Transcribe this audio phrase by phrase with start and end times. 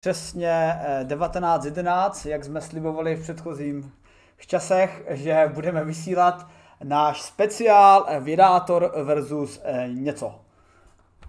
[0.00, 0.74] přesně
[1.04, 3.92] 19.11, jak jsme slibovali v předchozím
[4.46, 6.48] časech, že budeme vysílat
[6.84, 10.40] náš speciál Vědátor versus něco.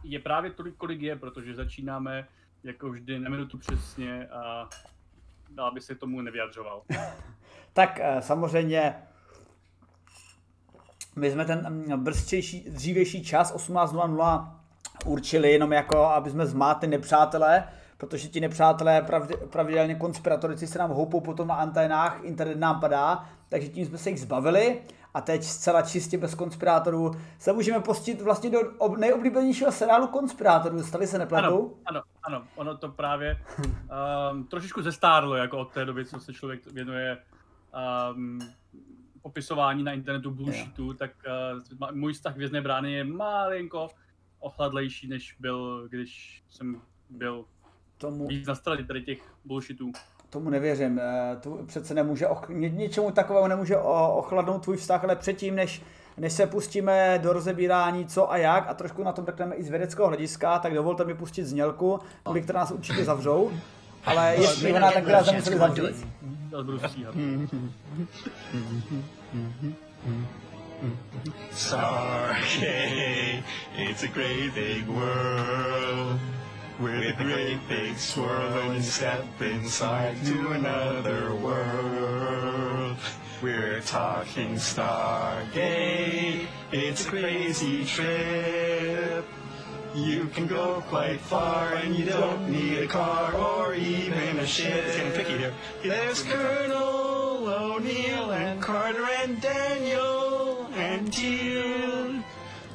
[0.04, 2.28] Je právě tolik, kolik je, protože začínáme
[2.64, 4.70] jako vždy na minutu přesně a
[5.50, 6.82] dál by se tomu nevyjadřoval.
[7.74, 8.96] tak samozřejmě
[11.16, 14.56] my jsme ten mm, brzčejší, dřívější čas 18.00
[15.06, 17.68] určili jenom jako, aby jsme zmátli nepřátelé,
[18.02, 19.06] protože ti nepřátelé
[19.50, 24.10] pravidelně konspiratorici se nám houpou potom na anténách, internet nám padá, takže tím jsme se
[24.10, 24.82] jich zbavili
[25.14, 28.60] a teď zcela čistě bez konspirátorů se můžeme postit vlastně do
[28.98, 30.84] nejoblíbenějšího seriálu konspirátorů.
[30.84, 31.46] Stali se nepletu?
[31.46, 33.38] Ano, ano, ano, ono to právě
[34.32, 37.18] um, trošičku zestárlo jako od té doby, co se člověk věnuje
[38.16, 38.40] um,
[39.22, 40.98] popisování na internetu bullshitu, yeah.
[40.98, 41.12] tak
[41.82, 43.88] uh, můj vztah Vězné brány je malinko
[44.40, 47.46] ochladlejší, než byl, když jsem byl
[48.02, 49.92] tomu, víc na straně tady těch bullshitů.
[50.30, 51.00] Tomu nevěřím.
[51.00, 55.82] Eh, to přece nemůže, něčemu takového nemůže ochladnout tvůj vztah, ale předtím, než,
[56.18, 59.70] než se pustíme do rozebírání co a jak a trošku na tom řekneme i z
[59.70, 63.52] vědeckého hlediska, tak dovolte mi pustit znělku, kvůli která nás určitě zavřou.
[64.06, 66.08] Ale jestli ona tak byla museli zavřít.
[71.52, 73.44] Sorry,
[73.78, 76.20] it's a great big world.
[76.82, 82.98] With a great big swirl swirling step inside to another world.
[83.40, 89.26] We're talking Stargate, it's a crazy trip.
[89.94, 94.84] You can go quite far and you don't need a car or even a ship.
[94.84, 95.54] It's getting picky here.
[95.84, 102.24] There's Colonel O'Neill and Carter and Daniel and Teal.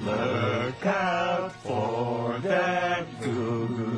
[0.00, 3.95] Look out for that Google.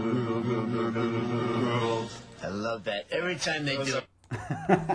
[2.69, 3.05] Love that.
[3.11, 4.01] Every time they do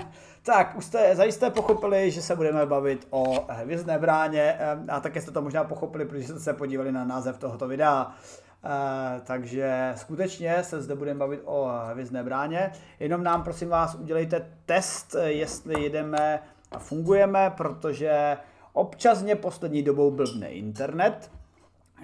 [0.43, 4.57] Tak, už jste zajisté pochopili, že se budeme bavit o Hvězdné bráně
[4.89, 8.05] a také jste to možná pochopili, protože jste se podívali na název tohoto videa.
[8.05, 12.71] Uh, takže skutečně se zde budeme bavit o Hvězdné bráně.
[12.99, 16.39] Jenom nám prosím vás udělejte test, jestli jedeme
[16.71, 18.37] a fungujeme, protože
[18.73, 21.31] občas mě poslední dobou blbne internet.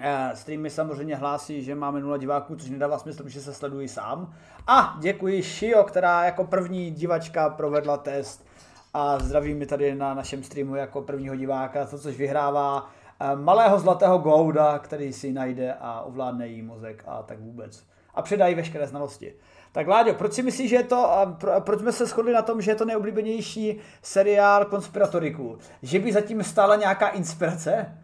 [0.00, 4.34] Uh, streamy samozřejmě hlásí, že máme nula diváků, což nedává smysl, že se sledují sám.
[4.66, 8.46] A děkuji Shio, která jako první divačka provedla test
[8.94, 12.90] a zdraví mi tady na našem streamu jako prvního diváka, to což vyhrává
[13.20, 17.84] eh, malého zlatého Gouda, který si najde a ovládne jí mozek a tak vůbec.
[18.14, 19.34] A předají veškeré znalosti.
[19.72, 22.60] Tak Láďo, proč si myslíš, že je to, pro, proč jsme se shodli na tom,
[22.60, 25.58] že je to nejoblíbenější seriál konspiratoriků?
[25.82, 27.98] Že by zatím stála nějaká inspirace?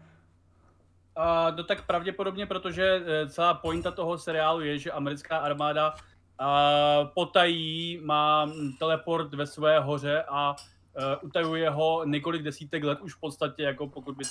[1.17, 7.07] Uh, no tak pravděpodobně, protože eh, celá pointa toho seriálu je, že americká armáda uh,
[7.13, 13.19] potají má teleport ve své hoře a uh, utajuje ho několik desítek let už v
[13.19, 14.23] podstatě, jako pokud by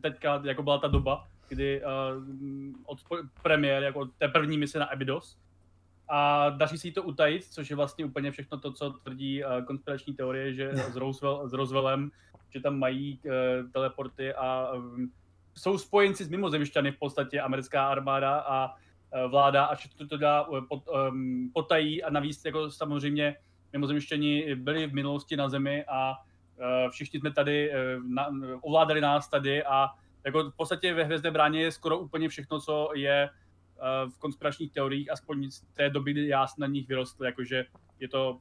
[0.00, 1.90] teďka, jako byla ta doba, kdy uh,
[2.86, 2.98] od
[3.42, 5.36] premiér, jako té první mise na Abydos,
[6.08, 10.14] a daří se to utajit, což je vlastně úplně všechno to, co tvrdí uh, konspirační
[10.14, 11.54] teorie, že s, Roosevelt, s
[12.50, 15.12] že tam mají uh, teleporty a um,
[15.54, 20.48] jsou spojenci s mimozemšťany v podstatě americká armáda a uh, vláda a všechno to dělá
[20.48, 23.36] uh, pot, um, potají a navíc jako samozřejmě
[23.72, 28.28] mimozemšťani byli v minulosti na zemi a uh, všichni jsme tady, uh, na,
[28.60, 29.88] ovládali nás tady a
[30.24, 34.72] jako v podstatě ve Hvězdné bráně je skoro úplně všechno, co je uh, v konspiračních
[34.72, 37.64] teoriích, aspoň z té doby, kdy já jsem na nich vyrostl, jakože
[38.00, 38.38] je to,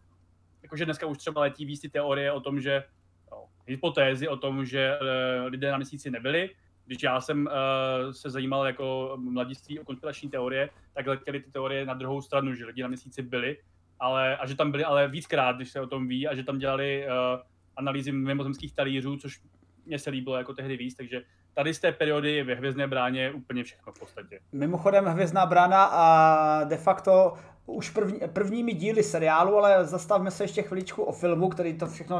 [0.63, 2.83] jakože dneska už třeba letí víc ty teorie o tom, že
[3.31, 4.97] no, hypotézy o tom, že
[5.45, 6.49] lidé na měsíci nebyli,
[6.91, 11.85] když já jsem uh, se zajímal jako mladiství o konspirační teorie, tak letěly ty teorie
[11.85, 13.57] na druhou stranu, že lidi na měsíci byli,
[13.99, 16.57] ale, a že tam byli ale víckrát, když se o tom ví, a že tam
[16.57, 17.41] dělali uh,
[17.75, 19.41] analýzy mimozemských talířů, což
[19.85, 21.21] mě se líbilo jako tehdy víc, takže
[21.53, 24.39] tady z té periody ve Hvězdné bráně úplně všechno v podstatě.
[24.51, 27.33] Mimochodem Hvězdná brána a de facto
[27.65, 32.19] už první, prvními díly seriálu, ale zastavme se ještě chviličku o filmu, který to všechno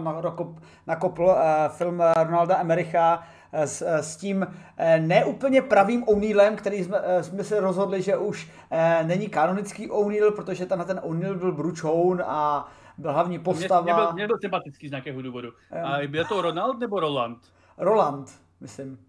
[0.88, 1.34] nakopl, uh,
[1.68, 7.59] film Ronalda Emericha s, s tím eh, neúplně pravým O'Neillem, který jsme, eh, jsme se
[7.59, 13.13] rozhodli, že už eh, není kanonický O'Neill, protože ten, ten O'Neill byl bručoun a byl
[13.13, 13.81] hlavní postava.
[13.81, 15.50] Mě, mě, byl, mě byl sympatický z nějakého důvodu.
[15.83, 17.38] A byl to Ronald nebo Roland?
[17.77, 19.00] Roland, myslím.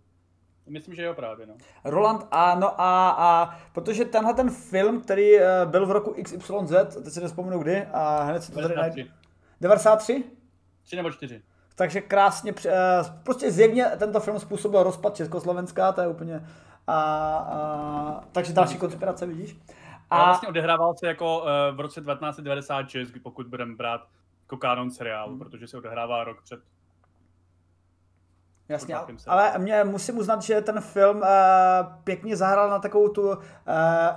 [0.69, 1.55] Myslím, že jo právě, no.
[1.85, 5.31] Roland a, no a, a protože tenhle ten film, který
[5.65, 6.73] byl v roku XYZ,
[7.05, 9.03] teď si nespomenu kdy, a hned si to tady najdu.
[9.61, 10.25] 93?
[10.85, 11.43] 3 nebo 4
[11.75, 12.73] takže krásně, eh,
[13.23, 16.47] prostě zjevně tento film způsobil rozpad Československa, to je úplně,
[16.87, 19.57] a, a, takže další konspirace vidíš.
[20.11, 21.47] A vlastně odehrával se jako uh,
[21.77, 24.01] v roce 1996, pokud budeme brát
[24.43, 25.39] jako kanon seriálu, hmm.
[25.39, 26.61] protože se odehrává rok před
[28.69, 28.95] Jasně,
[29.27, 31.27] ale mě musím uznat, že ten film uh,
[32.05, 33.35] pěkně zahrál na takovou tu uh,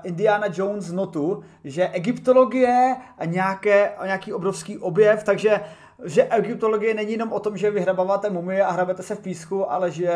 [0.03, 5.61] Indiana Jones notu, že egyptologie a nějaké, a nějaký obrovský objev, takže
[6.03, 9.91] že egyptologie není jenom o tom, že vyhrabáváte mumie a hrabete se v písku, ale
[9.91, 10.11] že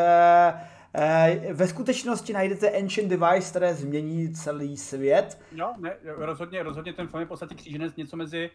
[0.98, 5.42] uh, ve skutečnosti najdete ancient device, které změní celý svět.
[5.52, 8.50] No, ne, rozhodně, rozhodně ten film je v podstatě kříženec něco mezi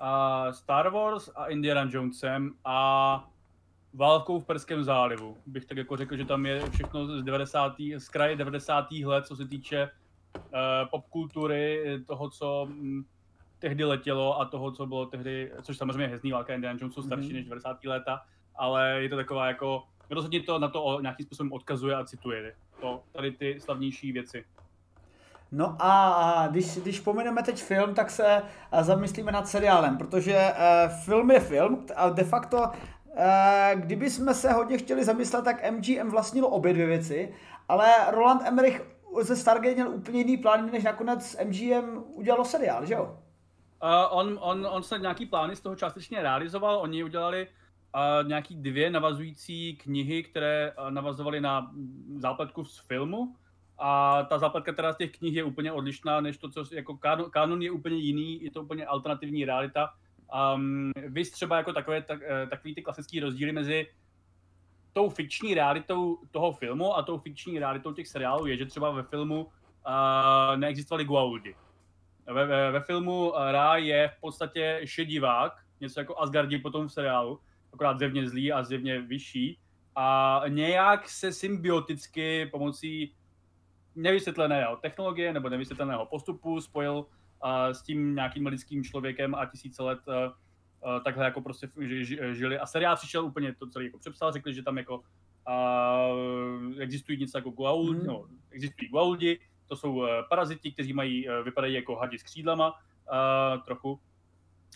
[0.00, 3.30] uh, Star Wars a Indiana Jonesem a
[3.94, 5.36] válkou v Perském zálivu.
[5.46, 7.72] Bych tak jako řekl, že tam je všechno z 90.
[7.98, 8.86] z kraje 90.
[9.04, 9.90] let, co se týče
[10.34, 10.40] uh,
[10.90, 13.04] popkultury, toho, co um,
[13.58, 17.28] tehdy letělo a toho, co bylo tehdy, což samozřejmě hezný válka Indiana Jones jsou starší
[17.28, 17.34] mm-hmm.
[17.34, 17.84] než 90.
[17.84, 18.20] léta,
[18.56, 23.02] ale je to taková jako, rozhodně to na to nějakým způsobem odkazuje a cituje to,
[23.12, 24.44] tady ty slavnější věci.
[25.52, 28.42] No a když, když pomeneme teď film, tak se
[28.80, 32.70] zamyslíme nad seriálem, protože uh, film je film a de facto
[33.16, 37.34] Eh, kdyby jsme se hodně chtěli zamyslet, tak MGM vlastnilo obě dvě věci,
[37.68, 38.82] ale Roland Emmerich
[39.20, 43.18] ze Stargate měl úplně jiný plán, než nakonec MGM udělalo seriál, že jo?
[43.84, 48.54] Uh, on, on, on se nějaký plány z toho částečně realizoval, oni udělali uh, nějaký
[48.54, 51.70] dvě navazující knihy, které uh, navazovaly na
[52.16, 53.36] zápletku z filmu,
[53.78, 57.30] a ta zápletka teda z těch knih je úplně odlišná, než to, co jako kanon,
[57.30, 59.90] kanon je úplně jiný, je to úplně alternativní realita,
[60.54, 63.86] Um, vy třeba jako takové, tak, eh, takový ty klasický rozdíly mezi
[64.92, 69.02] tou fikční realitou toho filmu a tou fikční realitou těch seriálů je, že třeba ve
[69.02, 71.54] filmu uh, neexistovaly Goa'uldi.
[72.26, 77.40] Ve, ve, ve filmu Ra je v podstatě šedivák, něco jako Asgardi potom v seriálu,
[77.72, 79.58] akorát zjevně zlý a zjevně vyšší.
[79.96, 83.14] A nějak se symbioticky pomocí
[83.94, 87.06] nevysvětleného technologie nebo nevysvětleného postupu spojil
[87.72, 91.68] s tím nějakým lidským člověkem a tisíce let eh, eh, takhle jako prostě
[92.32, 92.58] žili.
[92.58, 95.02] A seriál přišel úplně to celý jako přepsal, řekli, že tam jako
[95.48, 98.06] uh, existují něco jako Goa'uld, mm.
[98.06, 99.38] no, existují Goa'uldi,
[99.68, 104.00] to jsou uh, paraziti, kteří mají, uh, vypadají jako hadi s křídlama uh, trochu.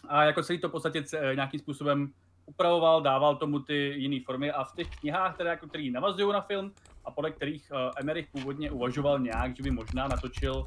[0.08, 1.04] A jako celý to v podstatě
[1.34, 2.12] nějakým způsobem
[2.46, 6.40] upravoval, dával tomu ty jiné formy a v těch knihách, které, jako, které navazují na
[6.40, 6.72] film
[7.04, 10.66] a podle kterých Emmerich původně uvažoval nějak, že by možná natočil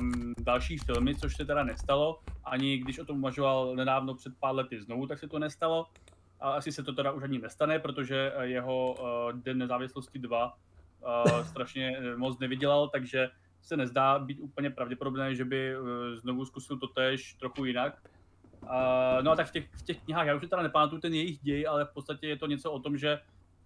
[0.00, 2.20] um, další filmy, což se teda nestalo.
[2.44, 5.86] Ani když o tom uvažoval nedávno před pár lety znovu, tak se to nestalo.
[6.40, 10.56] A asi se to teda už ani nestane, protože jeho uh, Den nezávislosti 2
[11.02, 13.30] uh, eh, strašně eh, moc nevydělal, takže
[13.62, 18.02] se nezdá být úplně pravděpodobné, že by uh, znovu zkusil to tež trochu jinak.
[18.62, 18.68] Uh,
[19.22, 21.66] no a tak v těch, v těch knihách, já už teda nepamatuju ten jejich děj,
[21.68, 23.20] ale v podstatě je to něco o tom, že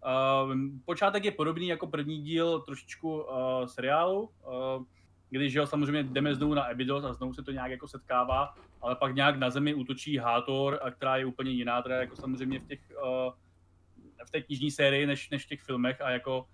[0.05, 0.55] uh,
[0.85, 4.21] počátek je podobný jako první díl trošičku uh, seriálu.
[4.23, 4.85] Uh,
[5.31, 8.97] když jo, samozřejmě jdeme znovu na Abydos a znovu se to nějak jako setkává, ale
[8.97, 12.67] pak nějak na zemi útočí Hátor, a která je úplně jiná, teda jako samozřejmě v
[12.67, 13.33] těch uh,
[14.27, 16.47] v té knižní sérii, než, než v těch filmech a jako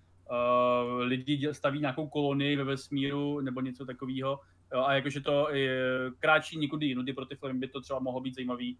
[0.99, 4.39] lidi staví nějakou kolonii ve vesmíru nebo něco takového
[4.85, 5.79] a jakože to je,
[6.19, 8.77] kráčí někudy jinudy pro ty filmy by to třeba mohlo být zajímavý.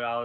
[0.00, 0.22] Já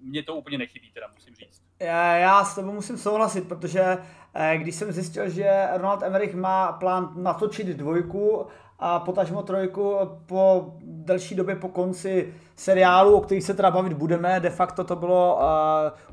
[0.00, 1.62] mně to úplně nechybí, teda musím říct.
[1.80, 3.98] Já, s tebou musím souhlasit, protože
[4.34, 8.46] eh, když jsem zjistil, že Ronald Emmerich má plán natočit dvojku
[8.78, 9.96] a potažmo trojku
[10.26, 14.96] po delší době po konci seriálu, o kterých se teda bavit budeme, de facto to
[14.96, 15.40] bylo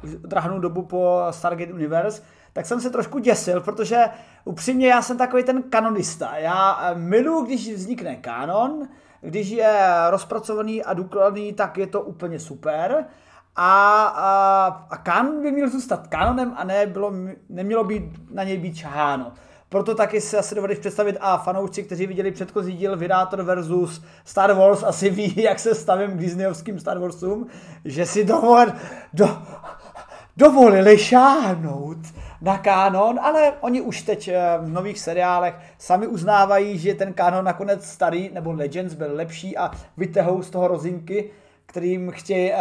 [0.03, 2.24] uh, drahnou dobu po Stargate Universe,
[2.60, 4.10] tak jsem se trošku děsil, protože
[4.46, 6.38] upřímně já jsem takový ten kanonista.
[6.38, 8.88] Já eh, miluji, když vznikne kanon,
[9.22, 13.06] když je rozpracovaný a důkladný, tak je to úplně super
[13.56, 17.13] a, a, a kanon by měl zůstat kanonem a ne bylo,
[17.50, 19.32] nemělo být na něj být čaháno.
[19.70, 24.54] Proto taky si asi dovedeš představit a fanoušci, kteří viděli předchozí díl Vydátor versus Star
[24.54, 27.48] Wars, asi ví, jak se stavím k Disneyovským Star Warsům,
[27.86, 28.66] že si dovol,
[29.13, 29.38] do,
[30.39, 31.98] dovolili šáhnout
[32.41, 37.46] na kánon, ale oni už teď eh, v nových seriálech sami uznávají, že ten kánon
[37.46, 41.31] nakonec starý, nebo Legends byl lepší a vytahou z toho rozinky,
[41.65, 42.58] kterým chtějí uh,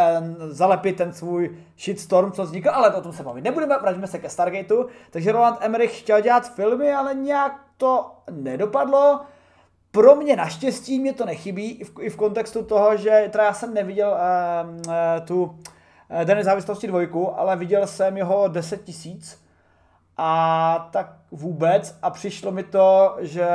[0.49, 4.29] zalepit ten svůj shitstorm, co vznikl, ale o tom se bavit nebudeme, vraťme se ke
[4.29, 4.85] Stargateu.
[5.11, 9.21] Takže Roland Emmerich chtěl dělat filmy, ale nějak to nedopadlo.
[9.91, 13.53] Pro mě naštěstí mě to nechybí, i v, i v kontextu toho, že teda já
[13.53, 15.59] jsem neviděl uh, tu
[16.23, 19.48] Den nezávislosti dvojku, ale viděl jsem jeho 10 tisíc
[20.21, 23.47] a tak vůbec a přišlo mi to, že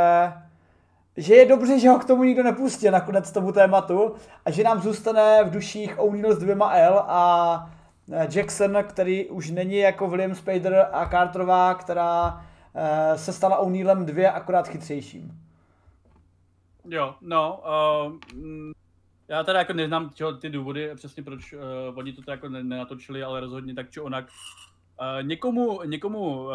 [1.17, 4.83] že je dobře, že ho k tomu nikdo nepustí nakonec tomu tématu a že nám
[4.83, 7.71] zůstane v duších O'Neill s dvěma L a
[8.13, 12.45] eh, Jackson, který už není jako William Spader a Carterová, která
[12.75, 15.41] eh, se stala O'Neillem dvě akorát chytřejším.
[16.89, 17.63] Jo, no,
[18.07, 18.13] uh,
[19.29, 21.61] já teda jako neznám ty důvody, přesně proč uh,
[21.95, 24.25] oni to jako nenatočili, ale rozhodně tak či onak.
[25.01, 26.51] Uh, někomu, někomu uh,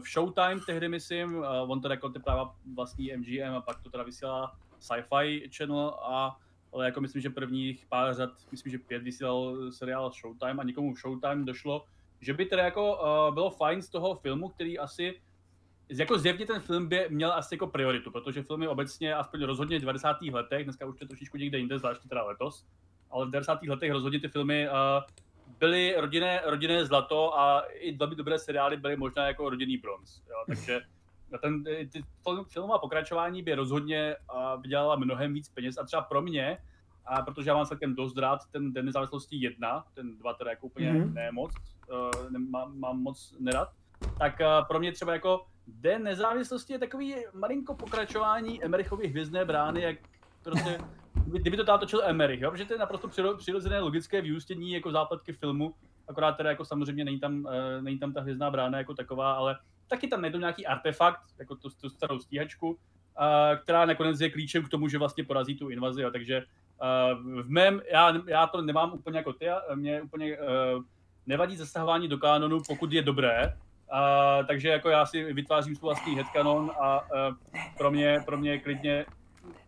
[0.00, 4.04] v Showtime tehdy myslím, uh, on teda jako teprává vlastní MGM a pak to teda
[4.04, 6.40] vysílá Sci-Fi Channel a
[6.74, 10.94] ale jako myslím, že prvních pár řad, myslím, že pět vysílal seriál Showtime a někomu
[10.94, 11.84] v Showtime došlo,
[12.20, 12.96] že by teda jako
[13.28, 15.20] uh, bylo fajn z toho filmu, který asi
[15.88, 19.80] jako zjevně ten film by měl asi jako prioritu, protože filmy obecně, aspoň rozhodně v
[19.80, 20.22] 90.
[20.22, 22.66] letech, dneska už to trošičku někde jinde, zvláště teda letos,
[23.10, 23.62] ale v 90.
[23.62, 24.74] letech rozhodně ty filmy uh,
[25.58, 30.22] byly rodinné, rodinné zlato a i velmi dobré seriály byly možná jako rodinný bronz.
[30.28, 30.44] Jo?
[30.46, 30.80] Takže
[31.42, 32.04] ten ty
[32.48, 34.16] filmová pokračování by rozhodně
[34.60, 36.58] vydělala mnohem víc peněz a třeba pro mě,
[37.06, 40.66] a protože já mám celkem dost rád ten Den nezávislosti jedna, ten dva teda jako
[40.66, 41.12] úplně mm-hmm.
[41.12, 41.52] ne moc,
[41.90, 43.72] uh, ne, mám, mám moc nerad,
[44.18, 49.82] tak uh, pro mě třeba jako Den nezávislosti je takový malinko pokračování Emerichovy hvězdné brány,
[49.82, 49.96] jak
[50.42, 50.78] prostě,
[51.26, 52.50] kdyby to tam točil Emerich, jo?
[52.50, 55.74] protože to je naprosto přirozené logické vyústění jako zápletky filmu,
[56.08, 59.58] akorát teda jako samozřejmě není tam, uh, není tam ta hvězdná brána jako taková, ale
[59.88, 62.76] taky tam najdou nějaký artefakt, jako tu, tu starou stíhačku, uh,
[63.62, 66.10] která nakonec je klíčem k tomu, že vlastně porazí tu invazi, jo?
[66.10, 70.82] takže uh, v mém, já, já to nemám úplně jako ty, mě úplně uh,
[71.26, 73.56] nevadí zasahování do kanonu, pokud je dobré,
[73.92, 77.34] Uh, takže jako já si vytvářím svůj vlastní headcanon a uh,
[77.78, 79.06] pro mě, pro mě klidně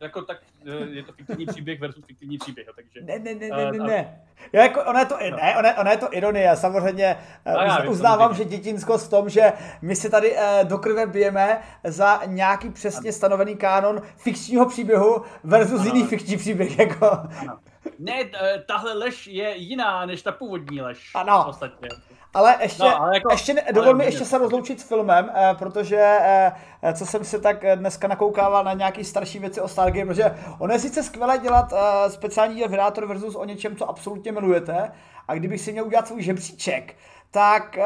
[0.00, 3.00] jako tak uh, je to fiktivní příběh versus fiktivní příběh, takže...
[3.00, 4.20] Ne, ne, ne, ne, ne, ne.
[4.52, 5.36] Já jako, ona je to, no.
[5.36, 7.16] ne, ona, ona je to ironie, samozřejmě
[7.46, 9.52] uh, já vím, uznávám, že dětinskost v tom, že
[9.82, 13.16] my si tady do krve bijeme za nějaký přesně ano.
[13.16, 15.84] stanovený kánon fikčního příběhu versus ano.
[15.84, 17.06] jiný fikční příběh, jako...
[17.40, 17.58] Ano.
[17.98, 18.24] Ne,
[18.66, 21.10] tahle lež je jiná než ta původní lež.
[21.14, 21.44] Ano.
[21.48, 21.88] Ostatně.
[22.36, 26.18] Ale ještě, no, ale jako, ještě dovol mi ještě se rozloučit s filmem, eh, protože
[26.20, 26.52] eh,
[26.82, 30.72] eh, co jsem si tak dneska nakoukával na nějaký starší věci o Stargate, protože ono
[30.72, 31.72] je sice skvělé dělat
[32.08, 34.92] speciální díl Predator versus o něčem, co absolutně milujete,
[35.28, 36.94] a kdybych si měl udělat svůj žebříček,
[37.30, 37.78] tak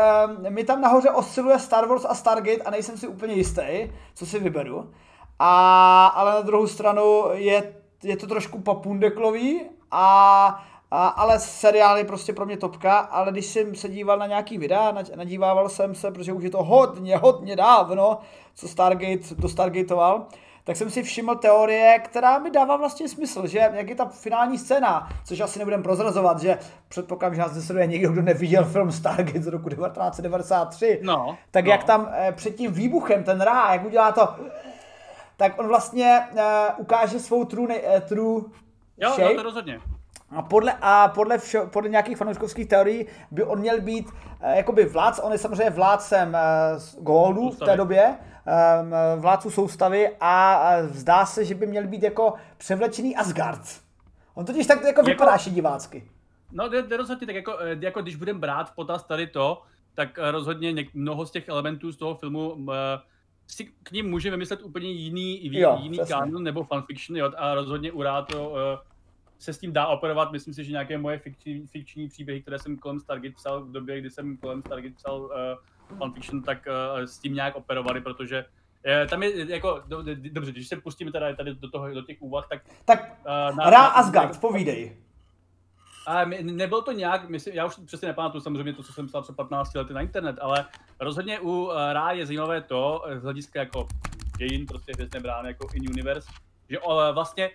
[0.49, 4.39] mi tam nahoře osciluje Star Wars a Stargate a nejsem si úplně jistý, co si
[4.39, 4.91] vyberu.
[5.39, 12.05] A, ale na druhou stranu je, je to trošku papundeklový a a, ale seriál je
[12.05, 16.11] prostě pro mě topka, ale když jsem se díval na nějaký videa, nadívával jsem se,
[16.11, 18.19] protože už je to hodně, hodně dávno,
[18.55, 20.27] co Stargate do Stargateoval,
[20.65, 24.59] tak jsem si všiml teorie, která mi dává vlastně smysl, že jak je ta finální
[24.59, 29.43] scéna, což asi nebudem prozrazovat, že předpokládám, že nás nesleduje někdo, kdo neviděl film Stargate
[29.43, 31.71] z roku 1993, no, tak no.
[31.71, 34.29] jak tam eh, před tím výbuchem ten rá, jak udělá to,
[35.37, 36.43] tak on vlastně eh,
[36.77, 38.43] ukáže svou true, eh, true
[38.99, 39.23] jo, shape.
[39.23, 39.81] Jo, to rozhodně.
[40.31, 44.07] A podle, a podle, vše, podle nějakých fanouškovských teorií by on měl být
[44.41, 46.41] eh, jakoby vládc, on je samozřejmě vládcem eh,
[47.01, 52.03] Goldu v té době, eh, vládců soustavy a eh, zdá se, že by měl být
[52.03, 53.61] jako převlečený Asgard.
[54.35, 56.09] On totiž tak jako, jako vypadá divácky.
[56.53, 59.63] No, jde rozhodně tak jako, eh, jako když budeme brát v potaz tady to,
[59.95, 62.75] tak eh, rozhodně něk, mnoho z těch elementů z toho filmu uh,
[63.47, 67.93] si k ním může vymyslet úplně jiný, jo, jiný kanon nebo fanfiction, jo, a rozhodně
[67.93, 68.57] urá to uh,
[69.41, 70.33] se s tím dá operovat.
[70.33, 74.01] Myslím si, že nějaké moje fikční, fikční příběhy, které jsem kolem Stargate psal v době,
[74.01, 78.45] kdy jsem kolem Stargate psal uh, fanfiction, tak uh, s tím nějak operovali, protože
[78.85, 82.03] je, tam je jako, do, do, dobře, když se pustíme teda tady do, toho, do
[82.03, 82.63] těch úvah, tak...
[82.85, 83.19] Tak
[83.51, 84.97] uh, na, Ra Asgard, povídej.
[86.07, 89.37] A nebylo to nějak, myslím, já už přesně nepamatuju samozřejmě to, co jsem psal před
[89.37, 90.67] 15 lety na internet, ale
[91.01, 93.89] rozhodně u uh, Ra je zajímavé to, z hlediska jako
[94.39, 96.29] dějin, prostě hvězdné brány, jako in universe,
[96.69, 97.51] že uh, vlastně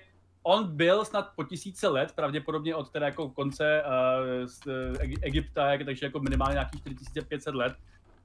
[0.48, 4.74] on byl snad po tisíce let, pravděpodobně od teda jako konce uh, z, uh,
[5.22, 7.74] Egypta, takže jako minimálně nějakých 4500 let,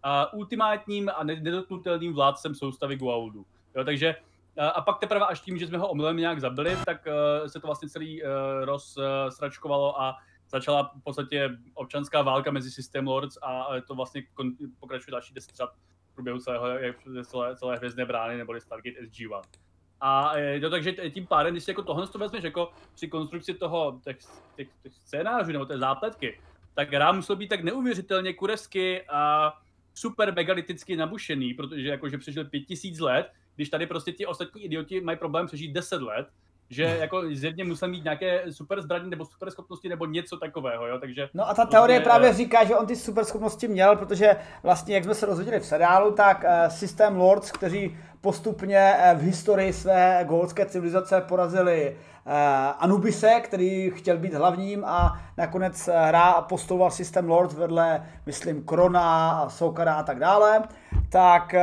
[0.04, 3.46] uh, ultimátním a nedotknutelným vládcem soustavy Guaudu.
[3.76, 4.16] Jo, takže
[4.58, 7.60] uh, a pak teprve až tím, že jsme ho omylem nějak zabili, tak uh, se
[7.60, 8.28] to vlastně celý uh,
[8.64, 10.16] rozsračkovalo a
[10.50, 14.22] začala v podstatě občanská válka mezi System Lords a to vlastně
[14.80, 15.56] pokračuje další deset
[16.10, 16.66] v průběhu celého,
[17.24, 19.42] celé, celé hvězdné brány neboli Stargate SG-1.
[20.00, 24.00] A no, takže tím pádem, když si jako tohle to vezmeš jako při konstrukci toho,
[24.04, 24.18] těch,
[24.56, 26.40] těch, těch scénářů nebo té zápletky,
[26.74, 29.52] tak hra musel být tak neuvěřitelně kurevsky a
[29.94, 35.00] super megaliticky nabušený, protože jakože přežil pět tisíc let, když tady prostě ti ostatní idioti
[35.00, 36.28] mají problém přežít deset let,
[36.70, 40.98] že jako zjevně musel mít nějaké super zbraně nebo super schopnosti nebo něco takového, jo,
[40.98, 41.28] takže...
[41.34, 44.94] No a ta teorie vlastně, právě říká, že on ty super schopnosti měl, protože vlastně,
[44.94, 49.72] jak jsme se rozhodili v seriálu, tak uh, systém Lords, kteří postupně uh, v historii
[49.72, 51.96] své golské civilizace porazili
[52.78, 59.48] Anubise, který chtěl být hlavním a nakonec hra a postouval systém Lords vedle, myslím, Krona,
[59.48, 60.62] Soukara a tak dále,
[61.08, 61.54] tak,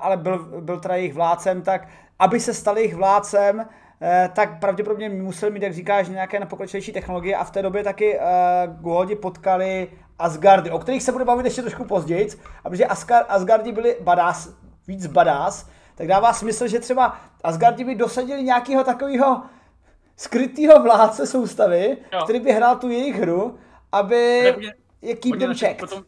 [0.00, 3.83] ale byl, byl teda jejich vládcem, tak aby se stal jejich vládcem, eh,
[4.32, 8.18] tak pravděpodobně museli mít, jak říkáš, nějaké nepokročilejší technologie a v té době taky
[8.82, 12.28] uh, potkali Asgardy, o kterých se bude bavit ještě trošku později,
[12.64, 14.48] a protože Asgard, Asgardi byli badass,
[14.86, 19.42] víc badass, tak dává smysl, že třeba Asgardi by dosadili nějakého takového
[20.16, 22.20] skrytého vládce soustavy, jo.
[22.24, 23.58] který by hrál tu jejich hru,
[23.92, 24.54] aby
[25.02, 25.80] je keep them checked.
[25.80, 26.04] Potom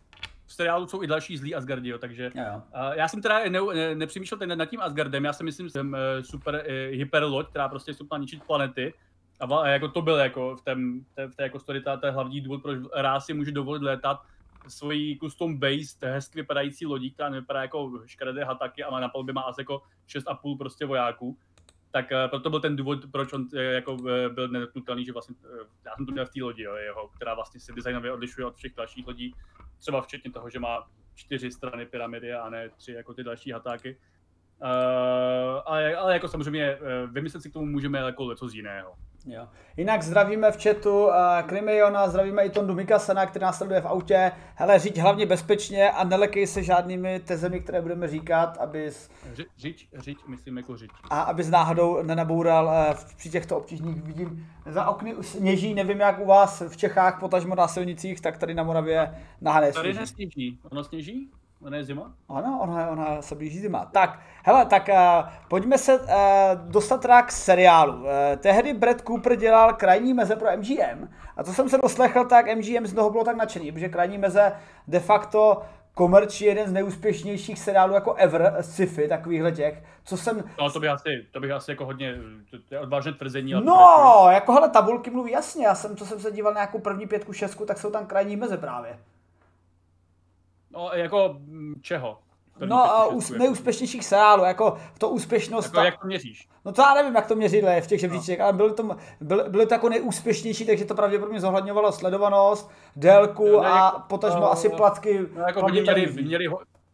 [0.46, 2.62] v seriálu jsou i další zlí Asgardi, jo, takže jo, jo.
[2.74, 5.70] Uh, já jsem teda ne, ne, nepřemýšlel ten, nad tím Asgardem, já si myslím, že
[5.70, 8.94] jsem uh, super uh, hyperloď, která prostě super ničit planety,
[9.40, 12.10] a, a jako to byl jako v, tém, té, v té jako story ta, ta
[12.10, 14.20] hlavní důvod, proč rásy může dovolit létat
[14.68, 19.34] svojí custom base, hezky vypadající lodí, která nevypadá jako škaredé hataky a má na palbě
[19.34, 21.38] má asi jako 6,5 prostě vojáků.
[21.90, 25.36] Tak uh, proto byl ten důvod, proč on uh, jako uh, byl nedotknutelný, že vlastně,
[25.84, 28.56] já jsem to měl v té lodi, jo, jeho, která vlastně se designově odlišuje od
[28.56, 29.34] všech dalších lodí,
[29.78, 33.98] třeba včetně toho, že má čtyři strany pyramidy a ne tři jako ty další hatáky.
[34.62, 34.68] Uh,
[35.64, 36.78] ale, ale jako samozřejmě
[37.12, 38.94] vymyslet si k tomu můžeme jako něco z jiného.
[39.26, 39.48] Jo.
[39.76, 41.12] Jinak zdravíme v chatu uh,
[41.46, 44.32] Krimiona, zdravíme i Tondu Mikasena, který nás sleduje v autě.
[44.54, 49.10] Hele, říď hlavně bezpečně a nelekej se žádnými tezemi, které budeme říkat, abys...
[49.56, 50.90] Řiď, řiď, myslím jako řiď.
[51.10, 56.26] A abys náhodou nenaboural uh, při těchto obtížných, vidím, za okny sněží, nevím jak u
[56.26, 61.30] vás v Čechách, potažmo na silnicích, tak tady na Moravě náhle Tady nesněží, ono sněží?
[61.66, 62.12] Ona je zima?
[62.28, 63.84] Ano, ona, ona se blíží zima.
[63.84, 66.08] Tak, hele, tak uh, pojďme se uh,
[66.54, 67.92] dostat teda k seriálu.
[67.92, 68.08] Uh,
[68.38, 72.86] tehdy Brad Cooper dělal krajní meze pro MGM a co jsem se doslechl, tak MGM
[72.86, 74.52] z toho bylo tak nadšený, protože krajní meze
[74.88, 75.62] de facto
[75.94, 80.44] komerčně jeden z neúspěšnějších seriálů jako ever, sci-fi, takovýchhle těch, co jsem...
[80.58, 82.14] No to bych asi, to bych asi jako hodně,
[82.68, 83.54] to je odvážné tvrzení.
[83.54, 86.78] Ale no, jako hele, tabulky mluví jasně, já jsem, co jsem se díval na nějakou
[86.78, 88.98] první pětku, šestku, tak jsou tam krajní meze právě.
[90.76, 92.18] No, jako mm, čeho?
[92.58, 95.64] První no a ús, nejúspěšnějších seriálů, jako to úspěšnost.
[95.64, 95.84] Jako ta...
[95.84, 96.48] jak to měříš?
[96.64, 98.44] No to já nevím, jak to měřit v těch žebříček, no.
[98.44, 103.60] ale byly to, byly, byly to jako nejúspěšnější, takže to pravděpodobně zohledňovalo sledovanost, délku no,
[103.60, 105.26] a jako, potažmo no, asi platky.
[105.36, 106.48] No, jako měli, měli,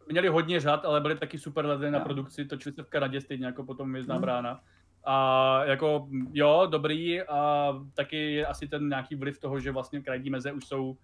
[0.07, 2.05] měli hodně řad, ale byly taky super lety na no.
[2.05, 4.21] produkci, točili se v Kanadě stejně jako potom Hvězdná hmm.
[4.21, 4.59] brána.
[5.05, 10.29] A jako jo, dobrý a taky je asi ten nějaký vliv toho, že vlastně krajní
[10.29, 10.97] meze už jsou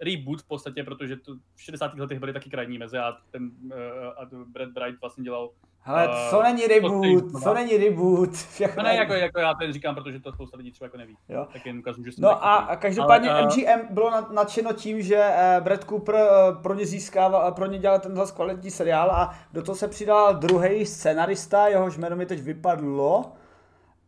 [0.00, 1.94] reboot v podstatě, protože to v 60.
[1.94, 3.70] letech byly taky krajní meze a ten uh,
[4.16, 5.50] a Brad Bright vlastně dělal
[5.84, 8.30] ale uh, co není reboot, co není reboot.
[8.76, 11.16] No ne, jako, jako já to říkám, protože to spousta lidí třeba jako neví.
[11.28, 11.46] Jo.
[11.52, 15.84] Tak jen ukazuju, že No a, a každopádně ale, MGM bylo nadšeno tím, že Brad
[15.84, 16.16] Cooper
[16.62, 20.86] pro ně získával, pro ně dělal tenhle kvalitní seriál a do toho se přidal druhý
[20.86, 23.32] scenarista, jehož jméno mi teď vypadlo.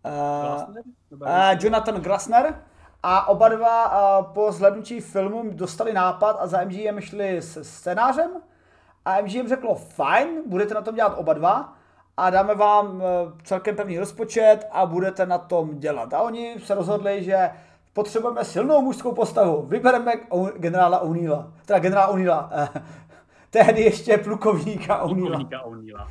[0.05, 0.76] Uh,
[1.11, 1.28] uh,
[1.61, 2.62] Jonathan Grasner
[3.02, 8.30] a oba dva po zhlednutí filmu dostali nápad a za MGM šli s scénářem
[9.04, 11.72] a MGM řeklo, fajn, budete na tom dělat oba dva
[12.16, 13.04] a dáme vám e,
[13.44, 16.14] celkem pevný rozpočet a budete na tom dělat.
[16.14, 17.50] A oni se rozhodli, že
[17.92, 20.12] potřebujeme silnou mužskou postavu, vybereme
[20.56, 22.50] generála O'Neilla, teda generála O'Neilla,
[23.52, 26.08] tehdy ještě plukovníka O'Neilla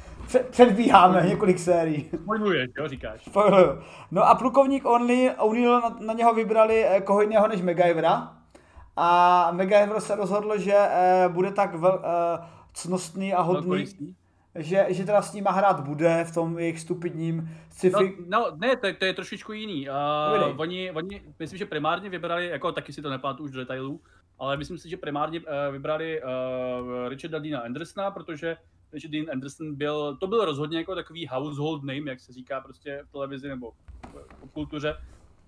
[0.49, 2.09] předbíháme několik sérií.
[2.23, 3.29] Spojuješ, jo, říkáš.
[4.11, 8.37] No a plukovník O'Neill na, na něho vybrali eh, koho jiného než MacGyvera.
[8.95, 13.85] A MacGyver se rozhodl, že eh, bude tak vel, eh, cnostný a hodný,
[14.55, 18.15] že, že teda s ním hrát bude v tom jejich stupidním sci-fi.
[18.27, 19.89] No, no ne, to, to je trošičku jiný.
[19.89, 24.01] Uh, oni, oni, myslím, že primárně vybrali, jako taky si to nepamatuju už do detailů,
[24.41, 28.57] ale myslím si, že primárně uh, vybrali uh, Richarda Dina Andersona, protože
[28.93, 33.01] že Dean Anderson byl, to byl rozhodně jako takový household name, jak se říká prostě
[33.05, 33.71] v televizi nebo
[34.45, 34.97] v kultuře,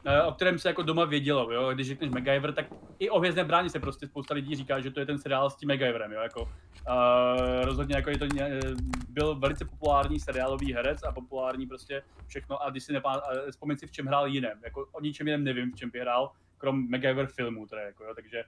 [0.06, 1.74] eh, o kterém se jako doma vědělo, jo?
[1.74, 2.66] když řekneš MacGyver, tak
[3.00, 5.56] i o Hvězdné bráně se prostě spousta lidí říká, že to je ten seriál s
[5.56, 6.22] tím MacGyverem, jo?
[6.22, 8.26] Jako, uh, rozhodně jako je to,
[9.10, 13.88] byl velice populární seriálový herec a populární prostě všechno a když si nepá, vzpomín si
[13.88, 17.28] v čem hrál jiném, jako o ničem jiném nevím, v čem by hrál, krom MacGyver
[17.28, 18.14] filmů, teda, jako, jo?
[18.16, 18.44] takže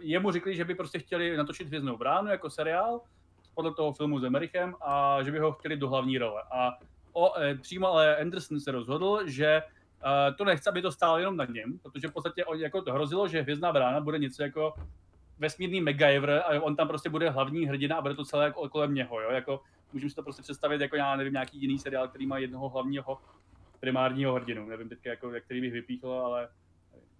[0.00, 3.00] jemu řekli, že by prostě chtěli natočit Hvězdnou bránu jako seriál,
[3.54, 6.42] podle toho filmu s Emerichem a že by ho chtěli do hlavní role.
[6.50, 6.78] A
[7.12, 9.62] o, e, přímo ale Anderson se rozhodl, že e,
[10.32, 13.28] to nechce, aby to stálo jenom na něm, protože v podstatě on, jako to hrozilo,
[13.28, 14.74] že Hvězdná brána bude něco jako
[15.38, 18.94] vesmírný MacGyver a on tam prostě bude hlavní hrdina a bude to celé jako kolem
[18.94, 19.30] něho, jo?
[19.30, 19.60] Jako,
[19.92, 23.18] můžeme si to prostě představit jako, já nevím, nějaký jiný seriál, který má jednoho hlavního
[23.80, 26.48] primárního hrdinu, nevím teď, jako, který bych vypíchl, ale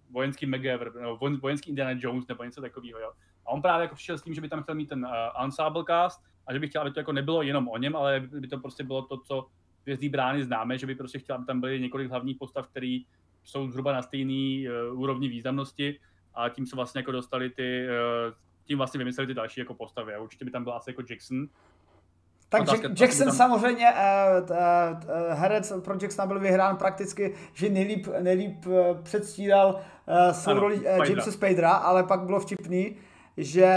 [0.09, 3.11] vojenský MacGyver, no, vojenský Indiana Jones nebo něco takového, jo.
[3.45, 5.83] A on právě jako přišel s tím, že by tam chtěl mít ten uh, ensemble
[5.87, 8.57] cast a že by chtěl, aby to jako nebylo jenom o něm, ale by to
[8.57, 9.47] prostě bylo to, co
[9.83, 12.99] Hvězdný brány známe, že by prostě chtěl, aby tam byly několik hlavních postav, které
[13.43, 15.99] jsou zhruba na stejný uh, úrovni významnosti
[16.33, 18.33] a tím se vlastně jako dostali ty, uh,
[18.65, 20.13] tím vlastně vymysleli ty další jako postavy.
[20.13, 21.47] A určitě by tam byl asi jako Jackson,
[22.49, 23.35] Tak Jack, Jackson tam...
[23.35, 24.57] samozřejmě, uh, uh,
[25.33, 28.65] herec pro Jacksona byl vyhrán prakticky, že nejlíp, nejlíp
[29.03, 32.95] předstíral uh, svou ano, roli uh, Jamesa Spadera, ale pak bylo vtipný,
[33.37, 33.73] že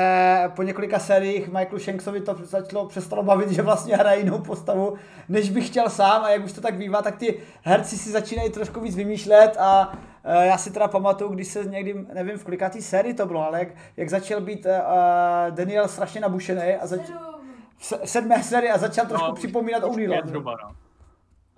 [0.56, 4.94] po několika sériích Michaelu Shanksovi to začalo, přestalo bavit, že vlastně hraje jinou postavu,
[5.28, 8.50] než bych chtěl sám a jak už to tak bývá, tak ty herci si začínají
[8.50, 12.82] trošku víc vymýšlet a uh, já si teda pamatuju, když se někdy, nevím v kolikátý
[12.82, 14.72] sérii to bylo, ale jak, jak začal být uh,
[15.50, 17.12] Daniel strašně nabušený a zač-
[17.82, 20.16] v sedmé sérii a začal trošku no, připomínat O'Neilla.
[20.32, 20.40] No.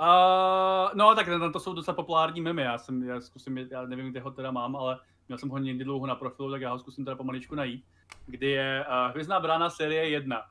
[0.00, 4.20] Uh, no tak to jsou docela populární memy, já jsem, já zkusím, já nevím, kde
[4.20, 7.04] ho teda mám, ale měl jsem ho někdy dlouho na profilu, tak já ho zkusím
[7.04, 7.84] teda pomaličku najít,
[8.26, 10.42] kdy je uh, Hvězdná brána série 1.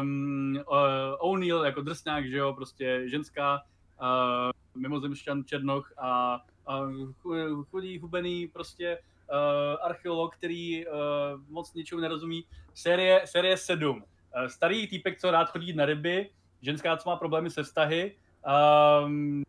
[0.00, 0.76] Um, uh,
[1.18, 3.62] O'Neill jako drsňák, že jo, prostě ženská,
[4.02, 10.92] uh, mimozemšťan Černoch a uh, chudý, hubený prostě uh, archeolog, který uh,
[11.48, 12.44] moc ničemu nerozumí.
[12.74, 14.04] Série, série 7.
[14.36, 16.30] Uh, starý týpek, co rád chodí na ryby,
[16.62, 18.14] ženská, co má problémy se vztahy,
[19.04, 19.42] um,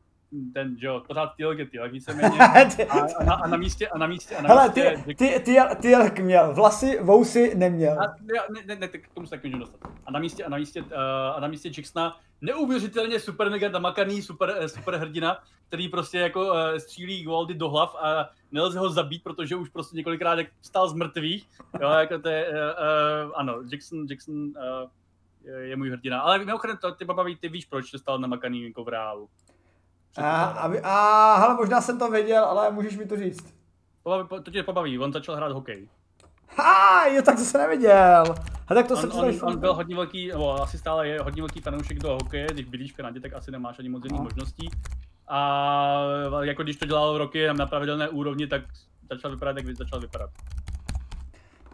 [0.54, 2.40] ten, že jo, pořád ty legety, tak víceméně.
[2.40, 5.58] A, na, a, na místě, a na místě, a na Hele, místě, ty, ty, ty,
[5.82, 8.02] ty, jak měl, vlasy, vousy neměl.
[8.02, 9.80] A, ne, ne, ne, k tomu se tak můžu dostat.
[10.06, 10.90] A na místě, a na místě, uh,
[11.36, 16.42] a na místě Jacksona neuvěřitelně super mega namakaný super, eh, super hrdina, který prostě jako
[16.48, 20.94] uh, střílí Goldy do hlav a nelze ho zabít, protože už prostě několikrát stál z
[20.94, 21.50] mrtvých.
[21.82, 24.52] Jo, jako to je, uh, uh, ano, Jackson, Jackson uh,
[25.44, 26.22] je, je můj hrdina.
[26.22, 29.30] Ale mimochodem, to, ty babaví, ty víš, proč to stál namakaný jako v reálu.
[30.18, 33.54] A, a, a hele, možná jsem to věděl, ale můžeš mi to říct.
[34.44, 35.90] To, tě pobaví, on začal hrát hokej.
[36.48, 38.36] Ha, jo, tak to jsem neviděl.
[38.68, 41.62] A tak to on, on, on, byl hodně velký, nebo asi stále je hodně velký
[41.62, 44.24] fanoušek do hokeje, když bydlíš v Kanadě, tak asi nemáš ani moc jiných no.
[44.24, 44.70] možností.
[45.28, 46.04] A
[46.42, 48.62] jako když to dělal roky na pravidelné úrovni, tak
[49.12, 50.30] začal vypadat, jak začal vypadat.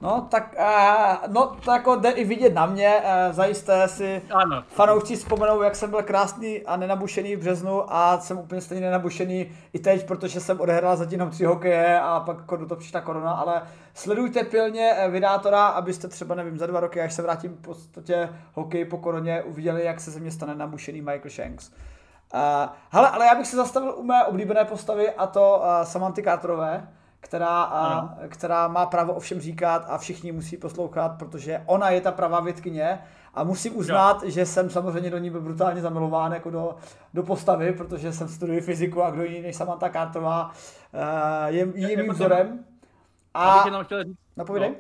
[0.02, 4.64] No, tak, uh, no, to jako jde i vidět na mě, uh, zajisté si ano.
[4.68, 9.52] fanoušci vzpomenou, jak jsem byl krásný a nenabušený v březnu a jsem úplně stejně nenabušený
[9.74, 13.62] i teď, protože jsem odehrál zatím tři hokeje a pak jako toho přišla korona, ale
[13.94, 18.30] sledujte pilně eh, vydátora, abyste třeba, nevím, za dva roky, až se vrátím v podstatě
[18.54, 21.72] hokej po koroně, uviděli, jak se ze mě stane nabušený Michael Shanks.
[22.34, 26.24] Uh, hele, ale já bych se zastavil u mé oblíbené postavy a to uh, Samanty
[26.24, 26.88] Carterové,
[27.20, 32.02] která, a, která má právo o všem říkat a všichni musí poslouchat, protože ona je
[32.02, 33.00] ta pravá vědkyně
[33.34, 34.30] a musím uznat, jo.
[34.30, 36.76] že jsem samozřejmě do ní byl brutálně zamilován jako do,
[37.14, 41.98] do postavy, protože jsem studuji fyziku a kdo jiný než Samantha Kartová uh, je, je
[41.98, 42.66] mým vzorem.
[43.34, 44.70] A, já bych jenom chtěl říct, napovědej.
[44.70, 44.76] No.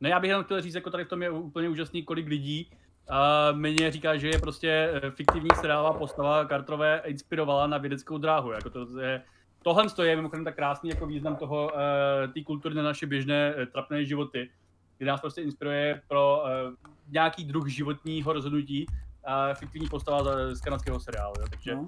[0.00, 2.70] Ne, já bych jenom chtěl říct, jako tady v tom je úplně úžasný, kolik lidí
[3.10, 8.52] uh, mě říká, že je prostě eh, fiktivní seriálová postava Kartrové inspirovala na vědeckou dráhu.
[8.52, 9.22] Jako to je,
[9.62, 13.64] tohle je mimochodem tak krásný jako význam toho, uh, té kultury na naše běžné uh,
[13.64, 14.50] trapné životy,
[14.98, 16.74] kdy nás prostě inspiruje pro uh,
[17.08, 21.34] nějaký druh životního rozhodnutí uh, fiktivní postava z, kanadského seriálu.
[21.40, 21.46] Jo.
[21.50, 21.84] Takže uh,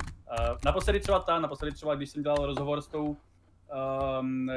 [0.64, 3.16] naposledy třeba ta, naposledy třeba, když jsem dělal rozhovor s tou
[4.20, 4.50] um,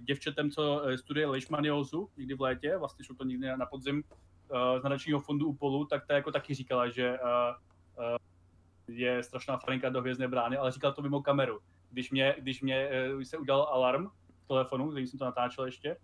[0.00, 4.02] děvčetem, co studuje leishmaniózu někdy v létě, vlastně šlo to někdy na podzim
[4.48, 8.16] uh, z nadačního fondu UPOLu, tak ta jako taky říkala, že uh, uh,
[8.88, 12.88] je strašná faninka do Hvězdné brány, ale říkala to mimo kameru když mě, když mě
[13.14, 14.06] uh, se udělal alarm
[14.44, 15.96] v telefonu, když jsem to natáčel ještě,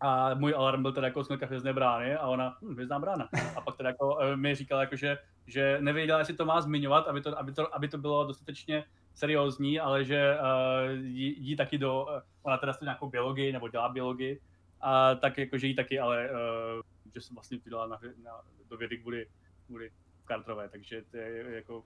[0.00, 3.28] a můj alarm byl teda jako smilka hvězdné brány a ona, hm, hvězdná brána.
[3.56, 7.08] A pak teda jako uh, mi říkala, jako, že, že nevěděla, jestli to má zmiňovat,
[7.08, 8.84] aby to, aby to, aby to bylo dostatečně
[9.14, 12.06] seriózní, ale že uh, jí, jí, taky do,
[12.42, 14.40] ona teda studuje nějakou biologii nebo dělá biologii,
[14.80, 16.82] a tak jako, že jí taky, ale uh,
[17.14, 18.32] že jsem vlastně vydala na, na,
[18.70, 19.26] do vědy kvůli,
[19.66, 19.90] kvůli
[20.28, 21.84] Carterové, takže to je jako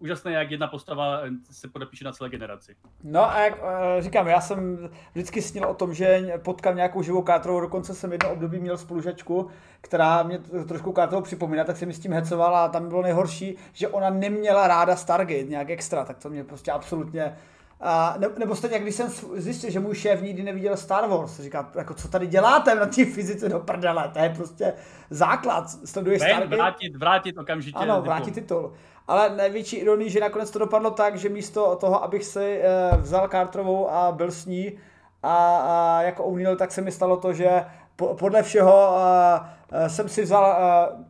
[0.00, 2.76] úžasné, jak jedna postava se podepíše na celé generaci.
[3.04, 3.68] No a jak uh,
[4.00, 8.32] říkám, já jsem vždycky snil o tom, že potkám nějakou živou kátrovou, dokonce jsem jedno
[8.32, 12.68] období měl spolužačku, která mě trošku kátrovou připomíná, tak jsem mi s tím hecoval a
[12.68, 17.36] tam bylo nejhorší, že ona neměla ráda Stargate nějak extra, tak to mě prostě absolutně
[17.80, 21.70] a, ne, nebo stejně, když jsem zjistil, že můj šéf nikdy neviděl Star Wars, říká,
[21.74, 24.74] jako co tady děláte na té fyzice do prdele, to je prostě
[25.10, 26.56] základ, sleduje Stargate.
[26.56, 27.78] Vrátit, vrátit okamžitě.
[27.78, 28.72] Ano, vrátit titul
[29.10, 32.60] ale největší ironie, že nakonec to dopadlo tak, že místo toho, abych si
[32.92, 34.72] uh, vzal Carterovou a byl s ní
[35.22, 37.64] a, a jako O'Neill, tak se mi stalo to, že
[37.96, 40.56] po, podle všeho uh, jsem si vzal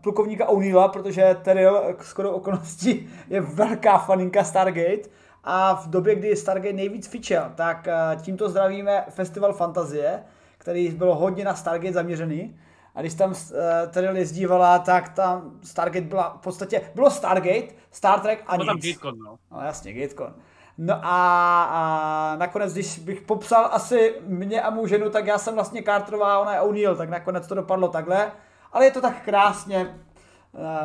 [0.00, 5.08] plukovníka O'Neilla, protože Teril skoro okolností je velká faninka Stargate
[5.44, 7.88] a v době, kdy Stargate nejvíc fičel, tak
[8.22, 10.22] tímto zdravíme Festival Fantazie,
[10.58, 12.54] který byl hodně na Stargate zaměřený
[12.94, 13.36] a když tam uh,
[13.90, 18.66] tady jezdívala, tak tam Stargate byla v podstatě, bylo Stargate, Star Trek a nic.
[18.66, 19.38] tam Gatecon, no.
[19.50, 20.34] No jasně, Gatecon.
[20.78, 25.54] No a, a nakonec, když bych popsal asi mě a mou ženu, tak já jsem
[25.54, 28.32] vlastně Carterová, ona je O'Neill, tak nakonec to dopadlo takhle.
[28.72, 29.96] Ale je to tak krásně,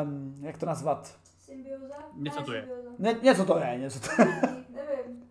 [0.04, 1.16] um, jak to nazvat?
[1.40, 1.96] Symbioza?
[2.16, 2.68] Něco to je.
[3.00, 4.28] Ne, něco to je, něco to je.
[4.70, 5.30] Nevím.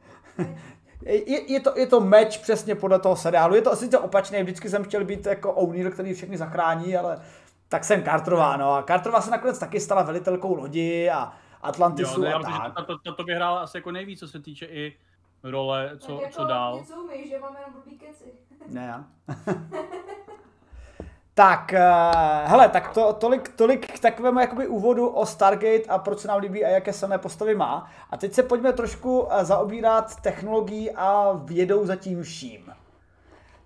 [1.07, 3.55] Je, je, to, je to meč přesně podle toho seriálu.
[3.55, 4.43] Je to asi to opačné.
[4.43, 7.21] Vždycky jsem chtěl být jako O'Neill, který všechny zachrání, ale
[7.69, 8.73] tak jsem Carterová, no.
[8.73, 12.75] A Carterová se nakonec taky stala velitelkou lodi a Atlantisu jo, ne, a tak.
[12.75, 14.97] To, to, to, to vyhrála asi jako nejvíc, co se týče i
[15.43, 16.77] role, co, tak jako co dál.
[16.79, 18.33] Něco umíš, že máme jenom blbý keci.
[18.69, 19.05] Ne, já.
[21.37, 26.19] Tak, uh, hele, tak to, tolik, tolik k takovému jakoby úvodu o Stargate a proč
[26.19, 27.91] se nám líbí a jaké samé postavy má.
[28.11, 32.73] A teď se pojďme trošku uh, zaobírat technologií a vědou za tím vším.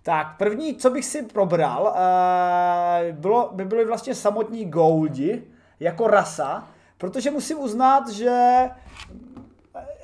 [0.02, 5.44] Tak, první, co bych si probral, uh, bylo, by byly vlastně samotní Goldi
[5.81, 8.70] jako rasa, protože musím uznat, že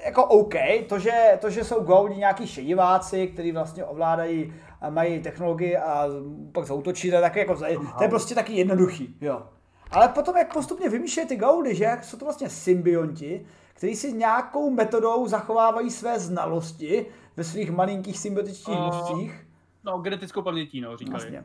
[0.04, 0.54] jako OK,
[0.88, 4.54] to, že, to, že jsou Goldi nějaký šediváci, kteří vlastně ovládají
[4.90, 6.06] mají technologii a
[6.52, 7.56] pak zautočí, to je, taky jako,
[7.98, 9.42] to je prostě taky jednoduchý, jo.
[9.90, 14.70] Ale potom, jak postupně vymýšlejí ty Goldy, že jsou to vlastně symbionti, kteří si nějakou
[14.70, 19.46] metodou zachovávají své znalosti ve svých malinkých symbiotických mozcích.
[19.84, 21.10] No, genetickou pamětí, no, říkali.
[21.10, 21.44] Vlastně.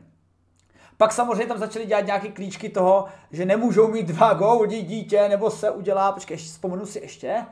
[0.96, 5.50] Pak samozřejmě tam začali dělat nějaké klíčky toho, že nemůžou mít dva Goldi dítě, nebo
[5.50, 7.46] se udělá, počkej, vzpomenu si ještě.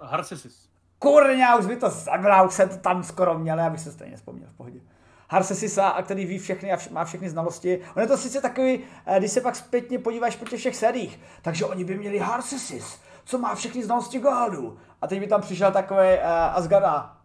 [0.00, 0.68] Harsesis.
[0.98, 4.48] Kurňa, už by to zabral, už jsem to tam skoro měl, abych se stejně vzpomněl
[4.48, 4.80] v pohodě.
[5.28, 7.80] Harsesisa, a který ví všechny a vš- má všechny znalosti.
[7.96, 11.20] On je to sice takový, eh, když se pak zpětně podíváš po těch všech serích,
[11.42, 14.78] takže oni by měli Harsesis, co má všechny znalosti Galdu.
[15.02, 17.16] A teď by tam přišel takový uh, Asgarda.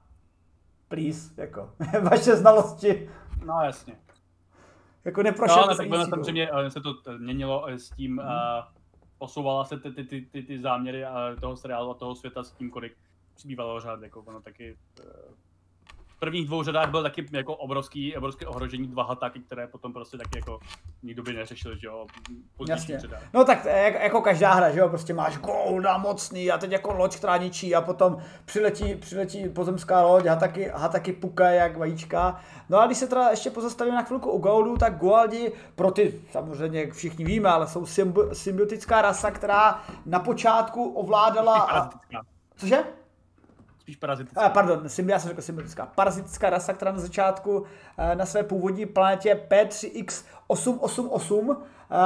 [0.88, 1.70] Please, jako,
[2.02, 3.10] vaše znalosti.
[3.46, 3.96] No jasně.
[5.06, 5.58] Jako neprošel.
[5.58, 8.28] No, ale tak samozřejmě se to měnilo s tím, hmm.
[8.28, 8.34] uh,
[9.18, 11.06] posouvala se ty, ty, ty, ty, ty záměry
[11.42, 12.94] toho seriálu a toho světa s tím, kolik
[13.36, 15.06] přibývalo řád, jako ono taky uh,
[16.22, 20.38] prvních dvou řadách byl taky jako obrovský, obrovské ohrožení dva hataky, které potom prostě taky
[20.38, 20.60] jako
[21.04, 22.06] nikdo by neřešil, že jo,
[22.68, 23.00] Jasně.
[23.00, 23.24] Řadách.
[23.34, 26.94] No tak jak, jako každá hra, že jo, prostě máš golda mocný a teď jako
[26.94, 31.78] loď, která ničí a potom přiletí, přiletí pozemská loď a taky, a taky puka jak
[31.78, 32.42] vajíčka.
[32.70, 36.22] No a když se teda ještě pozastavím na chvilku u goldu, tak Goldi pro ty,
[36.32, 41.58] samozřejmě jak všichni víme, ale jsou symbi- symbiotická rasa, která na počátku ovládala...
[41.58, 41.90] A...
[42.56, 42.84] Cože?
[43.92, 44.50] Spíš parazitická.
[44.50, 45.86] pardon, já jsem řekl symbiotická.
[45.86, 47.64] Parazitická rasa, která na začátku
[47.98, 51.58] eh, na své původní planetě P3X888 eh,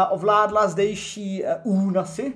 [0.09, 2.33] ovládla zdejší eh, únasy,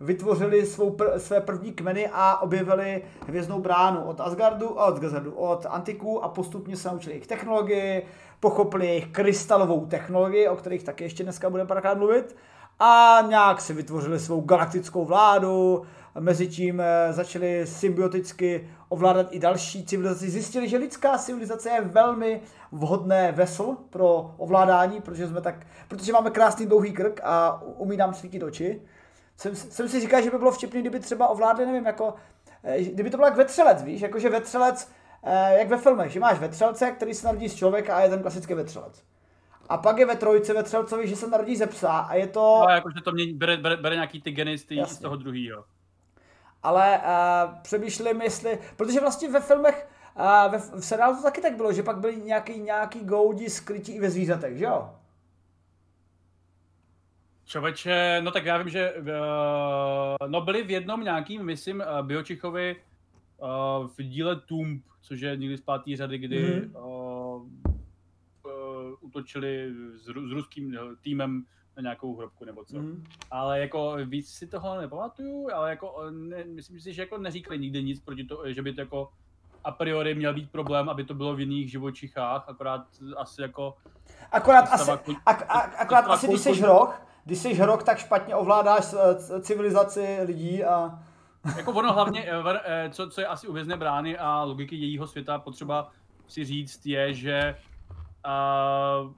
[0.00, 5.66] vytvořili svou pr- své první kmeny a objevili hvězdnou bránu od Asgardu, od Asgardu, od
[5.66, 8.06] Antiku a postupně se naučili jejich technologii,
[8.40, 12.36] pochopili jejich krystalovou technologii, o kterých taky ještě dneska budeme párkrát mluvit,
[12.80, 15.82] a nějak si vytvořili svou galaktickou vládu,
[16.20, 20.30] mezi tím začali symbioticky ovládat i další civilizaci.
[20.30, 22.40] Zjistili, že lidská civilizace je velmi
[22.72, 28.14] vhodné vesl pro ovládání, protože, jsme tak, protože máme krásný dlouhý krk a umí nám
[28.14, 28.82] svítit oči.
[29.36, 32.14] Jsem, jsem si říkal, že by bylo vtipný, kdyby třeba ovládli, nevím, jako,
[32.64, 36.38] eh, kdyby to bylo jak vetřelec, víš, jakože vetřelec, eh, jak ve filmech, že máš
[36.38, 39.02] vetřelce, který se narodí z člověka a je ten klasický vetřelec.
[39.68, 42.60] A pak je ve trojce vetřelcovi, že se narodí ze psa a je to...
[42.68, 45.64] No, jakože to mě bere, bere, bere nějaký ty geny z toho druhého
[46.62, 51.56] ale uh, přemýšlím, jestli, protože vlastně ve filmech, uh, ve, v seriálu to taky tak
[51.56, 54.90] bylo, že pak byly nějaký, nějaký goudi skrytí i ve zvířatech, že jo?
[57.44, 59.06] Čověče, no tak já vím, že uh,
[60.28, 62.76] no byli v jednom nějakým, myslím, uh, Biočichovi
[63.38, 66.78] uh, v díle Tomb, což je někdy z pátý řady, kdy mm-hmm.
[66.78, 71.44] uh, uh, utočili s, s ruským týmem
[71.78, 72.78] na nějakou hrobku nebo co.
[72.78, 73.04] Mm.
[73.30, 77.82] Ale jako víc si toho nepamatuju, ale jako ne, myslím si, že jako neříkali nikdy
[77.82, 79.08] nic proti to, že by to jako
[79.64, 82.86] a priori měl být problém, aby to bylo v jiných živočichách, akorát
[83.16, 83.76] asi jako...
[84.32, 84.90] Akorát asi,
[85.26, 90.18] ak, ak, akorát asi když jsi hrok, když jsi hrok, tak špatně ovládáš eh, civilizaci
[90.24, 90.98] lidí a...
[91.56, 95.38] Jako ono hlavně, eh, eh, co, co je asi uvězné brány a logiky jejího světa
[95.38, 95.90] potřeba
[96.28, 97.56] si říct je, že
[98.26, 99.12] uh,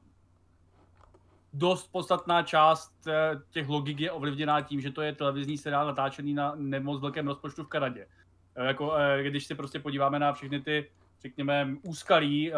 [1.52, 6.34] dost podstatná část eh, těch logik je ovlivněná tím, že to je televizní seriál natáčený
[6.34, 8.06] na nemoc velkém rozpočtu v Kanadě.
[8.54, 10.90] Eh, jako, eh, když se prostě podíváme na všechny ty,
[11.22, 12.52] řekněme, úskalí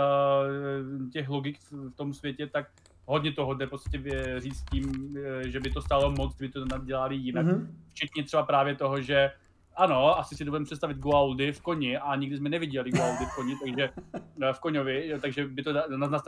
[1.13, 2.67] těch logik v tom světě, tak
[3.07, 4.03] hodně toho jde prostě
[4.39, 7.47] říct tím, že by to stálo moc, kdyby to dělali jinak.
[7.47, 7.67] Mm-hmm.
[7.91, 9.31] Včetně třeba právě toho, že
[9.77, 13.57] ano, asi si dovedeme představit Gualdy v koni a nikdy jsme neviděli Gualdy v koni,
[13.65, 13.91] takže
[14.53, 15.73] v koňovi, takže by to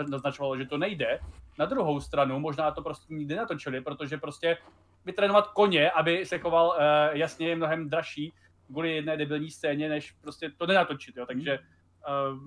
[0.08, 1.18] naznačovalo, že to nejde.
[1.58, 4.56] Na druhou stranu možná to prostě nikdy natočili, protože prostě
[5.04, 8.32] vytrénovat koně, aby se choval uh, jasně je mnohem dražší
[8.66, 11.26] kvůli jedné debilní scéně, než prostě to nenatočit, jo.
[11.26, 12.38] takže uh,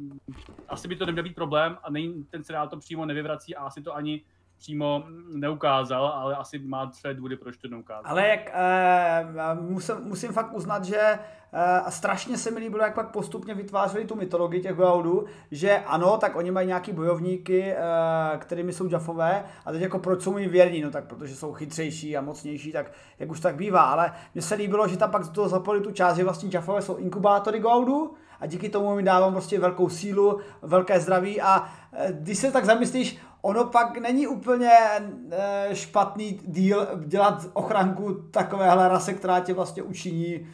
[0.67, 1.87] asi by to neměl být problém a
[2.29, 4.23] ten seriál to přímo nevyvrací a asi to ani
[4.57, 8.11] přímo neukázal, ale asi má své důvody, proč to neukázal.
[8.11, 8.51] Ale jak
[9.55, 11.19] uh, musím, musím fakt uznat, že
[11.53, 16.17] uh, strašně se mi líbilo, jak pak postupně vytvářeli tu mytologii těch Goa'ulů, že ano,
[16.17, 20.47] tak oni mají nějaký bojovníky, uh, kterými jsou Jaffové, a teď jako proč jsou mi
[20.47, 24.41] věrní, no tak protože jsou chytřejší a mocnější, tak jak už tak bývá, ale mně
[24.41, 27.59] se líbilo, že tam pak do toho zapojili tu část, že vlastně Jaffové jsou inkubátory
[27.59, 31.69] Goa'ulů, a díky tomu mi dávám prostě velkou sílu, velké zdraví a
[32.11, 33.17] když se tak zamyslíš,
[33.47, 34.71] ono pak není úplně
[35.31, 40.45] e, špatný díl dělat ochranku takovéhle rase, která tě vlastně učiní e,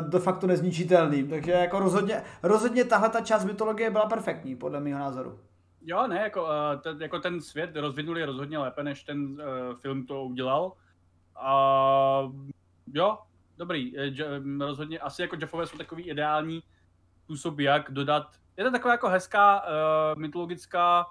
[0.00, 1.28] de facto nezničitelným.
[1.28, 5.38] Takže jako rozhodně, rozhodně tahle ta část mytologie byla perfektní, podle mého názoru.
[5.82, 6.48] Jo, ne, jako,
[6.82, 9.38] ten, jako ten svět rozvinuli rozhodně lépe, než ten uh,
[9.80, 10.72] film to udělal.
[11.36, 11.52] A
[12.92, 13.18] jo,
[13.58, 13.92] dobrý,
[14.58, 16.62] rozhodně, asi jako Jeffové jsou takový ideální
[17.24, 21.06] způsob, jak dodat, je to taková jako hezká uh, mytologická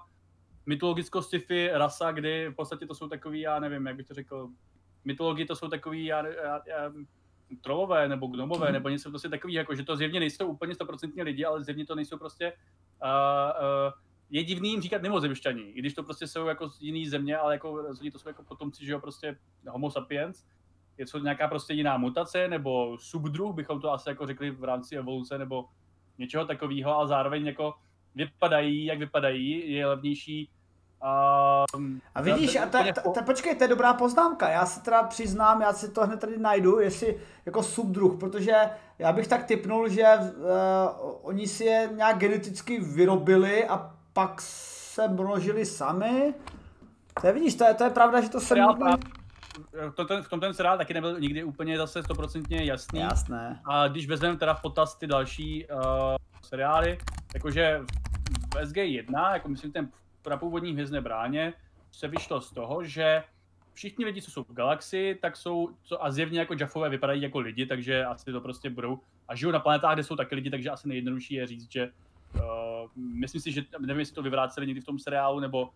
[0.66, 4.48] mytologicko-sci-fi rasa, kdy v podstatě to jsou takový, já nevím, jak bych to řekl,
[5.04, 6.92] mytologii to jsou takový, já, já, já
[7.60, 8.72] trolové nebo gnomové, mm.
[8.72, 11.94] nebo něco prostě takový, jako že to zjevně nejsou úplně stoprocentně lidi, ale zjevně to
[11.94, 12.52] nejsou prostě
[13.02, 13.92] uh, uh,
[14.30, 17.54] je divný jim říkat mimozemšťani, i když to prostě jsou jako z jiný země, ale
[17.54, 20.44] jako rozhodně to jsou jako potomci, že jo, prostě homo sapiens,
[20.98, 24.96] je to nějaká prostě jiná mutace, nebo subdruh, bychom to asi jako řekli v rámci
[24.96, 25.64] evoluce, nebo
[26.18, 27.74] něčeho takového, ale zároveň jako
[28.14, 30.48] vypadají, jak vypadají, je levnější
[31.06, 31.64] a,
[32.14, 34.50] a vidíš, a ta, ta, ta, počkej, to je dobrá poznámka.
[34.50, 38.54] Já se teda přiznám, já si to hned tady najdu, jestli jako subdruh, protože
[38.98, 45.08] já bych tak typnul, že uh, oni si je nějak geneticky vyrobili a pak se
[45.08, 46.34] množili sami.
[47.20, 48.54] To je, vidíš, to je, to je pravda, že to se...
[49.94, 53.00] To ten, v tom ten seriál taky nebyl nikdy úplně zase stoprocentně jasný.
[53.00, 53.60] Jasné.
[53.64, 55.80] A když vezmeme teda v potaz ty další uh,
[56.42, 56.98] seriály,
[57.34, 57.80] jakože
[58.54, 59.88] v SG1, jako myslím ten
[60.22, 61.52] prapůvodní hvězdné bráně,
[61.92, 63.24] se vyšlo z toho, že
[63.72, 67.38] všichni lidi, co jsou v galaxii, tak jsou, co a zjevně jako Jaffové vypadají jako
[67.38, 70.70] lidi, takže asi to prostě budou a žijou na planetách, kde jsou taky lidi, takže
[70.70, 71.90] asi nejjednodušší je říct, že
[72.34, 72.40] uh,
[72.96, 75.70] myslím si, že nevím, jestli to vyvráceli někdy v tom seriálu, nebo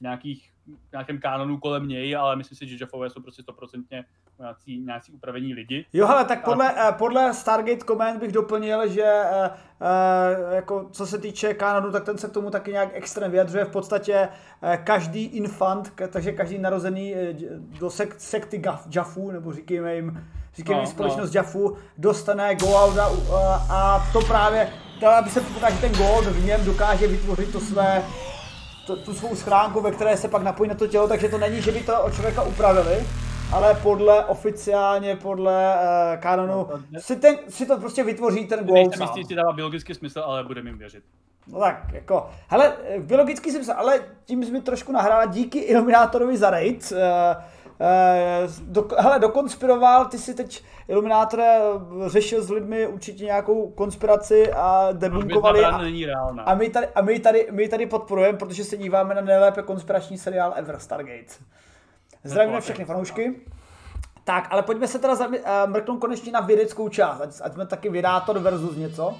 [0.00, 0.50] nějakých,
[0.92, 4.04] nějakém kanonu kolem něj, ale myslím si, že Jeffové jsou prostě stoprocentně
[4.40, 5.86] nějací, nějací upravení lidi.
[5.92, 6.88] Jo, ale tak podle, a...
[6.88, 12.18] Eh, podle Stargate Command bych doplnil, že uh, jako co se týče kanonu, tak ten
[12.18, 13.64] se k tomu taky nějak extrém vyjadřuje.
[13.64, 14.28] V podstatě
[14.84, 17.14] každý infant, takže každý narozený
[17.80, 18.62] do sek, sekty
[18.94, 21.38] Jaffu, nebo říkejme jim, říkejme no, jim společnost no.
[21.38, 26.44] Jaffu, dostane Goauda uh, a to právě, to, aby se předpokládá, že ten Gold v
[26.44, 28.02] něm dokáže vytvořit to své
[28.90, 31.62] to, tu svou schránku, ve které se pak napojí na to tělo, takže to není,
[31.62, 33.06] že by to od člověka upravili,
[33.52, 38.74] ale podle oficiálně, podle uh, kanonu, no, si, ten, si to prostě vytvoří ten gol
[38.74, 41.04] Nejsem jistý, jestli dává biologický smysl, ale budeme jim věřit.
[41.46, 46.50] No tak, jako, hele, biologický smysl, ale tím jsi mi trošku nahrála díky Iluminátorovi za
[46.50, 46.92] raid.
[46.92, 47.44] Uh, uh,
[48.60, 51.58] do, hele, dokonspiroval, ty si teď Iluminátore
[52.06, 55.64] řešil s lidmi určitě nějakou konspiraci a debunkovali.
[55.64, 56.06] A, není
[56.44, 60.18] a, my tady, a my tady, my tady podporujeme, protože se díváme na nejlépe konspirační
[60.18, 61.34] seriál ever, Stargate.
[62.24, 63.40] Zdravíme všechny fanoušky.
[64.24, 65.34] Tak, ale pojďme se teda uh,
[65.66, 69.14] mrknout konečně na vědeckou část, ať, ať jsme taky vědátor versus něco.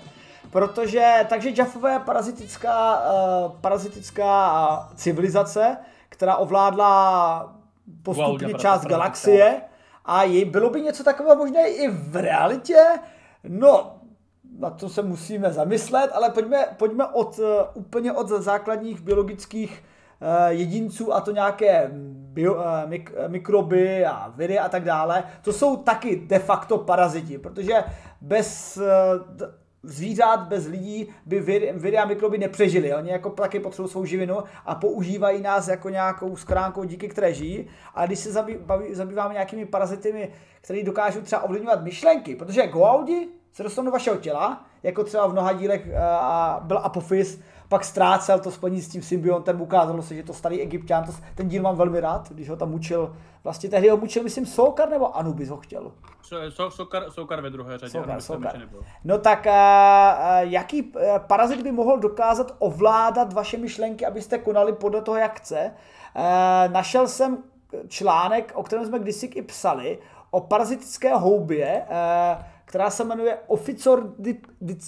[0.50, 5.76] Protože, takže Jaffové je parazitická, uh, parazitická civilizace,
[6.08, 7.59] která ovládla
[8.02, 9.60] postupně wow, část galaxie
[10.04, 12.84] a jej, bylo by něco takového možné i v realitě?
[13.48, 13.96] No,
[14.58, 19.84] na to se musíme zamyslet, ale pojďme, pojďme od, uh, úplně od základních biologických
[20.20, 25.24] uh, jedinců a to nějaké bio, uh, mik, mikroby a viry a tak dále.
[25.42, 27.84] To jsou taky de facto paraziti, protože
[28.20, 28.78] bez
[29.82, 31.40] zvířat bez lidí by
[31.72, 32.94] viry a mikroby nepřežili.
[32.94, 37.66] Oni jako taky potřebují svou živinu a používají nás jako nějakou skránkou, díky které žijí.
[37.94, 38.32] A když se
[38.92, 44.64] zabýváme nějakými parazitami, které dokážou třeba ovlivňovat myšlenky, protože Goaudi se dostanou do vašeho těla,
[44.82, 49.60] jako třeba v mnoha dílech uh, byl Apophis, pak ztrácel to spojení s tím symbiontem,
[49.60, 52.70] ukázalo se, že to starý egyptián, to, ten díl mám velmi rád, když ho tam
[52.70, 55.92] mučil, vlastně tehdy ho mučil, myslím, Soukar nebo Anubis ho chtěl.
[56.50, 58.60] So, Soukar, Soukar ve druhé řadě, Soukar, Soukar.
[59.04, 59.52] No tak uh,
[60.38, 65.72] jaký uh, parazit by mohl dokázat ovládat vaše myšlenky, abyste konali podle toho, jak chce?
[66.16, 67.38] Uh, našel jsem
[67.88, 69.98] článek, o kterém jsme kdysi i psali,
[70.30, 71.82] o parazitické houbě,
[72.64, 73.38] která se jmenuje
[74.60, 74.78] di,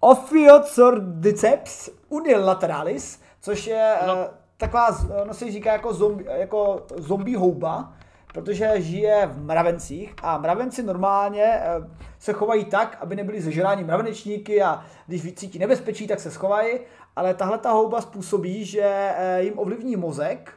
[0.00, 4.14] Ophiocordyceps unilateralis, což je no.
[4.14, 4.20] uh,
[4.56, 7.92] taková, no se říká jako zombie, jako zombie houba,
[8.32, 11.86] protože žije v mravencích a mravenci normálně uh,
[12.18, 16.78] se chovají tak, aby nebyli zežráni mravenečníky a když vycítí nebezpečí, tak se schovají,
[17.16, 20.52] ale tahle ta houba způsobí, že uh, jim ovlivní mozek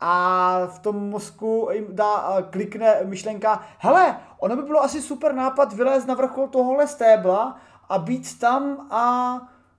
[0.00, 5.72] a v tom mozku jim dá, klikne myšlenka, hele, ono by bylo asi super nápad
[5.72, 7.56] vylézt na vrchol tohohle stébla
[7.90, 9.36] a být tam a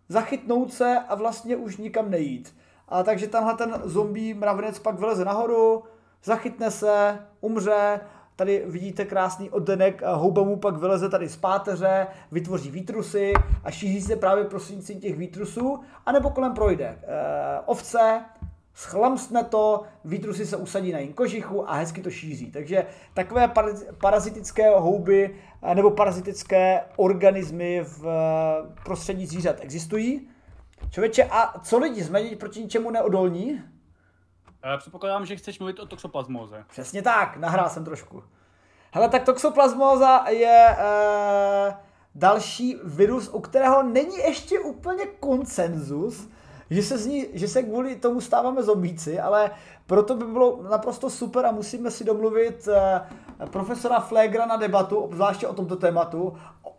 [0.09, 2.55] zachytnout se a vlastně už nikam nejít.
[2.89, 5.83] A takže tenhle ten zombie mravenec pak vyleze nahoru,
[6.23, 7.99] zachytne se, umře,
[8.35, 13.33] tady vidíte krásný oddenek, houba mu pak vyleze tady z páteře, vytvoří výtrusy
[13.63, 16.99] a šíří se právě prostřednictvím těch výtrusů, anebo kolem projde e,
[17.65, 18.21] ovce,
[18.73, 22.51] schlamstne to, výtrusy se usadí na jejím kožichu a hezky to šíří.
[22.51, 23.51] Takže takové
[24.01, 30.27] parazitické houby eh, nebo parazitické organismy v eh, prostředí zvířat existují.
[30.89, 33.61] Člověče, a co lidi jsme proti ničemu neodolní?
[34.65, 36.65] Já předpokládám, že chceš mluvit o toxoplasmóze.
[36.69, 38.23] Přesně tak, nahrál jsem trošku.
[38.93, 41.75] Hele, tak toxoplasmóza je e,
[42.15, 46.29] další virus, u kterého není ještě úplně konsenzus,
[46.71, 49.51] že se, z ní, že se kvůli tomu stáváme zombíci, ale
[49.85, 53.01] proto by bylo naprosto super a musíme si domluvit eh,
[53.45, 56.33] profesora Flegra na debatu, obzvláště o tomto tématu,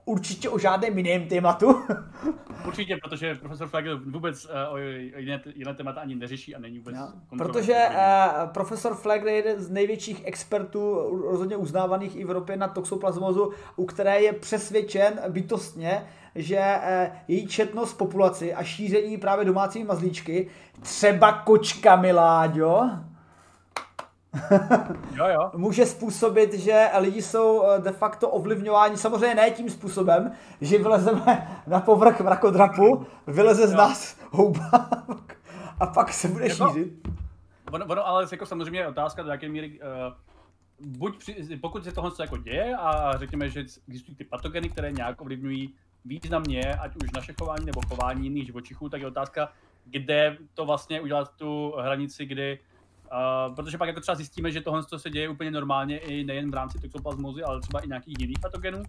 [0.04, 1.66] určitě o žádném jiném tématu.
[2.66, 6.96] Určitě, protože profesor Flegr vůbec uh, o jiné, jiné témata ani neřeší a není vůbec
[6.96, 10.94] no, Protože uh, profesor Flegr je jeden z největších expertů,
[11.30, 17.94] rozhodně uznávaných v Evropě na toxoplasmozu, u které je přesvědčen bytostně, že uh, její četnost
[17.94, 20.50] populaci a šíření právě domácími mazlíčky,
[20.82, 22.90] třeba kočka Miláďo,
[25.14, 25.50] jo, jo.
[25.56, 31.62] může způsobit, že lidi jsou eh, de facto ovlivňováni, samozřejmě ne tím způsobem, že vylezeme
[31.66, 33.78] na povrch mrakodrapu, vyleze z jo.
[33.78, 34.88] nás houba
[35.80, 37.08] a pak se bude jako, šířit.
[37.72, 41.92] Ono, ono, ale jako samozřejmě je otázka, do jaké míry uh, buď při, pokud se
[41.92, 45.74] tohle jako děje a řekněme, že existují ty patogeny, které nějak ovlivňují
[46.04, 49.52] významně, ať už naše chování nebo chování jiných živočichů, tak je otázka,
[49.84, 52.58] kde to vlastně udělat tu hranici, kdy
[53.48, 56.54] Uh, protože pak jako třeba zjistíme, že tohle se děje úplně normálně i nejen v
[56.54, 58.82] rámci toxoplasmozy, ale třeba i nějakých jiných patogenů.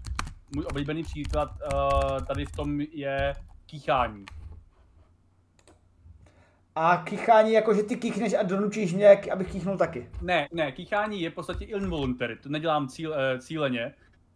[0.56, 3.34] Můj oblíbený příklad uh, tady v tom je
[3.66, 4.26] kýchání.
[6.76, 10.10] A kýchání jako, že ty kýchneš a donučíš mě, abych kýchnul taky.
[10.22, 13.94] Ne, ne, kýchání je v podstatě involuntary, to nedělám cíl, eh, cíleně.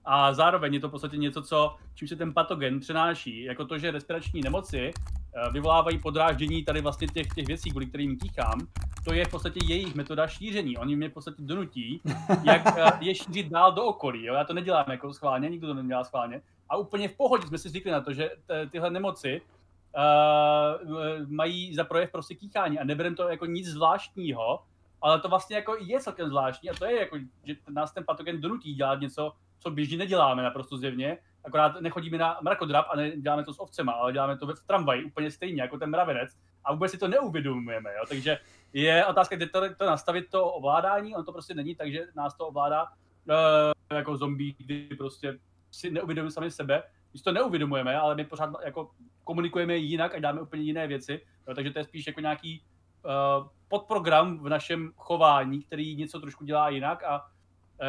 [0.10, 3.78] A zároveň je to v podstatě něco, co, čím se ten patogen přenáší, jako to,
[3.78, 4.94] že respirační nemoci
[5.38, 8.60] Eh, vyvolávají podráždění tady vlastně těch, těch věcí, kvůli kterým tíchám,
[9.04, 10.78] to je v podstatě jejich metoda šíření.
[10.78, 12.02] Oni mě v podstatě donutí,
[12.44, 14.26] jak eh, je šířit dál do okolí.
[14.26, 14.34] Jo?
[14.34, 16.42] Já to nedělám jako schválně, nikdo to nedělá schválně.
[16.70, 18.30] A úplně v pohodě jsme si zvykli na to, že
[18.72, 24.60] tyhle nemoci uh, mají za projev prostě kýchání a neberem to jako nic zvláštního,
[25.02, 28.42] ale to vlastně jako je celkem zvláštní a to je jako, že nás ten patogen
[28.42, 33.54] donutí dělat něco, co běžně neděláme naprosto zjevně akorát nechodíme na mrakodrap a neděláme to
[33.54, 36.98] s ovcema, ale děláme to v tramvaji úplně stejně jako ten mravenec a vůbec si
[36.98, 38.04] to neuvědomujeme, jo?
[38.10, 38.38] takže
[38.74, 42.48] je otázka, kde to, to nastavit, to ovládání, on to prostě není, takže nás to
[42.48, 45.40] ovládá uh, jako zombie, kdy prostě
[45.72, 48.92] si neuvědomujeme sami sebe, když to neuvědomujeme, ale my pořád jako
[49.24, 51.54] komunikujeme jinak a děláme úplně jiné věci, jo?
[51.56, 52.64] takže to je spíš jako nějaký
[53.06, 57.26] uh, podprogram v našem chování, který něco trošku dělá jinak a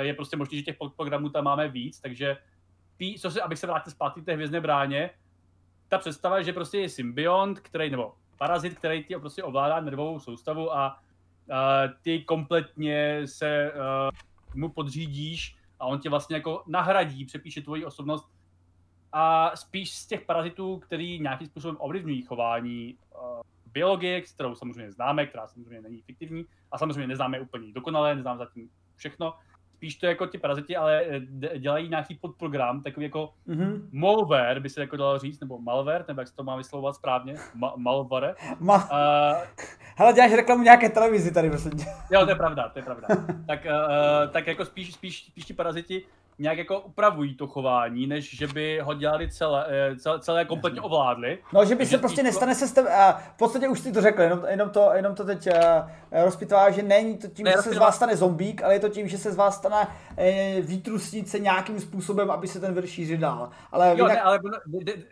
[0.00, 2.36] je prostě možné, že těch podprogramů tam máme víc, takže
[3.20, 5.10] co se, abych se vrátil zpátky k té hvězdné bráně,
[5.88, 10.76] ta představa, že prostě je symbiont, který, nebo parazit, který ti prostě ovládá nervovou soustavu
[10.76, 10.98] a
[11.46, 11.56] uh,
[12.02, 18.28] ty kompletně se uh, mu podřídíš a on tě vlastně jako nahradí, přepíše tvoji osobnost
[19.12, 23.40] a spíš z těch parazitů, který nějakým způsobem ovlivňují chování uh,
[23.72, 28.70] biologie, kterou samozřejmě známe, která samozřejmě není fiktivní a samozřejmě neznáme úplně dokonale, neznáme zatím
[28.96, 29.34] všechno,
[29.78, 33.82] spíš to jako ty paraziti, ale eh, dělají nějaký podprogram, takový jako mm-hmm.
[33.92, 37.34] malware, by se jako dalo říct, nebo malware, nebo jak se to má vyslovovat správně,
[37.34, 38.34] Ma- malware.
[38.60, 39.44] Ma- uh,
[39.96, 41.70] Hele, děláš reklamu nějaké televizi tady, prostě.
[42.10, 43.08] Jo, to je pravda, to je pravda.
[43.46, 46.04] tak, uh, tak jako spíš, spíš, spíš ti paraziti
[46.38, 50.80] nějak jako upravují to chování, než že by ho dělali celé, eh, celé, celé kompletně
[50.80, 51.38] ovládli.
[51.52, 54.00] No, že by se prostě nestane se s tebe, a v podstatě už si to
[54.00, 57.62] řekl, jenom, jenom, to, jenom to teď uh, rozpitvá, že není to tím, ne, že
[57.62, 60.66] se z vás stane zombík, ale je to tím, že se z vás stane uh,
[60.66, 63.50] výtrusnice nějakým způsobem, aby se ten vir šířil dál.
[63.72, 64.12] Ale jo, jinak...
[64.12, 64.22] ne,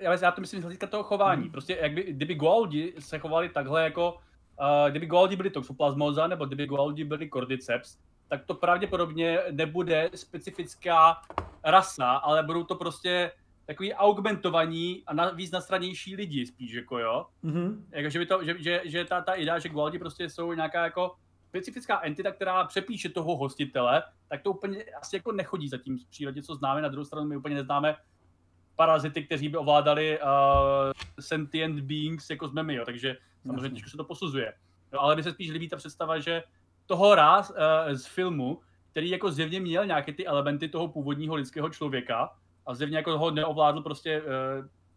[0.06, 1.42] ale já to myslím z hlediska toho chování.
[1.42, 1.50] Hmm.
[1.50, 6.44] Prostě jak by, kdyby Goaldi se chovali takhle jako, uh, kdyby Goaldi byli toxoplasmoza, nebo
[6.44, 7.98] kdyby Goaldi byli cordyceps,
[8.28, 11.20] tak to pravděpodobně nebude specifická
[11.64, 13.32] rasa, ale budou to prostě
[13.66, 17.26] takový augmentovaní a na, víc nastranější lidi spíš, jako jo.
[17.44, 17.82] Mm-hmm.
[17.90, 20.84] Jako, že, by to, že, že, že ta, ta idea, že Gualdi prostě jsou nějaká
[20.84, 21.14] jako
[21.48, 26.42] specifická entita, která přepíše toho hostitele, tak to úplně asi jako nechodí zatím v přírodě,
[26.42, 26.82] co známe.
[26.82, 27.96] Na druhou stranu my úplně neznáme
[28.76, 30.26] parazity, kteří by ovládali uh,
[31.20, 32.84] sentient beings, jako jsme my, jo.
[32.84, 33.16] takže
[33.46, 34.54] samozřejmě těžko se to posuzuje.
[34.92, 36.42] No, ale mi se spíš líbí ta představa, že
[36.86, 37.56] toho ráz uh,
[37.94, 38.60] z filmu,
[38.90, 42.32] který jako zjevně měl nějaké ty elementy toho původního lidského člověka
[42.66, 44.26] a zjevně jako ho neovládl prostě uh,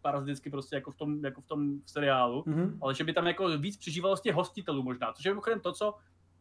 [0.02, 2.78] paraziticky prostě jako v tom, jako v tom seriálu, mm-hmm.
[2.82, 5.72] ale že by tam jako víc přežívalo z těch hostitelů možná, což je mimochodem to,
[5.72, 5.94] co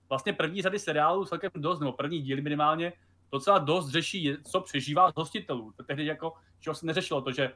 [0.10, 2.93] vlastně první řady seriálů celkem dost, nebo první díly minimálně,
[3.32, 5.74] docela dost řeší, co přežívá z hostitelů.
[5.78, 7.52] To tehdy jako, že se neřešilo to, že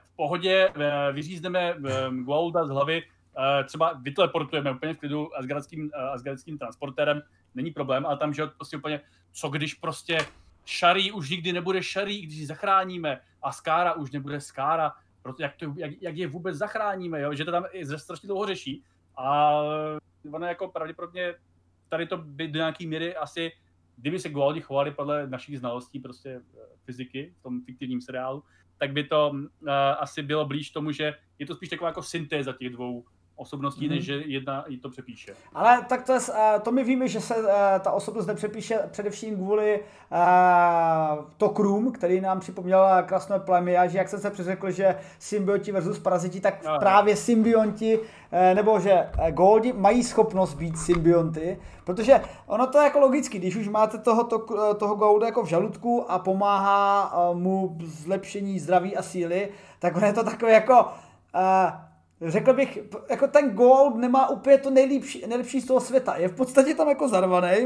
[0.00, 1.76] v pohodě eh, vyřízneme
[2.10, 3.17] Goulda z hlavy, eh,
[3.64, 7.22] třeba vyteleportujeme úplně v klidu asgardským, eh, asgardským transportérem,
[7.54, 9.00] není problém, ale tam, že prostě úplně,
[9.32, 10.18] co když prostě
[10.64, 15.56] Šarý už nikdy nebude Šarý, když ji zachráníme a Skára už nebude Skára, proto jak,
[15.56, 17.34] to, jak, jak je vůbec zachráníme, jo?
[17.34, 17.64] že to tam
[17.96, 18.82] strašně dlouho řeší.
[19.16, 19.52] A
[20.32, 21.34] ono jako pravděpodobně
[21.88, 23.52] tady to by do nějaké míry asi,
[23.96, 26.40] kdyby se Goaldi chovali podle našich znalostí prostě
[26.84, 28.44] fyziky v tom fiktivním seriálu,
[28.78, 29.68] tak by to uh,
[29.98, 33.04] asi bylo blíž tomu, že je to spíš taková jako syntéza těch dvou
[33.38, 33.94] osobností, mm.
[33.94, 35.34] než že jedna jí to přepíše.
[35.54, 36.20] Ale tak to, je,
[36.62, 37.34] to my víme, že se
[37.80, 44.08] ta osobnost nepřepíše především kvůli uh, Tokrum, který nám připomněl krásné plemy a že jak
[44.08, 46.78] jsem se přeřekl, že symbioti versus paraziti, tak Aha.
[46.78, 48.04] právě symbionti uh,
[48.54, 53.68] nebo že Goldi mají schopnost být symbionty, protože ono to je jako logicky, když už
[53.68, 54.38] máte toho, to,
[54.74, 60.12] toho Golda jako v žaludku a pomáhá mu zlepšení zdraví a síly, tak on je
[60.12, 61.87] to takový jako uh,
[62.26, 62.78] řekl bych,
[63.10, 66.16] jako ten Gold nemá úplně to nejlepší, nejlepší z toho světa.
[66.16, 67.56] Je v podstatě tam jako zarvaný,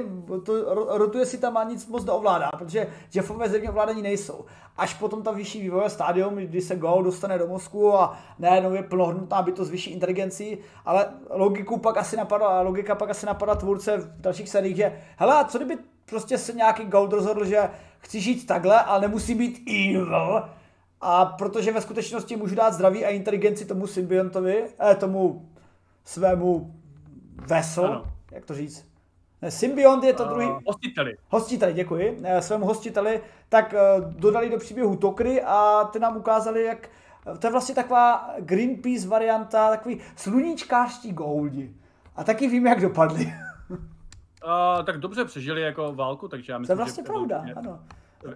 [0.45, 4.45] to, rotuje si tam a nic moc neovládá, protože Jeffové země ovládání nejsou.
[4.77, 8.83] Až potom ta vyšší vývojové stádium, kdy se Gold dostane do mozku a najednou je
[8.83, 14.21] plnohodnotná bytost vyšší inteligencí, ale logiku pak asi napadá, logika pak asi napadá tvůrce v
[14.21, 18.81] dalších seriích, že hele, co kdyby prostě se nějaký Gold rozhodl, že chci žít takhle,
[18.81, 20.43] ale nemusí být evil,
[21.03, 25.49] a protože ve skutečnosti můžu dát zdraví a inteligenci tomu symbiontovi, eh, tomu
[26.05, 26.75] svému
[27.47, 28.05] vesel, ano.
[28.31, 28.87] jak to říct?
[29.43, 30.49] Ne, symbiont je to uh, druhý...
[30.67, 31.17] Hostiteli.
[31.29, 32.21] Hostiteli, děkuji.
[32.25, 36.89] Eh, svému hostiteli, tak uh, dodali do příběhu Tokry a ty nám ukázali, jak...
[37.39, 41.75] To je vlastně taková Greenpeace varianta, takový sluníčkářští goldi.
[42.17, 43.25] A taky vím, jak dopadli.
[43.71, 47.81] uh, tak dobře přežili jako válku, takže já myslím, To je vlastně že pravda, ano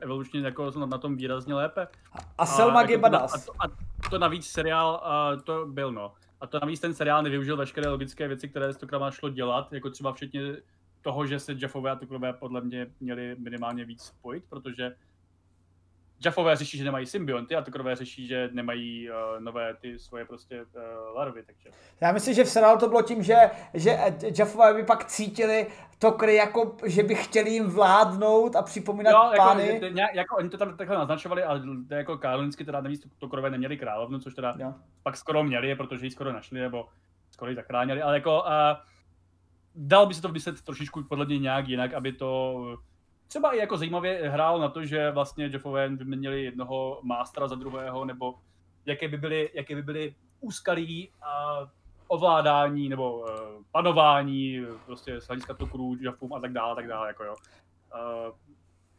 [0.00, 1.88] evolučně jako na tom výrazně lépe.
[2.38, 3.34] A Selma jako, Gebadas.
[3.34, 6.12] A to, a to navíc seriál, a to byl no.
[6.40, 9.90] A to navíc ten seriál nevyužil veškeré logické věci, které s Tokrama šlo dělat, jako
[9.90, 10.56] třeba včetně
[11.02, 14.96] toho, že se Jeffové a Tokrové podle mě měli minimálně víc spojit, protože
[16.24, 20.62] Jaffové řeší, že nemají symbionty a Tokrové řeší, že nemají uh, nové ty svoje prostě
[20.62, 21.70] uh, larvy, takže.
[22.00, 23.36] Já myslím, že v seriálu to bylo tím, že,
[23.74, 23.98] že
[24.38, 25.66] Jaffové by pak cítili
[25.98, 29.80] Tokry jako, že by chtěli jim vládnout a připomínat jo, jako, pány.
[29.82, 33.76] Jako, jako, oni to tam takhle naznačovali, ale to jako kanonicky teda navíc Tokrové neměli
[33.76, 34.74] královnu, což teda jo.
[35.02, 36.88] pak skoro měli, protože ji skoro našli, nebo
[37.30, 38.48] skoro ji zachránili, ale jako uh,
[39.74, 42.78] dal by se to vysvětlit trošičku podle mě nějak jinak, aby to
[43.28, 48.04] třeba i jako zajímavě hrál na to, že vlastně Jeffové vyměnili jednoho mástra za druhého,
[48.04, 48.34] nebo
[48.86, 51.58] jaké by byly, jaké by byly úskalí a
[52.08, 53.28] ovládání nebo uh,
[53.72, 57.34] panování prostě z hlediska tokrů, Jaffům a tak dále, tak dále, jako jo.
[57.94, 58.34] Uh,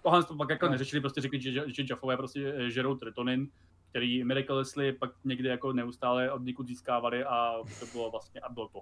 [0.03, 0.71] tohle to pak jako no.
[0.71, 3.49] neřešili, prostě řekli, že, že Jaffové prostě eh, žerou tritonin,
[3.89, 8.49] který Miracle Leslie pak někdy jako neustále od někud získávali a to bylo vlastně, a
[8.49, 8.81] bylo to.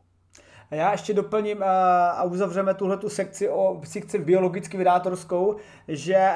[0.71, 1.63] A já ještě doplním uh,
[2.13, 5.55] a uzavřeme tuhle tu sekci o sekci biologicky vydátorskou,
[5.87, 6.29] že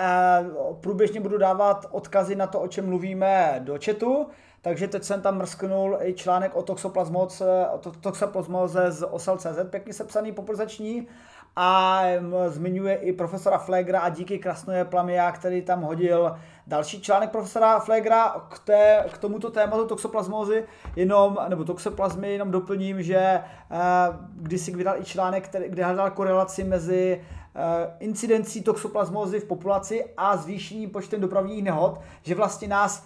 [0.70, 4.28] uh, průběžně budu dávat odkazy na to, o čem mluvíme do chatu,
[4.62, 10.32] takže teď jsem tam mrsknul i článek o toxoplasmoze, o toxoplasmoze z osel.cz, pěkně sepsaný
[10.32, 11.08] popularizační.
[11.56, 12.02] A
[12.47, 16.36] zmiňuje i profesora Flegra a díky Krasnoje Plamia, který tam hodil
[16.70, 20.64] další článek profesora Flegra k, té, k tomuto tématu toxoplasmózy,
[20.96, 26.12] jenom, nebo toxoplazmy, jenom doplním, že uh, když si vydal i článek, který, kde hledal
[26.12, 27.22] korelaci mezi
[27.56, 27.62] uh,
[28.00, 33.06] incidencí toxoplasmózy v populaci a zvýšením počtem dopravních nehod, že vlastně nás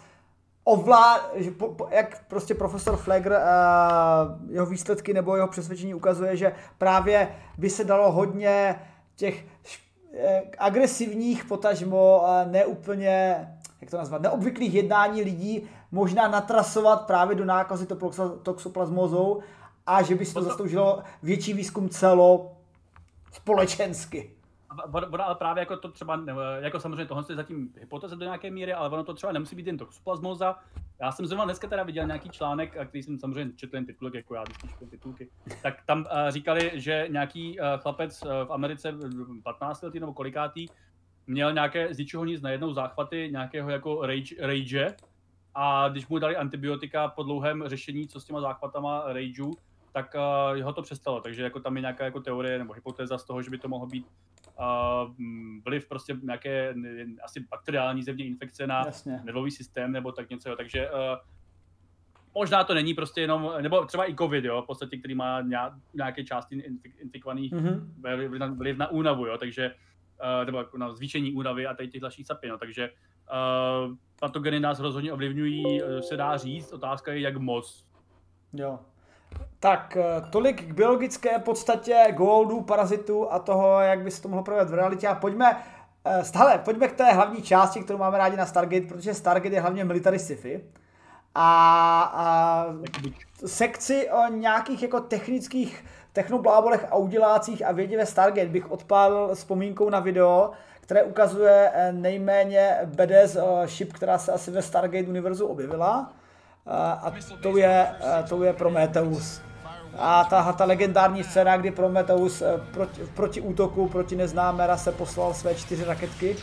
[0.64, 6.38] ovlád, že po, po, jak prostě profesor Flegr, uh, jeho výsledky nebo jeho přesvědčení ukazuje,
[6.38, 8.80] že právě by se dalo hodně
[9.16, 9.45] těch
[10.57, 13.47] agresivních, potažmo uh, neúplně,
[13.82, 17.88] jak to nazvat, neobvyklých jednání lidí možná natrasovat právě do nákazy
[18.43, 19.41] toxoplasmozou
[19.86, 22.51] a že by si to zasloužilo větší výzkum celo
[23.32, 24.32] společensky
[24.91, 26.24] ono, ale právě jako to třeba,
[26.59, 29.67] jako samozřejmě tohle je zatím hypotéza do nějaké míry, ale ono to třeba nemusí být
[29.67, 30.55] jen toxoplasmoza.
[31.01, 34.36] Já jsem zrovna dneska teda viděl nějaký článek, který jsem samozřejmě četl jen titulek, jako
[34.36, 35.30] já vždycky čtu titulky,
[35.61, 38.93] tak tam uh, říkali, že nějaký uh, chlapec uh, v Americe
[39.43, 40.67] 15 letý nebo kolikátý
[41.28, 44.95] měl nějaké z ničeho nic najednou záchvaty nějakého jako rage, rage
[45.55, 49.53] a když mu dali antibiotika po dlouhém řešení, co s těma záchvatama rageu,
[49.91, 51.21] tak uh, ho to přestalo.
[51.21, 53.88] Takže jako tam je nějaká jako teorie nebo hypotéza z toho, že by to mohlo
[53.88, 54.05] být
[55.65, 56.75] vliv prostě nějaké
[57.23, 58.85] asi bakteriální zevní infekce na
[59.23, 60.55] nervový systém nebo tak něco.
[60.55, 60.97] Takže uh,
[62.35, 65.41] možná to není prostě jenom, nebo třeba i covid, jo, v podstatě, který má
[65.93, 66.63] nějaké části
[67.01, 67.81] infikovaných mm-hmm.
[68.15, 71.89] vliv, na, vliv na únavu, jo, takže uh, nebo jako na zvýšení únavy a tady
[71.89, 77.19] těch dalších sapin, no, takže uh, patogeny nás rozhodně ovlivňují, se dá říct, otázka je,
[77.19, 77.85] jak moc.
[78.53, 78.79] Jo.
[79.59, 79.97] Tak
[80.29, 84.73] tolik k biologické podstatě goldů, parazitů a toho, jak by se to mohlo projevit v
[84.73, 85.07] realitě.
[85.07, 85.57] A pojďme,
[86.21, 89.84] stále, pojďme k té hlavní části, kterou máme rádi na Stargate, protože Stargate je hlavně
[89.84, 90.63] military sci-fi
[91.36, 92.65] a, a
[93.45, 99.89] sekci o nějakých jako technických technoblábolech a udělácích a vědě ve Stargate bych odpálil vzpomínkou
[99.89, 105.47] na video, které ukazuje eh, nejméně BDS eh, ship, která se asi ve Stargate univerzu
[105.47, 106.13] objevila.
[106.68, 107.11] A
[107.41, 107.88] to je,
[108.30, 109.41] to je Prometheus.
[109.97, 115.55] A ta, ta legendární scéna, kdy Prometheus proti, proti útoku, proti neznámé rase poslal své
[115.55, 116.36] čtyři raketky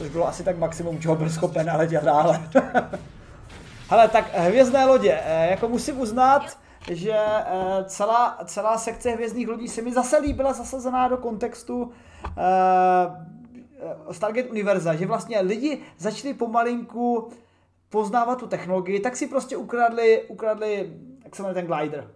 [0.00, 2.48] což bylo asi tak maximum, čeho byl schopen ale dělat dále.
[3.90, 6.58] Hele, tak hvězdné lodě, eh, jako musím uznat,
[6.90, 11.92] že eh, celá, celá sekce hvězdných lodí se mi zase líbila zasazená do kontextu uh,
[14.12, 17.28] Stargate Univerza, že vlastně lidi začali pomalinku
[17.90, 20.92] poznávat tu technologii, tak si prostě ukradli, ukradli
[21.24, 22.10] jak se jmenuje ten glider,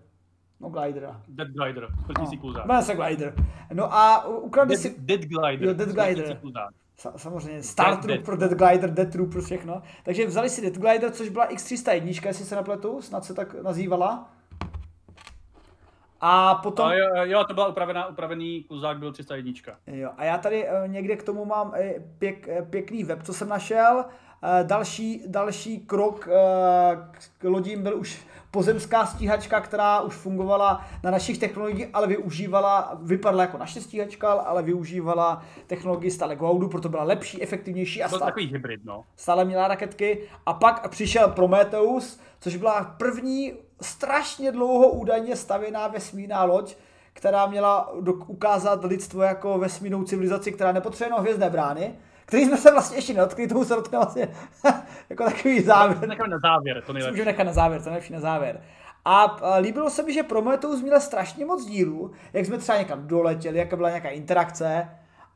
[0.61, 1.15] No glider.
[1.29, 2.53] Dead glider, smrtící no.
[2.53, 3.35] Jmenuje se glider.
[3.73, 4.95] No a ukradli dead, si...
[4.99, 5.69] Dead glider.
[5.69, 6.41] Jo, dead glider.
[7.17, 9.83] Samozřejmě, Star Troop pro Dead Glider, Dead Troop všechno.
[10.03, 14.31] Takže vzali si Dead Glider, což byla X301, jestli se nepletu, snad se tak nazývala.
[16.21, 16.87] A potom...
[16.87, 19.53] A jo, jo, to byla upravená, upravený kluzák byl 301.
[19.87, 21.75] Jo, a já tady uh, někde k tomu mám uh,
[22.19, 24.05] pěk, uh, pěkný web, co jsem našel.
[24.63, 26.29] Další, další krok
[27.39, 33.43] k lodím byl už pozemská stíhačka, která už fungovala na našich technologiích, ale využívala, vypadla
[33.43, 38.47] jako naše stíhačka, ale využívala technologii stále Cloudu, proto byla lepší, efektivnější a stále, takový
[38.47, 39.05] hybrid, no.
[39.17, 40.29] stále měla raketky.
[40.47, 46.77] A pak přišel Prometheus, což byla první strašně dlouho údajně stavěná vesmírná loď,
[47.13, 47.93] která měla
[48.27, 51.95] ukázat lidstvo jako vesmírnou civilizaci, která nepotřebuje hvězdné brány,
[52.27, 54.29] který jsme se vlastně ještě nedotkli, tomu se dotkne vlastně
[55.11, 56.09] jako takový závěr.
[56.09, 57.13] Necháme na závěr, to nejlepší.
[57.13, 58.61] Můžeme nechat na závěr, to nejlepší na závěr.
[59.05, 63.59] A líbilo se mi, že Prometheus měl strašně moc dílů, jak jsme třeba někam doletěli,
[63.59, 64.89] jaká byla nějaká interakce.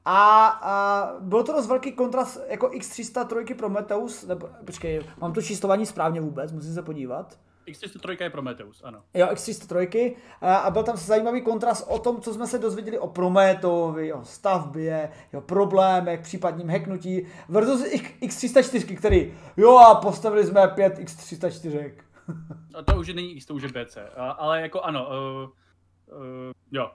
[0.05, 5.87] A, a bylo to dost velký kontrast jako X303 Prometheus, nebo počkej, mám to číslování
[5.87, 7.39] správně vůbec, musím se podívat.
[7.69, 9.03] X303 je Prometheus, ano.
[9.15, 14.13] Jo, X303 a byl tam zajímavý kontrast o tom, co jsme se dozvěděli o Prometheusovi,
[14.13, 17.85] o stavbě, o problémech, případním hacknutí versus
[18.23, 21.93] X304, který, jo a postavili jsme pět X304.
[22.75, 26.91] A to už není X, to už je BC, ale jako ano, uh, uh, jo.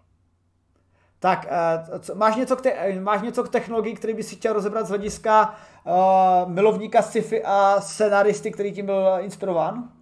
[1.19, 1.47] Tak,
[1.91, 4.85] uh, co, máš, něco k te, máš něco k technologii, který by si chtěl rozebrat
[4.85, 9.92] z hlediska uh, milovníka sci-fi a scenaristy, který tím byl inspirován?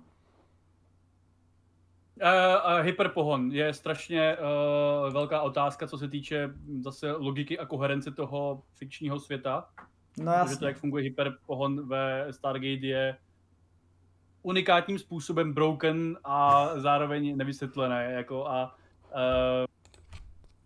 [2.21, 6.49] Uh, uh, hyperpohon je strašně uh, velká otázka, co se týče
[6.79, 9.69] zase logiky a koherence toho fikčního světa.
[10.17, 10.45] No jasně.
[10.45, 13.17] Protože to, jak funguje hyperpohon ve Stargate, je
[14.41, 18.11] unikátním způsobem broken a zároveň nevysvětlené.
[18.11, 18.75] Jako a,
[19.15, 19.65] uh,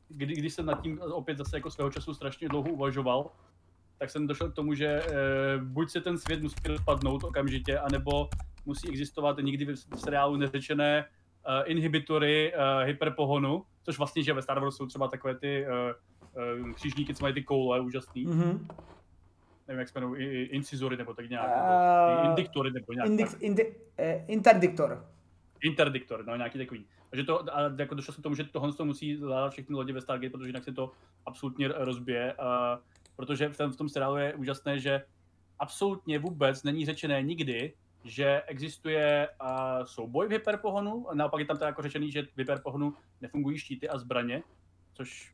[0.09, 3.31] kdy, když jsem nad tím opět zase jako svého času strašně dlouho uvažoval,
[3.97, 8.29] tak jsem došel k tomu, že uh, buď se ten svět musí rozpadnout okamžitě, anebo
[8.65, 11.05] musí existovat nikdy v seriálu neřečené
[11.65, 16.71] inhibitory uh, hyperpohonu, což vlastně, že ve Star Wars jsou třeba takové ty uh, uh,
[16.71, 18.27] křižníky, co mají ty koule, úžasný.
[18.27, 18.59] Mm-hmm.
[19.67, 23.09] Nevím, jak se jmenují, incizory nebo tak nějak, uh, nebo indiktory nebo nějak.
[23.09, 23.75] Indik, indi,
[24.27, 25.05] interdiktor.
[25.63, 26.85] Interdiktor, no nějaký takový.
[27.09, 29.93] Takže to, a jako došlo se k tomu, že tohle to musí zvládat všechny lodi
[29.93, 30.91] ve Stargate, protože jinak se to
[31.25, 32.33] absolutně rozbije.
[32.39, 32.81] Uh,
[33.15, 35.03] protože v tom, v tom seriálu je úžasné, že
[35.59, 37.73] absolutně vůbec není řečené nikdy,
[38.05, 42.93] že existuje uh, souboj v hyperpohonu, naopak je tam teda jako řečený, že v hyperpohonu
[43.21, 44.43] nefungují štíty a zbraně,
[44.93, 45.33] což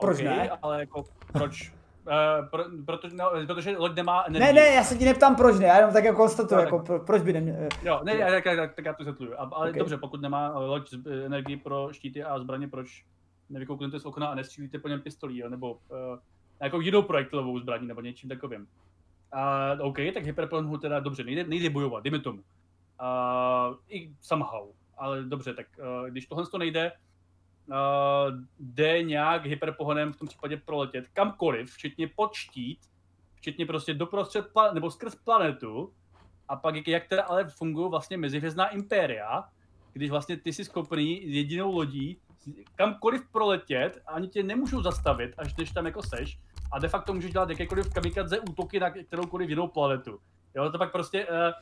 [0.00, 0.50] proč okay, ne?
[0.50, 1.72] ale jako proč?
[2.06, 4.46] Uh, pro, proto, no, protože loď nemá energii.
[4.46, 6.78] Ne, ne, já se ti neptám proč ne, já jenom tak jako konstatuju, no, jako
[6.78, 7.56] pro, proč by neměl.
[7.82, 9.32] Jo, ne, tak, tak, tak, tak já to zetluju.
[9.38, 9.78] Ale okay.
[9.78, 13.04] dobře, pokud nemá loď energii pro štíty a zbraně, proč
[13.50, 15.48] nevykouknete z okna a nestřílíte po něm pistolí, jo?
[15.48, 16.18] nebo uh,
[16.60, 18.66] nějakou jinou projektilovou zbraní, nebo něčím takovým.
[19.32, 22.38] A OK, tak Hyperplane teda dobře, nejde, nejde bojovat, dejme tomu.
[22.38, 24.68] Uh, I somehow.
[24.98, 26.92] Ale dobře, tak uh, když tohle to nejde,
[27.66, 27.76] uh,
[28.58, 32.78] jde nějak hyperpohonem v tom případě proletět kamkoliv, včetně počtít,
[33.34, 35.92] včetně prostě doprostřed plan- nebo skrz planetu,
[36.48, 39.44] a pak jak teda ale fungují vlastně mezihvězdná impéria,
[39.92, 42.18] když vlastně ty jsi schopný jedinou lodí
[42.74, 46.38] kamkoliv proletět, ani tě nemůžou zastavit, až než tam jako seš,
[46.72, 50.18] a de facto můžeš dělat jakékoliv kamikadze útoky na kteroukoliv jinou planetu.
[50.54, 51.52] Jo, to pak prostě uh, uh,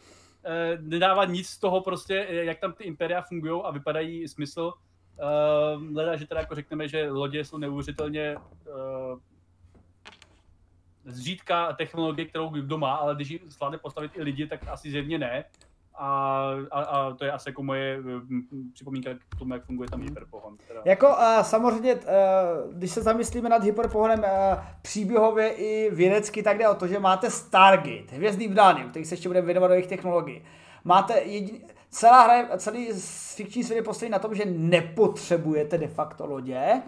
[0.81, 4.73] nedává nic z toho prostě, jak tam ty imperia fungují a vypadají smysl.
[4.73, 9.19] Uh, leda, že teda jako řekneme, že lodě jsou neuvěřitelně uh,
[11.05, 15.19] zřídka technologie, kterou kdo má, ale když ji zvládne postavit i lidi, tak asi zjevně
[15.19, 15.45] ne.
[16.03, 17.98] A, a, a to je asi jako moje
[18.72, 20.57] připomínka k tomu, jak funguje tam hyperpohon.
[20.68, 20.80] Teda.
[20.84, 22.01] Jako uh, samozřejmě, uh,
[22.72, 27.30] když se zamyslíme nad hyperpohonem uh, příběhově i vědecky, tak jde o to, že máte
[27.30, 30.42] Stargate, hvězdný brány, který se ještě bude věnovat do jejich technologií.
[30.84, 31.61] Máte jedin...
[31.90, 32.88] celá hra, celý
[33.34, 36.82] fikční svět je postavený na tom, že nepotřebujete de facto lodě,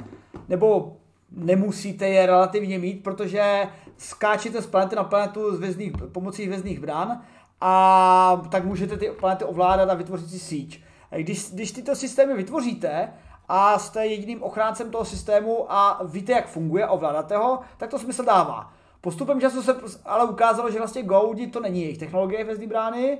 [0.48, 0.96] nebo
[1.30, 7.22] nemusíte je relativně mít, protože skáčete z planety na planetu z vězných, pomocí hvězdných brán
[7.64, 10.82] a tak můžete ty planety ovládat a vytvořit si síť.
[11.16, 13.12] Když, když tyto systémy vytvoříte
[13.48, 17.98] a jste jediným ochráncem toho systému a víte, jak funguje a ovládáte ho, tak to
[17.98, 18.72] smysl dává.
[19.00, 23.18] Postupem času se ale ukázalo, že vlastně Goudi to není jejich technologie hvězdný brány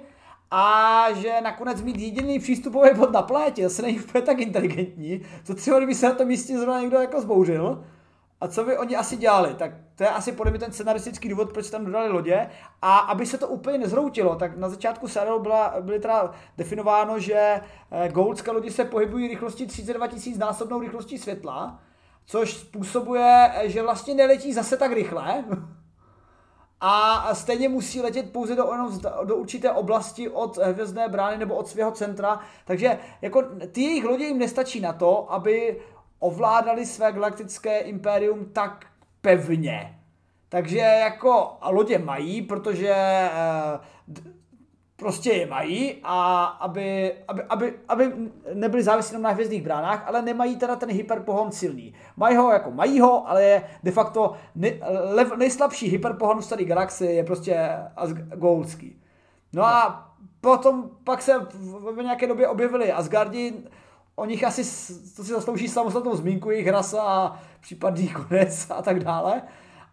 [0.51, 5.55] a že nakonec mít jediný přístupový bod na planetě zase není úplně tak inteligentní, co
[5.55, 7.84] třeba kdyby se na tom místě zrovna někdo jako zbouřil,
[8.43, 9.55] a co by oni asi dělali?
[9.55, 12.51] Tak to je asi podle mě ten scenaristický důvod, proč tam dodali lodě.
[12.82, 17.61] A aby se to úplně nezhroutilo, tak na začátku seriálu byla, byly teda definováno, že
[17.90, 21.80] eh, goldské lodi se pohybují rychlostí 32 000 násobnou rychlostí světla,
[22.26, 25.45] což způsobuje, eh, že vlastně neletí zase tak rychle.
[26.84, 28.70] A stejně musí letět pouze do,
[29.24, 32.40] do určité oblasti od hvězdné brány nebo od svého centra.
[32.64, 35.80] Takže jako ty jejich lodě jim nestačí na to, aby
[36.23, 38.87] ovládali své galaktické impérium tak
[39.20, 39.99] pevně.
[40.49, 43.31] Takže jako lodě mají, protože e,
[44.97, 48.12] prostě je mají a aby, aby, aby, aby
[48.55, 51.95] nebyli závislí na hvězdných bránách, ale nemají teda ten hyperpohon silný.
[52.16, 54.68] Mají ho jako mají ho, ale je de facto ne,
[55.14, 57.68] lev, nejslabší hyperpohon v staré galaxii je prostě
[58.37, 59.03] Goldský.
[59.53, 60.09] No a
[60.41, 63.55] potom pak se v, v nějaké době objevili Asgardi,
[64.17, 64.63] o nich asi
[65.17, 69.43] to si zaslouží samostatnou zmínku, jejich rasa a případný konec a tak dále.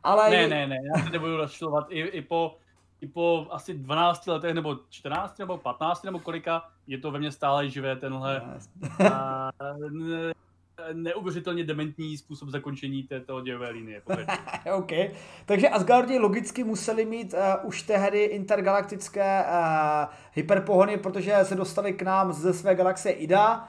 [0.04, 1.86] Ale ne, ne, ne, já se nebudu rozčilovat.
[1.90, 2.58] I, i, po,
[3.02, 7.32] I po asi 12 letech, nebo 14, nebo 15, nebo kolika, je to ve mně
[7.32, 8.42] stále živé tenhle
[9.14, 9.52] a,
[9.90, 10.34] ne,
[10.94, 14.02] neuvěřitelně dementní způsob zakončení této dějové linie.
[14.74, 14.92] OK.
[15.46, 22.02] Takže Asgardi logicky museli mít uh, už tehdy intergalaktické uh, hyperpohony, protože se dostali k
[22.02, 23.68] nám ze své galaxie Ida,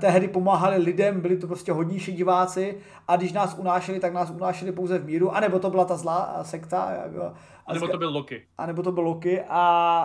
[0.00, 4.72] tehdy pomáhali lidem, byli to prostě hodnější diváci a když nás unášeli, tak nás unášeli
[4.72, 6.90] pouze v míru, anebo to byla ta zlá sekta.
[7.04, 7.32] Jako,
[7.66, 8.42] a nebo to byl Loki.
[8.58, 9.40] A nebo to byl Loki.
[9.40, 9.46] A,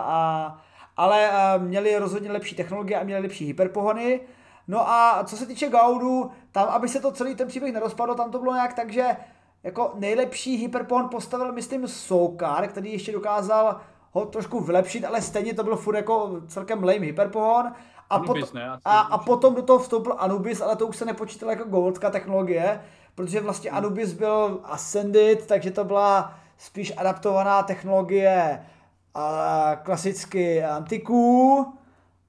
[0.06, 0.58] a,
[0.96, 4.20] ale eh, měli rozhodně lepší technologie a měli lepší hyperpohony.
[4.68, 8.30] No a co se týče Gaudu, tam, aby se to celý ten příběh nerozpadl, tam
[8.30, 9.16] to bylo nějak tak, že
[9.62, 13.80] jako nejlepší hyperpohon postavil, myslím, Soukar, který ještě dokázal
[14.12, 17.72] ho trošku vylepšit, ale stejně to byl furt jako celkem lame hyperpohon.
[18.10, 21.04] A, Anubis, pot, ne, a, a potom do toho vstoupil Anubis, ale to už se
[21.04, 22.80] nepočítalo jako goldská technologie,
[23.14, 23.78] protože vlastně hmm.
[23.78, 28.66] Anubis byl Ascended, takže to byla spíš adaptovaná technologie
[29.14, 31.66] a klasicky antiků,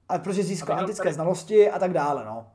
[0.10, 2.48] a protože získal antické tady, znalosti a tak dále, no.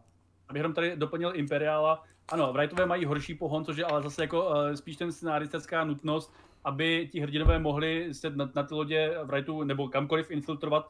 [0.49, 4.47] Abych jenom tady doplnil Imperiála, ano, Wrightové mají horší pohon, což je ale zase jako
[4.47, 6.33] uh, spíš ten scenaristická nutnost,
[6.65, 10.89] aby ti hrdinové mohli se na, na ty lodě Wrightu nebo kamkoliv infiltrovat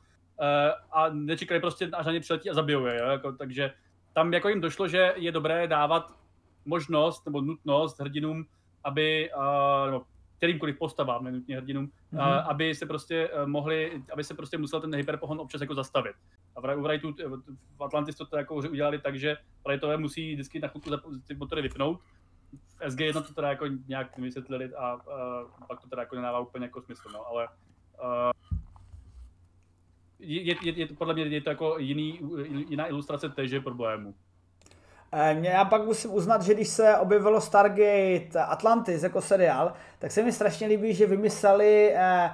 [0.92, 2.98] a nečekali prostě, až na ně přiletí a zabijou je.
[2.98, 3.06] Jo?
[3.06, 3.72] Jako, takže
[4.12, 6.12] tam jako jim došlo, že je dobré dávat
[6.64, 8.46] možnost nebo nutnost hrdinům,
[8.84, 10.02] aby, uh, nebo
[10.36, 12.18] kterýmkoliv postavám, nenutně hrdinům, mm-hmm.
[12.18, 16.16] uh, aby se prostě uh, mohli, aby se prostě musel ten hyperpohon občas jako zastavit.
[16.56, 17.42] A v, v,
[17.78, 19.36] v Atlantis to jako udělali tak, že
[19.68, 20.90] Rightové musí vždycky na chvilku
[21.26, 22.00] ty motory vypnout.
[22.78, 26.64] V SG1 to teda jako nějak vysvětlili a uh, pak to teda jako nedává úplně
[26.64, 27.48] jako smysl, no, ale
[28.02, 28.31] uh,
[30.22, 32.20] je, je, je to podle mě je to jako jiný,
[32.68, 34.14] jiná ilustrace téže problému.
[35.12, 40.22] Eh, já pak musím uznat, že když se objevilo Stargate Atlantis jako seriál, tak se
[40.22, 42.30] mi strašně líbí, že vymysleli eh,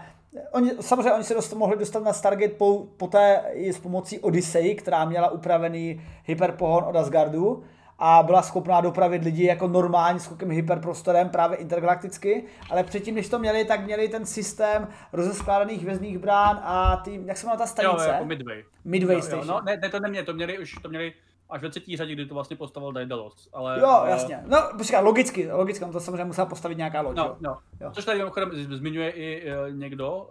[0.52, 4.74] Oni, samozřejmě oni se dost, mohli dostat na Stargate po, poté i s pomocí Odyssey,
[4.74, 7.64] která měla upravený hyperpohon od Asgardu
[7.98, 13.38] a byla schopná dopravit lidi jako normální skokem hyperprostorem, právě intergalakticky, ale předtím, než to
[13.38, 18.04] měli, tak měli ten systém rozeskládaných vězných brán a ty, jak se jmenuje ta stanice?
[18.06, 18.64] Jo, jako Midway.
[18.84, 19.48] Midway jo, Station.
[19.48, 21.12] Jo, no, ne, ne, to neměli, to měli už, to měli
[21.50, 23.48] až ve třetí řadě, kdy to vlastně postavil Daedalus.
[23.52, 24.42] Ale, jo, jasně.
[24.46, 27.16] No, počkej, logicky, logicky, on to samozřejmě musel postavit nějaká loď.
[27.16, 27.58] No, no.
[27.80, 27.90] Jo.
[27.92, 30.30] Což tady mimochodem zmiňuje i uh, někdo,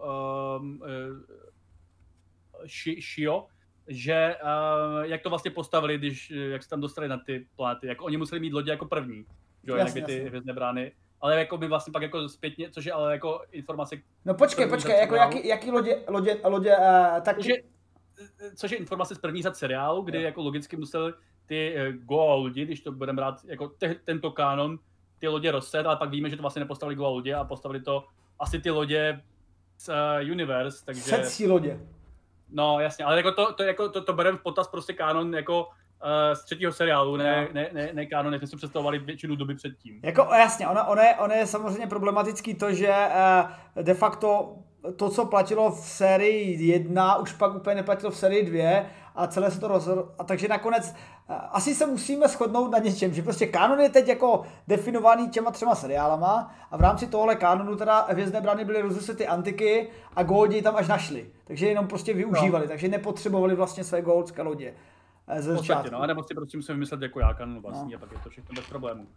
[0.60, 0.88] um, uh,
[3.02, 3.48] Shio,
[3.88, 8.06] že uh, jak to vlastně postavili, když, jak se tam dostali na ty planety, jako
[8.06, 9.26] oni museli mít lodě jako první,
[9.64, 13.12] jo, jasně, ty hvězdné brány, ale jako by vlastně pak jako zpětně, což je ale
[13.12, 13.96] jako informace...
[14.26, 17.38] No počkej, počkej, jako jaký, jaký lodě, lodě, lodě uh, tak...
[17.38, 17.56] Což je,
[18.56, 20.24] což je informace z první řad seriálu, kdy jo.
[20.24, 21.14] jako logicky museli
[21.46, 24.80] ty uh, Goa lodi, když to budeme brát jako te, tento kanon,
[25.20, 28.06] ty lodě rozset, ale pak víme, že to vlastně nepostavili Goa lodě a postavili to
[28.40, 29.22] asi ty lodě
[29.78, 31.02] z uh, Universe, takže...
[31.02, 31.80] Setcí lodě.
[32.50, 35.64] No jasně, ale jako to, to, jako to, to bereme v potaz prostě kanon jako
[35.64, 39.56] uh, z třetího seriálu, ne, ne, ne, ne kanon, jak jsme si představovali většinu doby
[39.56, 40.00] předtím.
[40.04, 42.90] Jako jasně, ono, ono, je, ono je samozřejmě problematický to, že
[43.76, 44.56] uh, de facto
[44.96, 48.86] to, co platilo v sérii 1, už pak úplně neplatilo v sérii 2
[49.18, 50.12] a celé se to rozhodlo.
[50.20, 50.96] A takže nakonec
[51.30, 55.52] uh, asi se musíme shodnout na něčem, že prostě kanon je teď jako definovaný těma
[55.52, 60.62] třema seriálama a v rámci tohle kanonu teda Hvězdné brány byly rozesety antiky a Goldi
[60.62, 61.32] tam až našli.
[61.46, 62.70] Takže jenom prostě využívali, no.
[62.70, 64.74] takže nepotřebovali vlastně své goldské lodě.
[65.28, 65.92] Eh, ze začátku.
[65.92, 67.98] no, nebo si prostě musím vymyslet jako já kanon vlastní no.
[67.98, 69.08] a pak je to všechno bez problémů.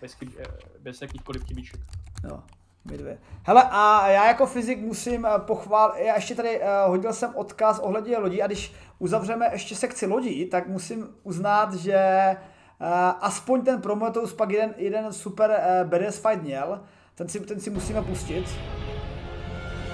[0.00, 0.42] Bez, eh,
[0.80, 1.80] bez jakýchkoliv chybíček.
[2.24, 2.42] No.
[2.84, 3.18] My dvě.
[3.42, 7.78] Hele, a já jako fyzik musím eh, pochválit, já ještě tady uh, hodil jsem odkaz
[7.78, 12.36] ohledně lodí a když uzavřeme ještě sekci lodí, tak musím uznat, že
[12.80, 12.86] uh,
[13.20, 16.80] aspoň ten Prometheus pak jeden, jeden super uh, badass fight měl,
[17.14, 18.44] ten si, ten si musíme pustit.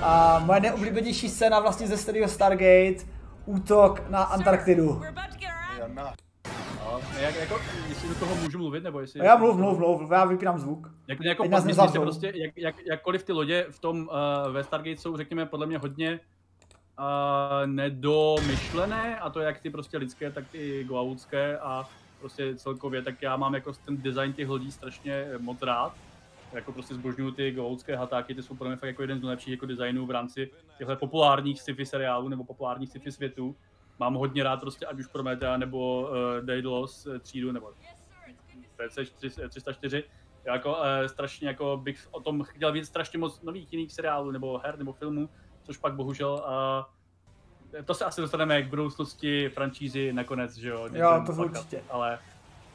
[0.02, 3.04] A moje neoblíbenější scéna vlastně ze starého Stargate,
[3.46, 5.02] útok na Antarktidu.
[6.92, 9.24] No, jak, jako, jestli do toho můžu mluvit, nebo jestli...
[9.24, 10.90] Já mluv, mluv, mluv, já vypínám zvuk.
[11.06, 14.64] Jak, jako, Teď myslím, že prostě, jak, jak, jakkoliv ty lodě v tom uh, ve
[14.64, 16.20] Stargate jsou, řekněme, podle mě hodně
[16.98, 21.88] uh, nedomyšlené, a to jak ty prostě lidské, tak ty goautské a
[22.20, 25.92] prostě celkově, tak já mám jako ten design těch lodí strašně moc rád
[26.52, 29.52] jako prostě zbožňuju ty goloudské hatáky, ty jsou pro mě fakt jako jeden z nejlepších
[29.52, 33.56] jako designů v rámci těchto populárních sci-fi seriálů nebo populárních sci-fi světů.
[33.98, 37.72] Mám hodně rád prostě ať už Prometea nebo uh, Daedalus uh, třídu nebo
[38.76, 38.98] PC
[39.48, 40.04] 304.
[40.44, 44.30] Já jako uh, strašně jako bych o tom chtěl vidět strašně moc nových jiných seriálů
[44.30, 45.28] nebo her nebo filmů,
[45.62, 46.84] což pak bohužel uh,
[47.84, 50.88] to se asi dostaneme k budoucnosti franšízy nakonec, že jo?
[50.92, 51.82] Jo, to určitě.
[51.90, 52.18] Ale,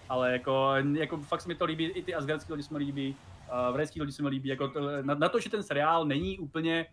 [0.09, 3.15] ale jako, jako fakt se mi to líbí, i ty asgardské lidi se mi líbí,
[3.67, 6.39] uh, Vrejský lodi se mi líbí, jako to, na, na, to, že ten seriál není
[6.39, 6.85] úplně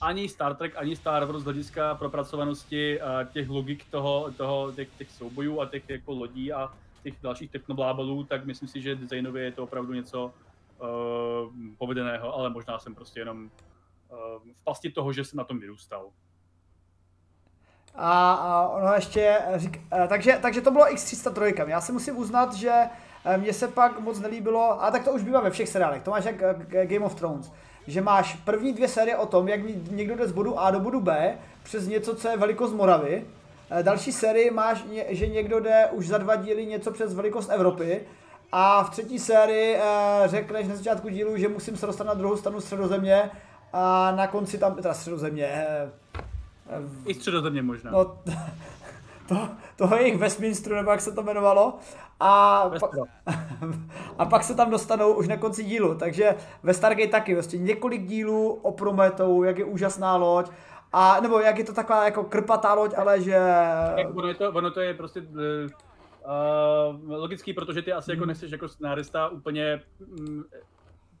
[0.00, 4.88] ani Star Trek, ani Star Wars z hlediska propracovanosti uh, těch logik toho, toho těch,
[4.98, 6.72] těch soubojů a těch jako lodí a
[7.02, 10.24] těch dalších technoblábalů, tak myslím si, že designově je to opravdu něco
[10.80, 10.88] uh,
[11.78, 14.18] povedeného, ale možná jsem prostě jenom uh,
[14.52, 16.08] v pasti toho, že jsem na tom vyrůstal.
[17.94, 21.68] A, a ono ještě řík, takže, takže to bylo X303.
[21.68, 22.72] Já si musím uznat, že
[23.24, 26.10] Eh, mně se pak moc nelíbilo, a tak to už bývá ve všech seriálech, to
[26.10, 27.52] máš jak eh, Game of Thrones,
[27.86, 29.60] že máš první dvě série o tom, jak
[29.90, 33.24] někdo jde z bodu A do bodu B přes něco, co je velikost Moravy,
[33.70, 38.00] eh, další sérii máš, že někdo jde už za dva díly něco přes velikost Evropy,
[38.52, 39.78] a v třetí sérii
[40.26, 43.30] řekneš na začátku dílu, že musím se dostat na druhou stranu středozemě
[43.72, 45.66] a na konci tam, teda středozemě,
[47.06, 47.90] i středozemě možná.
[47.90, 48.16] No,
[49.30, 51.78] to, toho jejich Westminsteru, nebo jak se to jmenovalo.
[52.20, 52.90] A, pa,
[54.18, 55.94] a pak se tam dostanou už na konci dílu.
[55.94, 60.50] Takže ve Stargate taky vlastně několik dílů o Prometou, jak je úžasná loď.
[60.92, 63.38] A, nebo jak je to taková jako krpatá loď, ale že...
[64.14, 65.26] ono, je to, ono to je prostě uh,
[67.08, 68.28] logický, protože ty asi jako hmm.
[68.28, 69.82] nechceš jako scenárista úplně
[70.18, 70.44] um,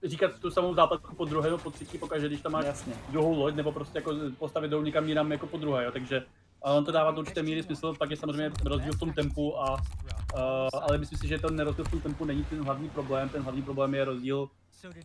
[0.02, 2.94] říkat tu samou západku po druhé nebo po třetí pokaže, když tam máš Jasně.
[3.08, 5.92] druhou loď, nebo prostě jako postavit dolů někam jinam jako po druhé, jo.
[5.92, 6.22] takže
[6.62, 9.60] a on to dává do určité míry smysl, pak je samozřejmě rozdíl v tom tempu,
[9.60, 9.78] a, uh,
[10.72, 13.62] ale myslím si, že ten rozdíl v tom tempu není ten hlavní problém, ten hlavní
[13.62, 14.48] problém je rozdíl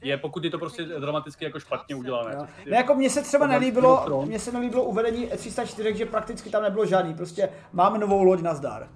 [0.01, 2.35] je, pokud je to prostě dramaticky jako špatně udělané.
[2.35, 2.47] No.
[2.65, 6.85] Ne, jako mně se třeba nelíbilo, mně se nelíbilo uvedení 304, že prakticky tam nebylo
[6.85, 8.89] žádný, prostě máme novou loď na zdar.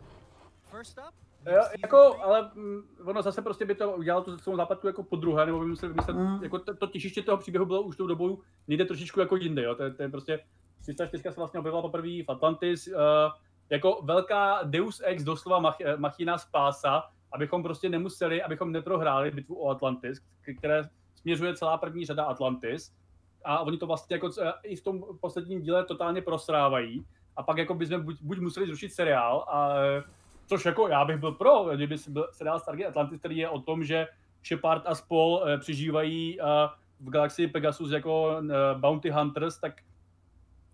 [1.46, 5.16] Jo, jako, ale mm, ono zase prostě by to udělalo tu celou západku jako po
[5.16, 6.44] druhé, nebo by musel vymyslet, mm.
[6.44, 9.76] jako to, to těžiště toho příběhu bylo už tou dobou někde trošičku jako jinde, jo,
[9.76, 10.40] to, to je prostě
[10.82, 12.94] 304 se vlastně objevila poprvé v Atlantis uh,
[13.70, 19.64] jako velká Deus Ex, doslova mach, eh, machina spása, abychom prostě nemuseli, abychom neprohráli bitvu
[19.64, 20.22] o Atlantis,
[20.58, 22.94] které směřuje celá první řada Atlantis.
[23.46, 24.34] A oni to vlastně jako uh,
[24.64, 27.06] i v tom posledním díle totálně prosrávají.
[27.36, 29.74] A pak jako bychom buď, buď museli zrušit seriál, a,
[30.50, 33.84] což jako já bych byl pro, kdyby byl seriál Stargate Atlantis, který je o tom,
[33.84, 34.08] že
[34.48, 36.46] Shepard a spol uh, přežívají uh,
[37.00, 39.74] v galaxii Pegasus jako uh, bounty hunters, tak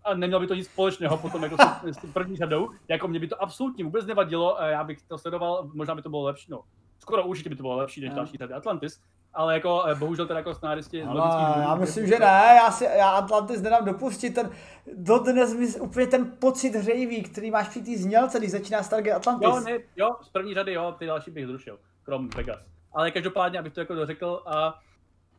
[0.04, 2.70] a nemělo by to nic společného potom jako s, s první řadou.
[2.88, 6.22] Jako mě by to absolutně vůbec nevadilo, já bych to sledoval, možná by to bylo
[6.22, 6.62] lepší, no.
[6.98, 9.00] Skoro určitě by to bylo lepší než další řady Atlantis,
[9.36, 11.20] ale jako eh, bohužel teda jako scenáristi důvodů.
[11.60, 14.50] Já myslím, že ne, já, si, já Atlantis nedám dopustit, ten,
[14.96, 19.48] dodnes mi úplně ten pocit hřejivý, který máš při té znělce, když začíná Stargate Atlantis.
[19.48, 22.60] Jo, ne, jo, z první řady jo, ty další bych zrušil, krom Vegas.
[22.92, 24.74] Ale každopádně, abych to jako dořekl, a,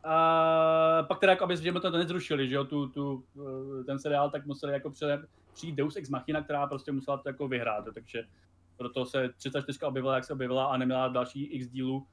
[0.04, 3.24] a pak teda, jako, aby jsme to nezrušili, že jo, tu, tu,
[3.80, 4.92] eh, ten seriál, tak museli jako
[5.54, 8.24] přijít Deus Ex Machina, která prostě musela to jako vyhrát, takže
[8.78, 12.08] proto se 34 objevila, jak se objevila a neměla další x dílů,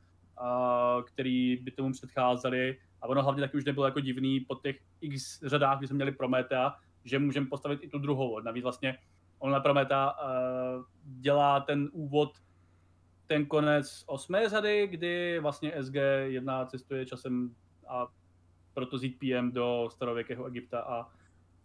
[1.07, 2.79] který by tomu předcházeli.
[3.03, 6.13] A ono hlavně taky už nebylo jako divný po těch x řadách, kdy jsme měli
[6.13, 8.41] Prometea, že můžeme postavit i tu druhou.
[8.41, 8.99] Navíc vlastně
[9.39, 12.33] on na Prometa uh, dělá ten úvod,
[13.27, 17.55] ten konec osmé řady, kdy vlastně SG-1 cestuje časem
[17.89, 18.07] a
[18.75, 21.09] proto ZPM do starověkého Egypta a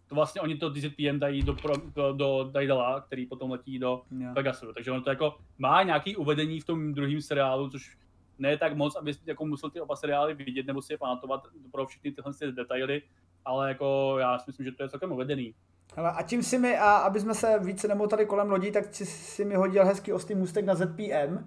[0.07, 1.73] to vlastně oni to DZPM dají do, pro,
[2.13, 4.33] do, Daidala, který potom letí do yeah.
[4.33, 4.73] Pegasu.
[4.73, 7.97] Takže on to jako má nějaký uvedení v tom druhém seriálu, což
[8.39, 11.85] ne tak moc, aby jako musel ty oba seriály vidět nebo si je pamatovat pro
[11.85, 13.01] všechny tyhle detaily,
[13.45, 15.55] ale jako já si myslím, že to je celkem uvedený.
[15.95, 19.05] Hele, a tím si mi, a aby jsme se více nemotali kolem lodí, tak si,
[19.05, 21.33] si mi hodil hezký ostý můstek na ZPM.
[21.33, 21.41] Uh,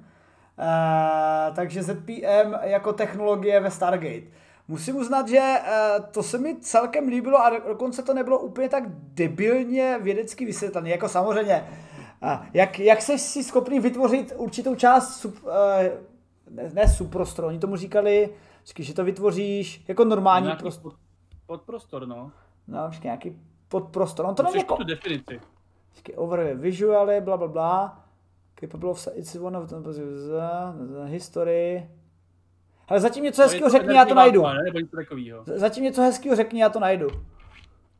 [0.58, 4.26] eh, takže ZPM jako technologie ve Stargate.
[4.68, 8.84] Musím uznat, že uh, to se mi celkem líbilo a dokonce to nebylo úplně tak
[8.88, 10.90] debilně vědecky vysvětlené.
[10.90, 11.64] Jako samozřejmě,
[12.22, 15.50] uh, jak, jak jsi si schopný vytvořit určitou část sub, uh,
[16.54, 18.30] ne, ne subprostor, oni tomu říkali,
[18.78, 20.92] že to vytvoříš jako normální nějaký prostor.
[20.92, 20.98] Pod,
[21.46, 22.32] podprostor, no.
[22.68, 23.36] No, nějaký
[23.68, 24.26] podprostor.
[24.26, 24.76] On to není jako...
[24.76, 25.40] tu definici.
[26.16, 28.04] Over visually, bla, bla, bla.
[28.60, 29.84] Capable of, it's one of them,
[31.04, 31.88] history.
[32.88, 34.42] Ale zatím něco hezkého řekni, já to najdu.
[34.42, 34.62] Ne?
[34.64, 35.44] Nebo něco takového.
[35.46, 37.08] Zatím něco hezkého řekni, já to najdu.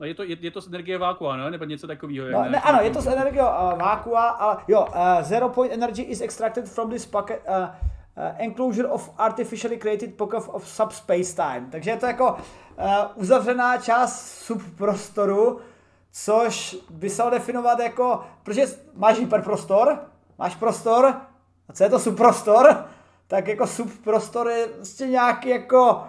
[0.00, 1.50] No je to, je, je to z energie vákua, ne?
[1.50, 2.30] Nebo něco takového.
[2.30, 3.48] No, ne, ano, je to z energie uh,
[3.78, 7.68] vákua, ale jo, uh, zero point energy is extracted from this pocket, uh, uh,
[8.17, 11.71] enclosure of artificially created pocket of subspace time.
[11.71, 12.39] Takže je to jako uh,
[13.15, 15.61] uzavřená část subprostoru,
[16.13, 19.99] což by se definovat jako, protože máš hyperprostor,
[20.39, 21.15] máš prostor,
[21.69, 22.85] a co je to subprostor?
[23.27, 26.05] Tak jako subprostor je vlastně nějaký jako,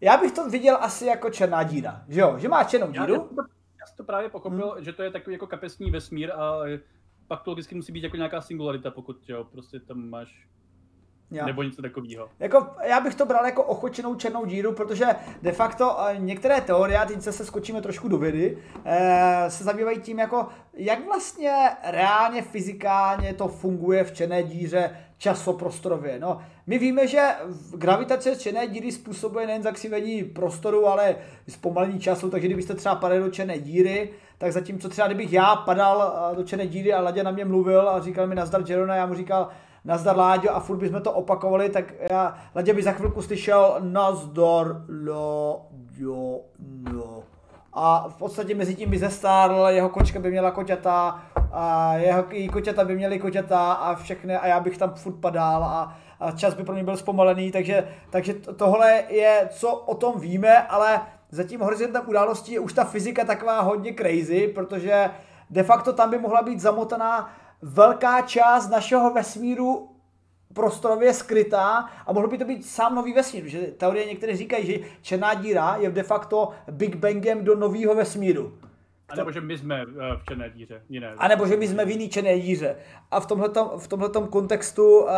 [0.00, 2.34] já bych to viděl asi jako černá díra, že jo?
[2.38, 3.14] Že má černou díru.
[3.14, 3.44] Já, já,
[3.80, 4.84] já jsem to právě pochopil, hmm.
[4.84, 6.58] že to je takový jako kapesní vesmír a
[7.26, 10.46] pak to logicky musí být jako nějaká singularita, pokud jo, prostě tam máš
[11.30, 11.46] Jo.
[11.46, 12.28] Nebo něco takového.
[12.40, 15.06] Jako, já bych to bral jako ochočenou černou díru, protože
[15.42, 20.18] de facto některé teorie, a teď se skočíme trošku do vědy, eh, se zabývají tím,
[20.18, 26.18] jako, jak vlastně reálně fyzikálně to funguje v černé díře časoprostorově.
[26.18, 27.28] No, my víme, že
[27.74, 31.16] gravitace černé díry způsobuje nejen zakřivení prostoru, ale
[31.48, 36.14] zpomalení času, takže kdybyste třeba padali do černé díry, tak zatímco třeba kdybych já padal
[36.32, 39.06] eh, do černé díry a Ladě na mě mluvil a říkal mi nazdar Jerona, já
[39.06, 39.48] mu říkal,
[39.84, 44.66] nazdar Láďo a furt bychom to opakovali, tak já, Ladě by za chvilku slyšel nazdar
[45.06, 46.40] Láďo,
[46.92, 47.22] no.
[47.72, 51.22] A v podstatě mezi tím by zestárl, jeho kočka by měla koťata,
[51.52, 55.64] a jeho i koťata by měly koťata a všechny a já bych tam furt padal
[55.64, 60.20] a, a čas by pro mě byl zpomalený, takže, takže tohle je, co o tom
[60.20, 65.10] víme, ale zatím horizontem událostí je už ta fyzika taková hodně crazy, protože
[65.50, 67.30] de facto tam by mohla být zamotaná
[67.64, 69.88] velká část našeho vesmíru
[70.54, 74.78] prostorově skrytá a mohlo by to být sám nový vesmír, že teorie některé říkají, že
[75.02, 78.58] černá díra je de facto Big Bangem do nového vesmíru.
[79.08, 81.14] A nebo že my jsme eh, v černé díře, jiné.
[81.18, 82.76] A nebo že my jsme v jiný černé díře.
[83.10, 85.10] A v tomhletom, v tomhletom kontextu uh,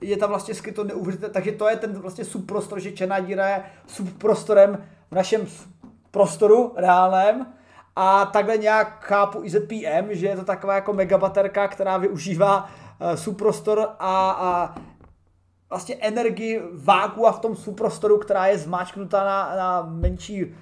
[0.00, 3.62] je tam vlastně skryto neuvěřitelné, takže to je ten vlastně subprostor, že černá díra je
[3.86, 5.46] subprostorem v našem
[6.10, 7.46] prostoru reálném
[7.96, 13.14] a takhle nějak chápu i ZPM, že je to taková jako megabaterka, která využívá uh,
[13.14, 14.74] subprostor a, a
[15.70, 20.54] vlastně energii vákua v tom subprostoru, která je zmáčknutá na, na menší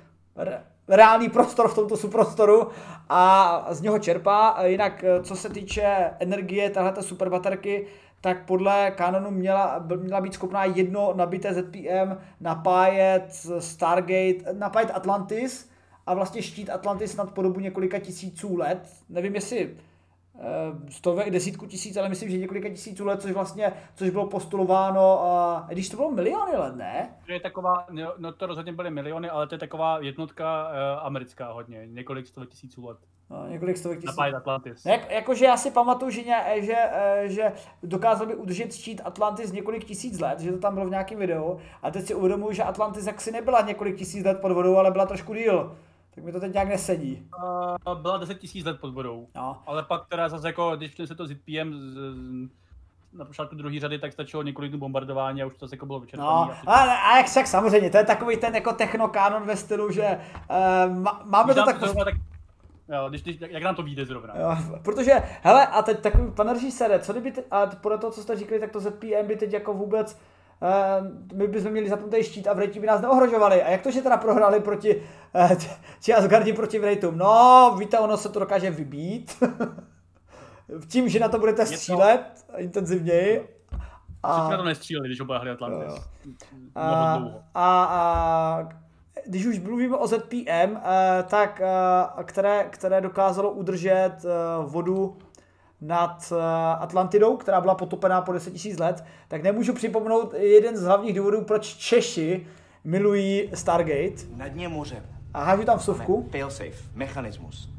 [0.89, 2.69] reálný prostor v tomto subprostoru
[3.09, 4.57] a z něho čerpá.
[4.65, 7.87] Jinak, eh, co se týče energie tahle superbaterky,
[8.21, 13.25] tak podle kanonu měla, měla být schopná jedno nabité ZPM napájet
[13.59, 15.70] Stargate, napájet Atlantis
[16.07, 18.89] a vlastně štít Atlantis nad po dobu několika tisíců let.
[19.09, 19.77] Nevím, jestli
[20.43, 25.21] Eh, stovek, desítku tisíc, ale myslím, že několika tisíců let, což vlastně, což bylo postulováno,
[25.23, 27.11] a když to bylo miliony let, ne?
[27.27, 27.87] To je taková,
[28.19, 32.49] no to rozhodně byly miliony, ale to je taková jednotka uh, americká hodně, několik stovek
[32.49, 32.99] tisíců let.
[33.31, 34.17] No, několik stovek tisíc.
[34.17, 34.85] Napájet Atlantis.
[34.87, 39.53] Jak, jakože já si pamatuju, že, ně, že, eh, že dokázal by udržet štít Atlantis
[39.53, 41.59] několik tisíc let, že to tam bylo v nějakém videu.
[41.83, 45.07] A teď si uvědomuji, že Atlantis jaksi nebyla několik tisíc let pod vodou, ale byla
[45.07, 45.77] trošku díl
[46.21, 47.27] tak mi to teď nějak nesedí.
[47.87, 49.29] Uh, byla 10 tisíc let pod vodou.
[49.35, 49.63] No.
[49.67, 52.49] Ale pak teda zase jako, když se to ZPM z, z,
[53.13, 56.31] na počátku druhé řady, tak stačilo několik dnů bombardování a už to jako bylo vyčerpané.
[56.67, 60.21] No, a, a jak však samozřejmě, to je takový ten jako technokánon ve stylu, že
[60.87, 60.95] uh,
[61.25, 61.81] máme to tak...
[61.81, 62.15] Zrovna, tak
[62.93, 64.35] Jo, když, když, jak nám to vyjde zrovna.
[64.39, 65.13] Jo, protože,
[65.43, 68.61] hele, a teď takový, pan režisére, co kdyby, te, a podle toho, co jste říkali,
[68.61, 70.19] tak to ZPM by teď jako vůbec,
[70.63, 71.07] uh,
[71.39, 73.63] my bychom měli zapnutý štít a Vrejti by nás neohrožovali.
[73.63, 75.51] A jak to, že teda prohrali proti, uh,
[76.01, 77.19] či Asgardi proti Vrejtům?
[77.19, 79.45] No, víte, ono se to dokáže vybít.
[80.89, 82.59] Tím, že na to budete střílet to...
[82.59, 83.49] intenzivněji.
[84.23, 84.51] A...
[84.51, 85.93] na to nestříleli, když obáhli Atlantis.
[86.75, 87.15] A,
[87.55, 88.69] a, a,
[89.27, 91.63] když už mluvíme o ZPM, eh, tak
[92.25, 94.17] které, které dokázalo udržet
[94.63, 95.17] vodu
[95.81, 96.33] nad
[96.79, 101.45] Atlantidou, která byla potopená po 10 000 let, tak nemůžu připomenout jeden z hlavních důvodů,
[101.45, 102.47] proč Češi
[102.85, 104.23] milují Stargate.
[104.37, 105.03] Na dně moře.
[105.35, 106.29] A hážu tam vsuvku.
[106.31, 107.71] Failsafe, mechanismus.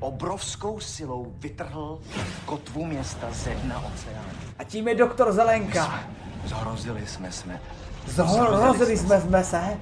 [0.00, 2.00] Obrovskou silou vytrhl
[2.46, 4.28] kotvu města ze dna oceánu.
[4.58, 6.04] A tím je doktor Zelenka.
[6.44, 7.60] Zhrozili jsme jsme.
[8.06, 9.78] Zhrozili jsme, jsme se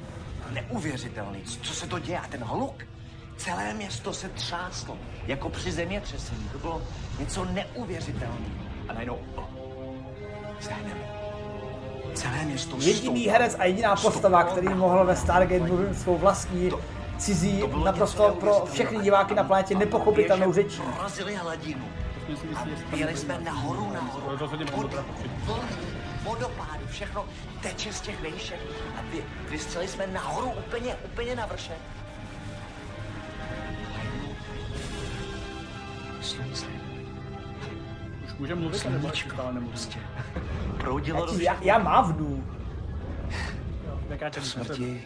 [0.53, 2.18] neuvěřitelný, co se to děje.
[2.18, 2.85] A ten hluk,
[3.45, 6.49] celé město se třáslo, jako při zemětřesení.
[6.53, 6.82] To bylo
[7.18, 8.45] něco neuvěřitelného.
[8.88, 9.18] A najednou,
[10.61, 11.01] zehneme.
[12.14, 16.80] Celé město Jediný herec a jediná postava, který mohl ve Stargate mluvit svou vlastní to,
[17.18, 20.82] cizí, to naprosto pro všechny diváky na planetě nepochopitelnou řečí.
[20.82, 21.84] Prorazili hladinu.
[22.93, 24.38] Jeli jsme nahoru, nahoru.
[25.47, 25.61] Pod,
[26.22, 27.24] vodopády, všechno
[27.62, 28.61] teče z těch vejšek
[28.99, 31.78] a vy, vystřeli jsme nahoru úplně, úplně na vršek.
[36.23, 36.66] Slunce.
[38.25, 39.68] Už můžeme mluvit, nebo stále nemluvím?
[39.68, 39.99] Prostě.
[40.81, 42.45] Proudilo do já, já mávnu.
[44.37, 45.03] Do smrti,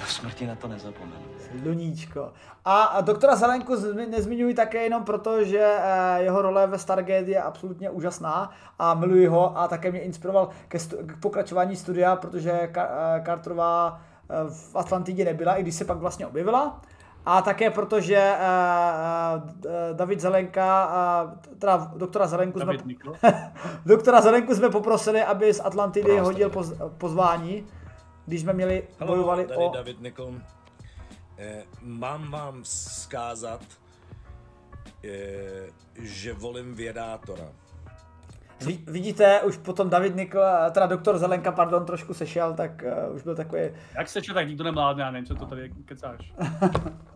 [0.00, 1.22] do smrti na to nezapomenu.
[1.60, 2.32] Sluníčko.
[2.64, 3.74] A, a doktora Zelenku
[4.10, 9.26] nezmiňuji také jenom proto, že eh, jeho role ve Stargate je absolutně úžasná a miluji
[9.26, 12.88] ho a také mě inspiroval ke, stu- k pokračování studia, protože Ka-
[13.18, 14.00] eh, Carterová
[14.30, 16.80] eh, v Atlantidě nebyla, i když se pak vlastně objevila.
[17.26, 20.86] A také proto, že uh, uh, David Zelenka,
[21.24, 22.74] uh, teda doktora Zelenku jsme,
[23.86, 27.66] doktora Zelenku jsme poprosili, aby z Atlantidy hodil poz, pozvání,
[28.26, 29.70] když jsme měli, Hello, bojovali tady o...
[29.74, 30.34] David Nikol.
[31.38, 33.60] Eh, mám vám zkázat,
[35.04, 37.44] eh, že volím vědátora.
[38.86, 43.36] Vidíte, už potom David Nikl, teda doktor Zelenka, pardon, trošku sešel, tak uh, už byl
[43.36, 43.62] takový...
[43.94, 46.32] Jak sešel, tak nikdo nemládne, já nevím, co to tady kecáš.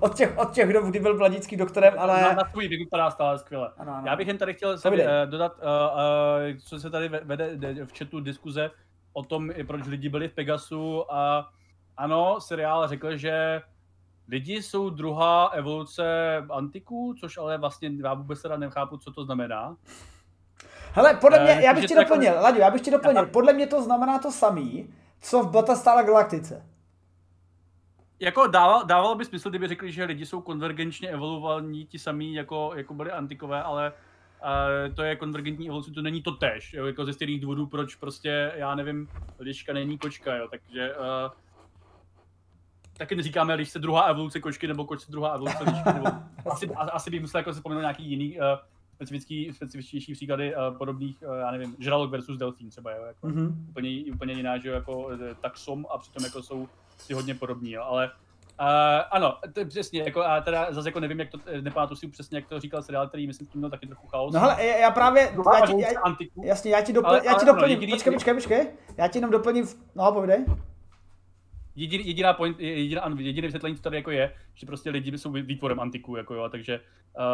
[0.00, 2.22] od těch, od těch dob, kdy byl Bladický doktorem, ale...
[2.22, 3.70] Na, na tvůj vypadá stále skvěle.
[3.78, 4.06] Ano, ano.
[4.06, 7.98] Já bych jen tady chtěl se, uh, dodat, uh, uh, co se tady vede v
[7.98, 8.70] chatu diskuze
[9.12, 11.50] o tom, proč lidi byli v Pegasu a
[11.96, 13.62] ano, seriál řekl, že
[14.28, 19.76] lidi jsou druhá evoluce antiků, což ale vlastně já vůbec teda nechápu, co to znamená.
[20.92, 22.34] Hele, podle mě, eh, já bych ti doplnil.
[22.40, 26.66] Laďo, já bych ti doplnil, podle mě to znamená to samý, co v Battlestar Galactice.
[28.20, 32.72] Jako dával, dávalo by smysl, kdyby řekli, že lidi jsou konvergenčně evoluovaní, ti samí, jako,
[32.74, 33.92] jako byli antikové, ale
[34.42, 37.94] uh, to je konvergentní evoluce, to není to tež, jo, jako ze stejných důvodů, proč
[37.94, 39.08] prostě, já nevím,
[39.38, 41.04] liška není kočka, jo, takže uh,
[42.96, 46.06] taky neříkáme, když se druhá evoluce kočky nebo koč se druhá evoluce lišky, nebo
[46.50, 48.44] asi, asi bych musel jako si pomenout nějaký jiný uh,
[48.94, 53.54] specifický, specifičtější příklady uh, podobných, uh, já nevím, žralok versus delfín třeba, jo, jako mm-hmm.
[53.68, 55.10] úplně, úplně jiná, že jo, jako
[55.40, 56.68] taxom a přitom jako jsou
[57.00, 58.10] si hodně podobní, jo, ale
[58.60, 58.66] Uh,
[59.10, 62.38] ano, to je přesně, jako, a teda zase jako nevím, jak to, nepamatuji si přesně,
[62.38, 64.34] jak to říkal seriál, který myslím, tím měl taky trochu chaos.
[64.34, 65.22] No hele, já právě,
[65.54, 65.88] já ti, já,
[66.44, 69.30] jasně, já ti, dopl, ale, já ti doplním, ale, počkej, počkej, počkej, já ti jenom
[69.30, 70.44] doplním, no povídej.
[71.76, 75.80] Jediný, jediná point, jediná, jediné vysvětlení, co tady jako je, že prostě lidi jsou výtvorem
[75.80, 76.80] antiku, jako jo, takže
[77.18, 77.24] uh,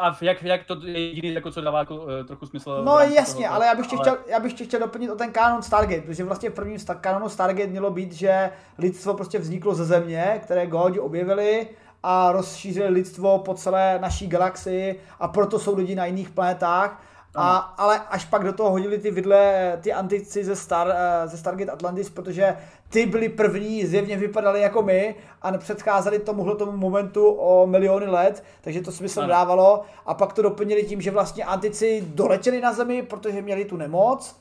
[0.00, 2.82] a jak, jak to je jediný, jako co dává jako, uh, trochu smysl.
[2.84, 4.04] No jasně, toho, ale já bych, tě ale...
[4.04, 7.28] chtěl, já bych tě chtěl doplnit o ten kanon Stargate, protože vlastně v prvním kanonu
[7.28, 11.68] Stargate mělo být, že lidstvo prostě vzniklo ze země, které Godi objevili
[12.02, 17.02] a rozšířili lidstvo po celé naší galaxii a proto jsou lidi na jiných planetách
[17.34, 21.38] a, ale až pak do toho hodili ty vidle, ty antici ze, Star, eh, ze
[21.38, 22.56] Stargate Atlantis, protože
[22.88, 28.44] ty byli první, zjevně vypadali jako my a předcházeli tomuhle tomu momentu o miliony let,
[28.60, 29.28] takže to smysl ano.
[29.28, 29.84] dávalo.
[30.06, 34.40] A pak to doplnili tím, že vlastně antici doletěli na Zemi, protože měli tu nemoc.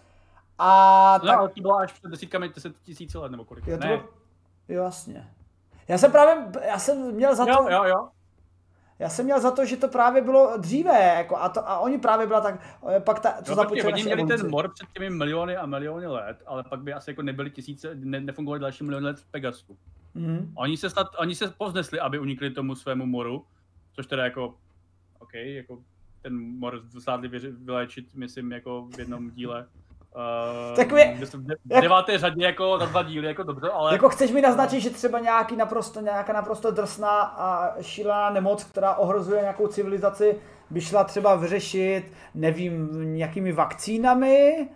[0.60, 1.38] A no, tak...
[1.38, 3.68] ale to bylo až před desítkami deset tisíc let nebo kolik.
[3.68, 4.04] Jo, to bylo...
[4.68, 5.28] jo, jasně.
[5.88, 7.70] Já jsem právě, já jsem měl za jo, to...
[7.70, 8.10] Jo, jo.
[9.00, 11.98] Já jsem měl za to, že to právě bylo dříve, jako a, to, a oni
[11.98, 12.62] právě byla tak,
[12.96, 14.38] eh, pak ta, co no, započali Oni měli evoluci.
[14.38, 17.96] ten mor před těmi miliony a miliony let, ale pak by asi jako nebyly tisíce,
[17.96, 19.78] ne, nefungovaly další miliony let v Pegasu.
[20.16, 20.52] Mm-hmm.
[20.56, 23.46] Oni se snad, oni se povznesli, aby unikli tomu svému moru,
[23.94, 24.56] což teda jako,
[25.20, 25.84] OK, jako
[26.22, 29.68] ten mor zvládli vyléčit, myslím, jako v jednom díle.
[30.16, 33.94] Uh, v de- v deváté řadě jako na dva díly, jako dobře, ale...
[33.94, 38.96] Jako chceš mi naznačit, že třeba nějaký naprosto, nějaká naprosto drsná a šílená nemoc, která
[38.96, 44.70] ohrozuje nějakou civilizaci, by šla třeba vyřešit, nevím, nějakými vakcínami?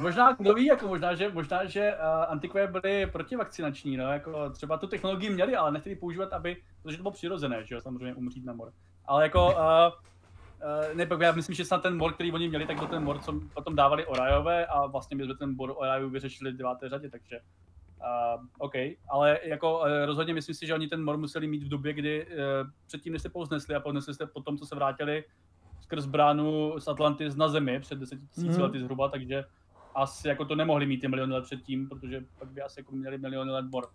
[0.00, 4.76] Možná kdo ví, jako možná, že, možná, že uh, antikové byly protivakcinační, no, jako třeba
[4.76, 8.44] tu technologii měli, ale nechtěli používat, aby, protože to bylo přirozené, že jo, samozřejmě umřít
[8.44, 8.72] na mor.
[9.06, 9.54] Ale jako, uh,
[10.90, 13.18] uh, ne, já myslím, že snad ten mor, který oni měli, tak byl ten mor,
[13.18, 17.10] co potom dávali Orajové a vlastně my jsme ten mor Orajů vyřešili v deváté řadě,
[17.10, 17.40] takže
[18.36, 18.72] Uh, OK,
[19.08, 22.26] ale jako uh, rozhodně myslím si, že oni ten mor museli mít v době, kdy
[22.26, 22.32] uh,
[22.86, 25.24] předtím, než se povznesli a povznesli se potom, co se vrátili
[25.80, 28.62] skrz bránu z Atlantis na zemi před 10 000 Mhm.
[28.62, 29.44] lety zhruba, takže
[29.94, 33.18] asi jako to nemohli mít ty miliony let předtím, protože pak by asi jako měli
[33.18, 33.86] miliony let mor.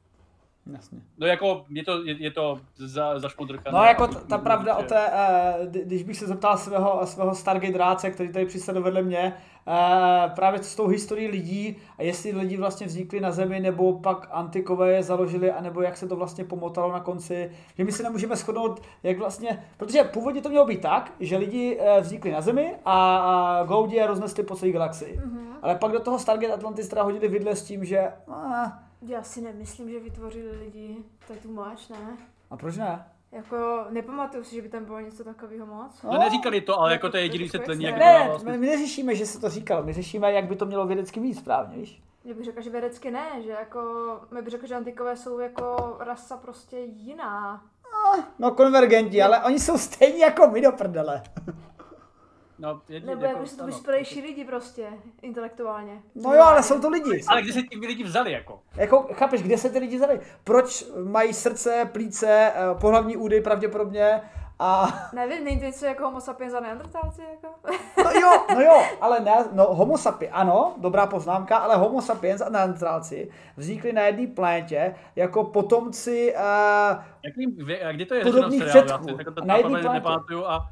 [0.73, 0.99] Jasně.
[1.17, 3.77] No jako je to, je, je to za, zašmodrkané.
[3.77, 6.99] No jako a- ta, ta pravda o té, eh, kdy- když bych se zeptal svého,
[7.05, 9.33] svého Stargate dráce, který tady přisedl vedle mě,
[9.67, 14.27] eh, právě s tou historií lidí a jestli lidi vlastně vznikli na Zemi, nebo pak
[14.31, 18.35] antikové je založili, anebo jak se to vlastně pomotalo na konci, že my se nemůžeme
[18.35, 22.75] shodnout, jak vlastně, protože původně to mělo být tak, že lidi eh, vznikli na Zemi
[22.85, 25.17] a, a Goudi je roznesli po celé galaxii.
[25.25, 25.47] Mhm.
[25.61, 29.41] Ale pak do toho Stargate Atlantis teda hodili vidle s tím, že a, Já si
[29.41, 30.97] nemyslím, že vytvořili lidi,
[31.27, 32.17] to je tu máč, ne?
[32.49, 33.05] a proč ne?
[33.31, 36.01] Jako, nepamatuju si, že by tam bylo něco takového moc.
[36.03, 38.59] No neříkali to, ale jako to je Jako jediný vysvětlení, jak to Ne, dává smysl.
[38.59, 41.77] my neřešíme, že se to říkalo, my řešíme, jak by to mělo vědecky být správně,
[41.77, 42.01] víš?
[42.25, 43.81] Já bych řekla, že vědecky ne, že jako,
[44.31, 47.61] my bych řekla, že antikové jsou jako rasa prostě jiná.
[48.39, 51.23] No konvergenti, ale oni jsou stejní jako my do prdele.
[52.61, 53.65] No, jedni, Nebo jako, že to ano.
[53.73, 54.87] vyspělejší lidi prostě,
[55.21, 56.01] intelektuálně.
[56.15, 57.21] No jo, ale jsou to lidi.
[57.27, 58.59] Ale kde se ti lidi vzali jako?
[58.75, 60.19] Jako, chápeš, kde se ty lidi vzali?
[60.43, 64.21] Proč mají srdce, plíce, eh, pohlavní údy pravděpodobně
[64.59, 64.87] a...
[65.13, 67.47] Nevím, není to něco jako homo sapiens a neandertálci, jako?
[68.03, 72.41] No jo, no jo, ale ne, no homo sapiens, ano, dobrá poznámka, ale homo sapiens
[72.41, 76.41] a neandertálci vznikli na jedné planetě jako potomci uh,
[77.25, 78.89] Jaký, vě- a kdy to je Podobných seriálu?
[78.89, 79.15] Já předků.
[79.15, 79.93] si jako to Na jedný na planetě.
[79.99, 80.69] nepamatuju a,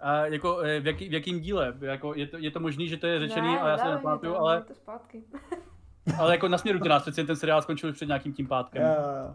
[0.00, 1.74] a jako eh, v, jaký, v jakým díle?
[1.80, 4.32] Jako je, to, je to možný, že to je řečený, ne, ale já mi nepamatuju,
[4.32, 5.22] to, ale, to zpátky.
[6.18, 8.82] ale jako nasměrujte nás, přeci ten seriál skončil už před nějakým tím pátkem.
[8.82, 9.34] Jo, jo, jo.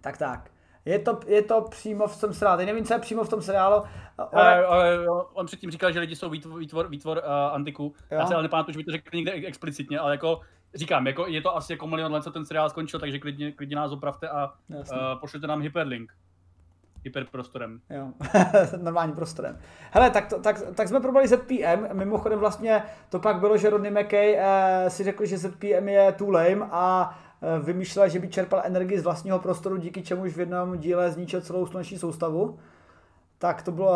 [0.00, 0.50] Tak tak.
[0.84, 2.58] Je to, je to přímo v tom seriálu.
[2.58, 3.82] Teď nevím, co je přímo v tom seriálu.
[4.32, 7.94] Ale, ale on předtím říkal, že lidi jsou výtvor, výtvor, výtvor uh, antiku.
[8.10, 8.26] Já Jo.
[8.26, 10.40] se ale nepamatuju, že by to řekl někde explicitně, ale jako
[10.74, 13.76] říkám, jako je to asi jako milion let, co ten seriál skončil, takže klidně, klidně
[13.76, 14.96] nás opravte a Jasně.
[14.96, 16.12] uh, pošlete nám hyperlink.
[17.04, 17.80] Hyperprostorem.
[17.90, 18.08] Jo,
[18.82, 19.58] normálním prostorem.
[19.90, 23.90] Hele, tak, to, tak, tak jsme probrali ZPM, mimochodem vlastně to pak bylo, že Rodney
[23.90, 28.62] McKay eh, si řekl, že ZPM je too lame a eh, vymýšlel, že by čerpal
[28.64, 32.58] energii z vlastního prostoru, díky čemuž v jednom díle zničil celou sluneční soustavu.
[33.38, 33.94] Tak to bylo,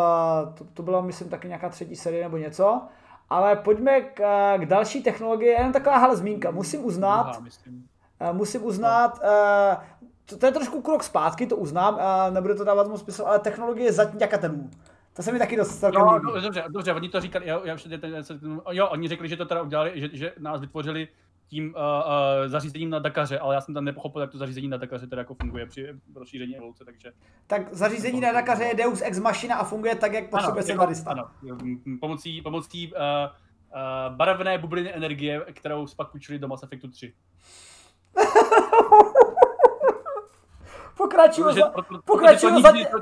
[0.57, 2.81] to, to bylo, myslím, taky nějaká třetí série nebo něco.
[3.29, 6.51] Ale pojďme k, eh, k další technologii, jenom taková hele zmínka.
[6.51, 7.87] Musím uznat, myslím.
[8.19, 9.77] Eh, musím uznat, eh,
[10.25, 13.39] to, to je trošku krok zpátky, to uznám, a nebude to dávat moc smysl, ale
[13.39, 14.69] technologie zaťakatelů.
[15.13, 16.25] To se mi taky dost celkem No, líbí.
[16.25, 18.19] no, dobře, dobře, oni to říkali, jo, já, já,
[18.71, 21.07] jo, oni řekli, že to teda udělali, že, že nás vytvořili
[21.47, 24.77] tím uh, uh, zařízením na Dakaře, ale já jsem tam nepochopil, jak to zařízení na
[24.77, 27.11] Dakaře teda jako funguje při rozšíření evoluce, takže...
[27.47, 31.11] Tak zařízení na Dakaře je Deus Ex Machina a funguje tak, jak potřebuje jako, scenarista.
[31.11, 31.29] ano,
[31.85, 37.13] m, pomocí, pomocí uh, uh, barevné bubliny energie, kterou pak půjčili do Mass Effectu 3.
[40.97, 42.97] Pokračuju Protože- za, proto- pokračuju to za, nikdy, to,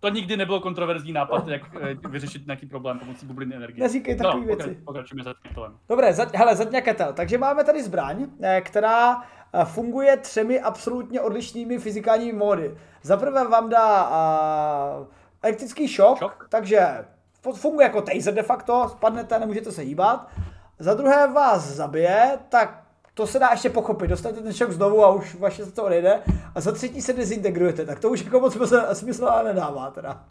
[0.00, 3.82] to nikdy nebylo kontroverzní nápad, jak eh, vyřešit nějaký problém pomocí bubliny energie.
[3.82, 4.68] Neříkej takový no, věci.
[4.70, 5.76] pokra- Pokračujeme za titulem.
[5.88, 7.12] Dobré, za, hele, zaťakatel.
[7.12, 9.22] Takže máme tady zbraň, eh, která
[9.52, 12.78] eh, funguje třemi absolutně odlišnými fyzikálními módy.
[13.02, 15.06] Za prvé vám dá uh,
[15.42, 16.46] elektrický šok, Šok.
[16.50, 17.04] takže
[17.44, 20.28] fu- funguje jako taser de facto, spadnete, nemůžete se hýbat.
[20.78, 22.82] Za druhé vás zabije, tak
[23.18, 26.22] to se dá ještě pochopit, dostanete ten šok znovu a už vaše se to odejde.
[26.54, 30.24] A za třetí se dezintegrujete, tak to už jako moc smysl, smysl ale nedává teda.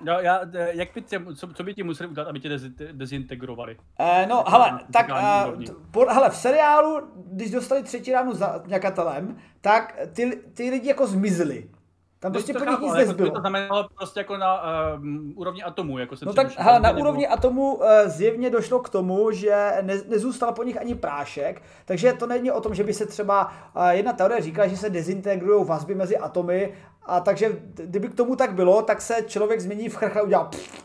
[0.00, 2.70] No, já, eh, jak by tě, co, co by ti museli udělat, aby tě dezi,
[2.92, 3.76] dezintegrovali?
[3.98, 9.36] Eh, no, hele, tak, uh, po, hele, v seriálu, když dostali třetí ránu za nějakatelem,
[9.60, 11.68] tak ty, ty lidi jako zmizeli.
[12.22, 13.30] Tam prostě po nich nic jako nezbylo.
[13.30, 14.62] by to znamenalo prostě jako na
[14.96, 18.78] um, úrovni atomů, jako se No tak, hele, na nebo- úrovni atomu uh, zjevně došlo
[18.80, 22.84] k tomu, že ne, nezůstal po nich ani prášek, takže to není o tom, že
[22.84, 26.74] by se třeba, uh, jedna teorie říká, že se dezintegrují vazby mezi atomy,
[27.06, 30.44] a takže kdyby k tomu tak bylo, tak se člověk změní v chrcha a udělá
[30.44, 30.84] pff,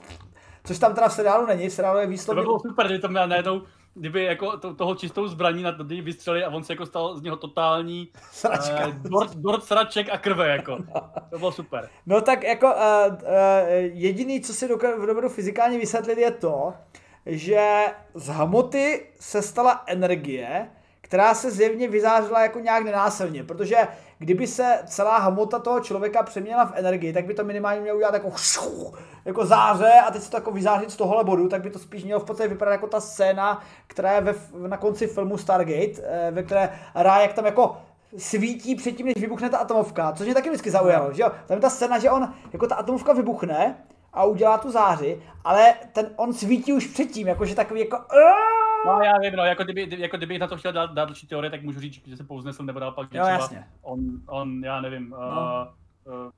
[0.63, 3.01] což tam teda v seriálu není, v seriálu je To by výslovně bylo super, kdyby
[3.01, 3.61] to měl najednou
[3.99, 7.21] kdyby jako to, toho čistou zbraní na něj vystřelili a on se jako stal z
[7.21, 8.87] něho totální Sračka.
[8.87, 10.77] Uh, dort, dort sraček a krve jako.
[11.29, 11.89] To bylo super.
[12.05, 13.19] No tak jako uh, uh,
[13.77, 14.67] jediný, co si
[15.07, 16.73] dovedu fyzikálně vysvětlit je to,
[17.25, 20.69] že z hmoty se stala energie,
[21.07, 23.77] která se zjevně vyzářila jako nějak nenásilně, protože
[24.19, 28.13] kdyby se celá hmota toho člověka přeměnila v energii, tak by to minimálně mělo udělat
[28.13, 28.31] jako,
[29.25, 32.03] jako záře a teď se to jako vyzářit z tohohle bodu, tak by to spíš
[32.03, 34.35] mělo v podstatě vypadat jako ta scéna, která je ve,
[34.67, 37.77] na konci filmu Stargate, eh, ve které Rá, jak tam jako
[38.17, 41.31] svítí předtím, než vybuchne ta atomovka, což mě taky vždycky zaujalo, že jo?
[41.47, 43.77] Tam je ta scéna, že on, jako ta atomovka vybuchne
[44.13, 47.97] a udělá tu záři, ale ten, on svítí už předtím, jakože takový jako
[48.85, 51.51] No já vím, no, jako kdyby, jako kdyby na to chtěl dát, dát další teorie,
[51.51, 53.67] tak můžu říct, že se pouznesl nebo dal pak, že jo, třeba jasně.
[53.81, 55.17] On, on, já nevím, no.
[56.07, 56.31] uh, uh,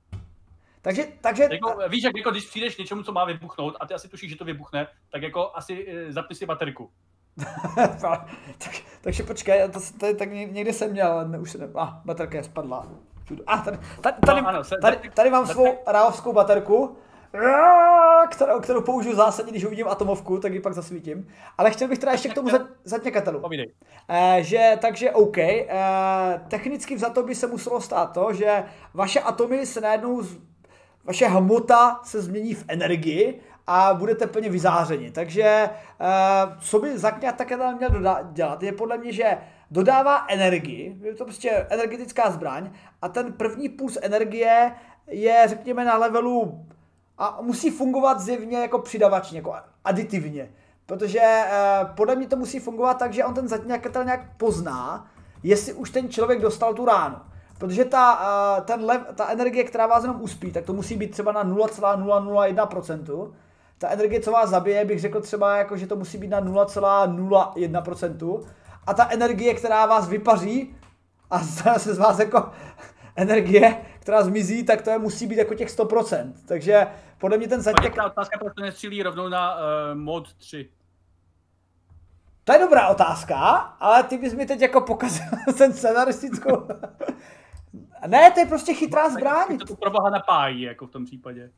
[0.82, 1.48] takže, takže...
[1.52, 4.36] Jako, víš, jak jako když přijdeš něčemu, co má vybuchnout a ty asi tušíš, že
[4.36, 6.90] to vybuchne, tak jako asi uh, zapni si baterku.
[8.02, 8.28] tak,
[9.02, 11.68] takže počkej, to, to, tak někde jsem měl, ale už se ne...
[11.76, 12.88] Ah, baterka je spadla.
[13.48, 16.98] A tady, tady, tady, no, ano, se, tady, tady mám svou ráhovskou baterku,
[18.30, 21.28] kterou, kterou použiju zásadně, když uvidím atomovku, tak ji pak zasvítím.
[21.58, 22.50] Ale chtěl bych teda ještě k tomu
[22.84, 23.42] zatněkatelu.
[24.10, 25.68] Eh, že, takže OK, eh,
[26.48, 30.22] technicky vzato by se muselo stát to, že vaše atomy se najednou,
[31.04, 35.12] vaše hmota se změní v energii a budete plně vyzářeni.
[35.12, 35.70] Takže eh,
[36.62, 39.38] co by zatněkatatel měl doda- dělat, je podle mě, že
[39.72, 42.70] dodává energii, je to prostě energetická zbraň
[43.02, 44.72] a ten první puls energie
[45.08, 46.66] je, řekněme, na levelu
[47.20, 49.56] a musí fungovat zjevně jako přidavačně, jako
[49.86, 50.50] aditivně.
[50.86, 55.08] Protože eh, podle mě to musí fungovat tak, že on ten zatňakatel nějak pozná,
[55.44, 57.16] jestli už ten člověk dostal tu ránu.
[57.58, 58.22] Protože ta,
[58.58, 61.44] eh, ten lev, ta energie, která vás jenom uspí, tak to musí být třeba na
[61.44, 63.34] 0,001%.
[63.78, 68.46] Ta energie, co vás zabije, bych řekl třeba, jako, že to musí být na 0,01%.
[68.88, 70.76] A ta energie, která vás vypaří
[71.30, 71.40] a
[71.78, 72.50] se z vás jako
[73.16, 76.34] energie, která zmizí, tak to je, musí být jako těch 100%.
[76.48, 77.96] Takže podle mě ten zatěk...
[77.96, 79.62] Ta otázka, proč to nestřílí rovnou na uh,
[79.94, 80.70] mod 3?
[82.44, 83.38] To je dobrá otázka,
[83.80, 85.26] ale ty bys mi teď jako pokazil
[85.58, 86.68] ten scenaristickou...
[88.08, 89.58] ne, to je prostě chytrá zbraň.
[89.58, 91.52] To, to pro boha napájí, jako v tom případě.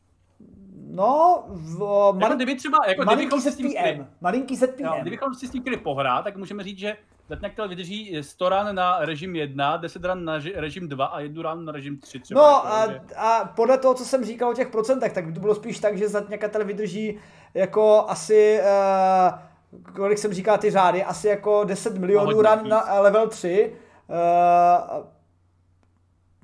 [0.92, 2.36] No, v, jako man...
[2.36, 4.84] kdyby třeba, jako kdybychom se s tím chtěli, malinký ZPM.
[4.84, 6.98] No, kdybychom si s tím chtěli pohrát, tak můžeme říct, že
[7.32, 11.66] Zatňaktel vydrží 100 ran na režim 1, 10 ran na režim 2 a 1 ran
[11.66, 12.42] na režim 3 třeba.
[12.42, 13.02] No jako, a, že...
[13.16, 15.98] a, podle toho, co jsem říkal o těch procentech, tak by to bylo spíš tak,
[15.98, 17.20] že Zatňakatel vydrží
[17.54, 23.00] jako asi, uh, kolik jsem říkal ty řády, asi jako 10 milionů no, ran na
[23.00, 23.74] level 3,
[24.08, 25.06] uh,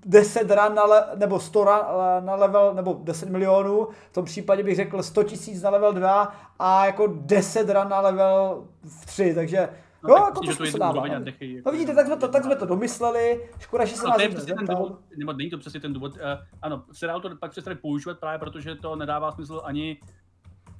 [0.05, 1.85] 10 ran na le, nebo 100 ran
[2.25, 6.35] na level, nebo 10 milionů, v tom případě bych řekl 100 tisíc na level 2
[6.59, 8.63] a jako 10 ran na level
[9.05, 9.69] 3, takže
[10.07, 11.19] No, jo, jako to, to se dává.
[11.19, 14.09] Dechy, jako no vidíte, tak jsme, to, tak jsme to domysleli, škoda, že se no,
[14.09, 16.21] nás to ten důvod, nebo není to přesně ten důvod, uh,
[16.61, 19.97] ano, seriál to pak přestali používat právě protože to nedává smysl ani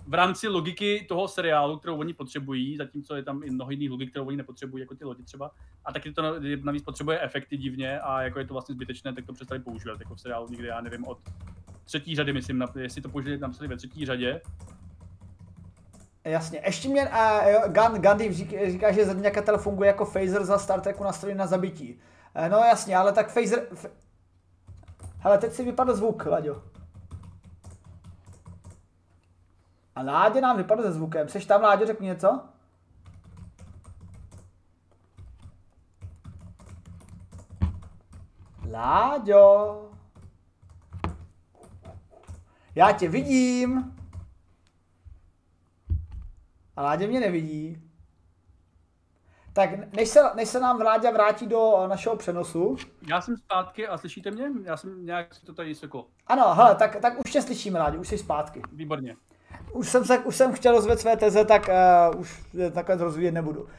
[0.08, 4.10] v rámci logiky toho seriálu, kterou oni potřebují, zatímco je tam i mnoho jiných logik,
[4.10, 5.52] kterou oni nepotřebují, jako ty lodi třeba.
[5.86, 6.22] A taky to
[6.64, 10.16] navíc potřebuje efekty divně a jako je to vlastně zbytečné, tak to přestali používat jako
[10.16, 11.18] v seriálu někde, já nevím, od
[11.86, 14.42] třetí řady, myslím, jestli to použili napsali ve třetí řadě,
[16.28, 17.62] Jasně, ještě mě, uh, jo,
[17.98, 18.34] Gandhi
[18.72, 22.00] říká, že zadňakatel funguje jako phaser za Star Treku nastavený na zabití.
[22.40, 23.68] Uh, no jasně, ale tak phaser...
[23.72, 23.86] F...
[25.20, 26.64] Hele, teď si vypadl zvuk, Laďo.
[29.96, 31.30] A Ládě nám vypadl se zvukem.
[31.30, 32.40] Seš tam, Ládě, řekni něco?
[38.72, 39.82] Láďo.
[42.76, 43.97] Já tě vidím.
[46.78, 47.78] A Láďa mě nevidí.
[49.54, 52.78] Tak než se, než se nám Vláďa vrátí do našeho přenosu.
[53.10, 54.50] Já jsem zpátky a slyšíte mě?
[54.64, 56.06] Já jsem nějak si to tady sekl.
[56.28, 58.62] Ano, hele, tak, tak už tě slyšíme, Láďa, už jsi zpátky.
[58.72, 59.16] Výborně.
[59.72, 61.70] Už jsem, se, už jsem chtěl rozvět své teze, tak
[62.14, 62.44] uh, už
[62.74, 63.62] takhle rozvíjet nebudu.
[63.62, 63.70] Uh,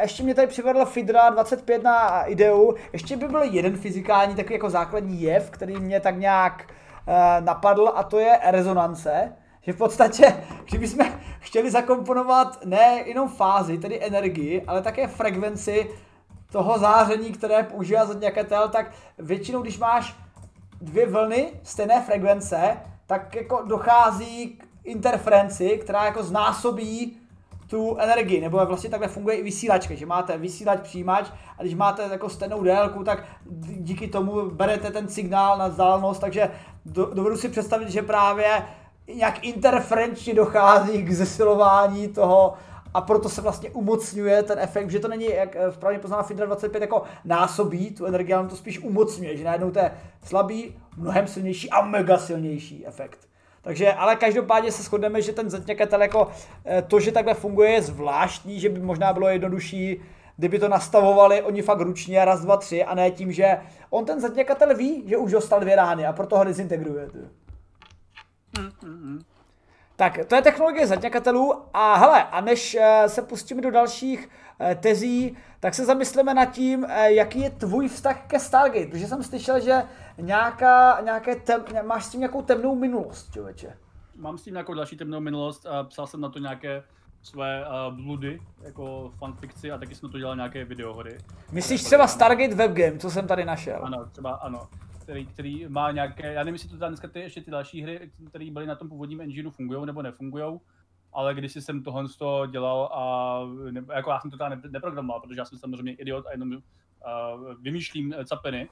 [0.00, 2.74] ještě mě tady přivedl Fidra 25 na ideu.
[2.92, 6.64] Ještě by byl jeden fyzikální takový jako základní jev, který mě tak nějak
[7.06, 9.32] uh, napadl a to je rezonance
[9.62, 11.06] že v podstatě, kdybychom
[11.40, 15.90] chtěli zakomponovat ne jenom fázi, tedy energii, ale také frekvenci
[16.52, 20.16] toho záření, které používá zadňakatel, tak většinou, když máš
[20.80, 22.76] dvě vlny stejné frekvence,
[23.06, 27.16] tak jako dochází k interferenci, která jako znásobí
[27.66, 31.26] tu energii, nebo vlastně takhle funguje i vysílačka, že máte vysílač, přijímač
[31.58, 33.24] a když máte jako stejnou délku, tak
[33.60, 36.50] díky tomu berete ten signál na vzdálenost, takže
[36.86, 38.62] do, dovedu si představit, že právě
[39.14, 42.54] nějak interferenčně dochází k zesilování toho
[42.94, 46.46] a proto se vlastně umocňuje ten efekt, že to není, jak eh, správně poznámá Fidra
[46.46, 49.92] 25, jako násobí tu energii, ale to spíš umocňuje, že najednou to je
[50.24, 53.18] slabý, mnohem silnější a mega silnější efekt.
[53.62, 56.30] Takže, ale každopádně se shodneme, že ten zatněkatel jako
[56.64, 60.02] eh, to, že takhle funguje, je zvláštní, že by možná bylo jednodušší,
[60.36, 63.58] kdyby to nastavovali oni fakt ručně, raz, dva, tři, a ne tím, že
[63.90, 67.08] on ten zatněkatel ví, že už dostal dvě rány a proto ho dezintegruje.
[69.96, 74.28] Tak, to je technologie zatněkatelů a hele, a než eh, se pustíme do dalších
[74.60, 79.06] eh, tezí, tak se zamysleme nad tím, eh, jaký je tvůj vztah ke Stargate, protože
[79.06, 79.82] jsem slyšel, že
[80.18, 83.76] nějaká, nějaké tem, máš s tím nějakou temnou minulost, člověče.
[84.16, 86.82] Mám s tím nějakou další temnou minulost a psal jsem na to nějaké
[87.22, 91.18] své uh, bludy, jako fanfikci a taky jsem to dělal nějaké videohry.
[91.52, 93.80] Myslíš třeba Stargate webgame, co jsem tady našel?
[93.82, 94.68] Ano, třeba ano
[95.02, 98.10] který, který má nějaké, já nevím, jestli to tam dneska ty, ještě ty další hry,
[98.28, 100.60] které byly na tom původním engineu, fungují nebo nefungují,
[101.12, 105.40] ale když jsem tohle toho dělal a ne, jako já jsem to tam neprogramoval, protože
[105.40, 106.60] já jsem samozřejmě idiot a jenom uh,
[107.62, 108.68] vymýšlím eh, capeny,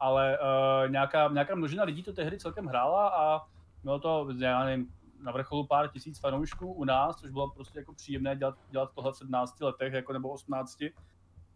[0.00, 3.40] ale uh, nějaká, nějaká množina lidí to tehdy celkem hrála a
[3.84, 4.88] bylo to, já nevím,
[5.22, 9.12] na vrcholu pár tisíc fanoušků u nás, což bylo prostě jako příjemné dělat, dělat tohle
[9.12, 10.78] v 17 letech, jako nebo 18.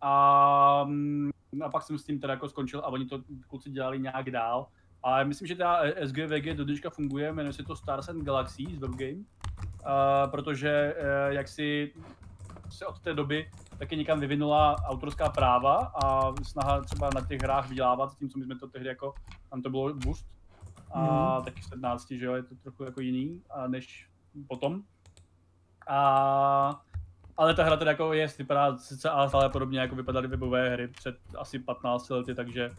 [0.01, 1.31] A, mm,
[1.65, 4.67] a pak jsem s tím teda jako skončil a oni to kluci dělali nějak dál.
[5.03, 9.19] A myslím, že ta SGVG do dneška funguje, jmenuje se to Stars and Galaxies webgame,
[9.19, 11.93] uh, protože uh, jak si
[12.71, 17.69] se od té doby taky někam vyvinula autorská práva a snaha třeba na těch hrách
[17.69, 19.15] vydělávat, tím, co my jsme to tehdy jako,
[19.51, 20.27] tam to bylo boost,
[20.91, 21.45] a mm.
[21.45, 24.09] taky 17, že jo, je to trochu jako jiný a než
[24.49, 24.83] potom.
[25.89, 26.85] A
[27.37, 31.17] ale ta hra teda jako je, vypadá sice ale podobně jako vypadaly webové hry před
[31.39, 32.71] asi 15 lety, takže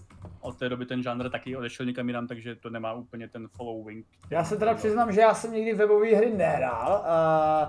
[0.41, 4.05] od té doby ten žánr taky odešel někam jinam, takže to nemá úplně ten following.
[4.29, 7.05] Já se teda přiznám, že já jsem nikdy webové hry nehrál,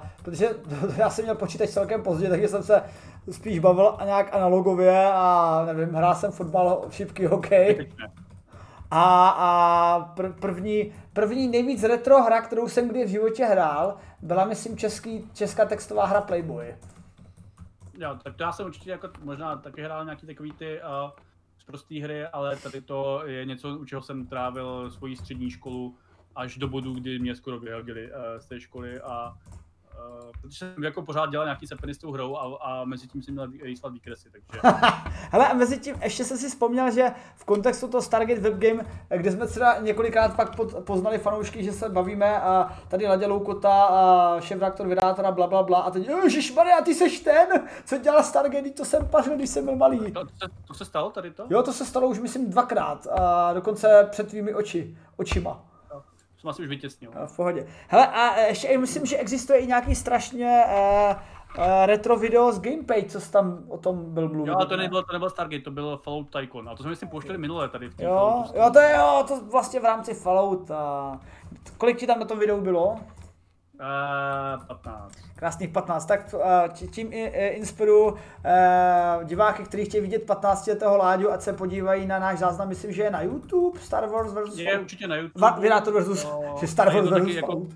[0.01, 0.49] uh, protože
[0.97, 2.83] já jsem měl počítač celkem pozdě, takže jsem se
[3.31, 7.89] spíš bavil a nějak analogově a nevím, hrál jsem fotbal, šipky, hokej.
[8.91, 14.45] A, a pr- první, první nejvíc retro hra, kterou jsem kdy v životě hrál, byla
[14.45, 16.77] myslím český, česká textová hra Playboy.
[17.99, 21.11] Jo, tak to já jsem určitě jako možná taky hrál nějaký takový ty uh,
[21.67, 25.97] prostý hry, ale tady to je něco, u čeho jsem trávil svoji střední školu
[26.37, 29.39] až do bodu, kdy mě skoro vyhodili uh, z té školy a
[29.99, 33.23] Uh, protože jsem jako pořád dělal nějaký sepeny s tou hrou a, a mezi tím
[33.23, 34.61] jsem měl rýsovat výkresy, takže...
[35.31, 39.33] Hele, a mezi tím ještě jsem si vzpomněl, že v kontextu toho Stargate Webgame, kde
[39.33, 44.61] jsme třeba několikrát pak poznali fanoušky, že se bavíme a tady Ladě Loukota a šéf
[44.61, 46.09] reaktor vydátora bla bla bla a teď
[46.57, 47.49] Maria, ty seš ten,
[47.85, 50.13] co dělal Stargate, to jsem pařil, když jsem byl malý.
[50.13, 51.47] To, to, to, se stalo tady to?
[51.51, 55.65] Jo, to se stalo už myslím dvakrát a dokonce před tvými oči, očima
[56.49, 57.11] jsem asi už vytěsnil.
[57.27, 57.67] v pohodě.
[57.89, 61.17] Hele, a ještě myslím, že existuje i nějaký strašně uh,
[61.59, 64.49] uh, retro video z Gamepay, co jsi tam o tom byl mluvit.
[64.49, 66.69] Jo, ale to nebylo, to nebylo Stargate, to byl Fallout Tycoon.
[66.69, 69.41] A to jsme myslím pouštěli minule tady v tom Jo, jo, to je jo, to
[69.41, 70.71] vlastně v rámci Fallout.
[70.71, 71.21] A...
[71.79, 72.97] Kolik ti tam na tom videu bylo?
[74.67, 75.13] 15.
[75.37, 76.07] Krásných 15.
[76.07, 76.35] Tak
[76.91, 77.09] tím
[77.49, 78.17] inspiruju
[79.25, 83.03] diváky, kteří chtějí vidět 15 letého Láďu, ať se podívají na náš záznam, myslím, že
[83.03, 84.59] je na YouTube, Star Wars vs.
[84.59, 85.61] Je určitě na YouTube.
[85.61, 87.35] Vyrátor versus, no, že Star Wars vs.
[87.35, 87.67] Jako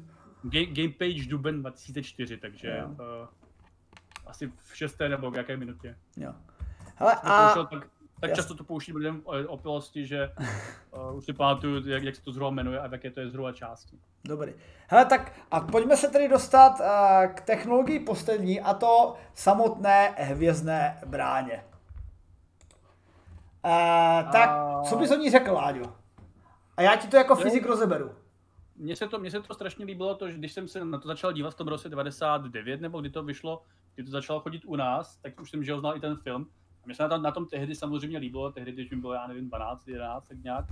[0.43, 2.97] game page duben 2004, takže uh,
[4.27, 5.97] asi v šesté nebo v jaké minutě.
[6.16, 6.33] Jo.
[6.97, 7.55] Hele, a...
[7.70, 7.85] tak
[8.23, 8.36] tak Jasný.
[8.36, 10.31] často to pouštím lidem o opilosti, že
[10.93, 13.28] uh, už si pamatuju, jak, jak se to zhruba jmenuje a v jaké to je
[13.28, 13.99] zhruba části.
[14.24, 14.53] Dobrý.
[14.89, 16.86] Hele, tak a pojďme se tedy dostat uh,
[17.35, 21.65] k technologii poslední a to samotné hvězdné bráně.
[23.65, 24.82] Uh, tak, a...
[24.82, 25.93] co bys o ní řekl, Láďo?
[26.77, 28.11] A já ti to jako fyzik rozeberu.
[28.77, 31.09] Mně se, to, mně se to strašně líbilo, to, že když jsem se na to
[31.09, 33.62] začal dívat v tom roce 99, nebo kdy to vyšlo,
[33.94, 36.47] kdy to začalo chodit u nás, tak už jsem že znal i ten film,
[36.86, 39.48] mně se na tom, na tom tehdy samozřejmě líbilo, tehdy, když mi bylo, já nevím,
[39.48, 40.64] 12, 11, tak nějak,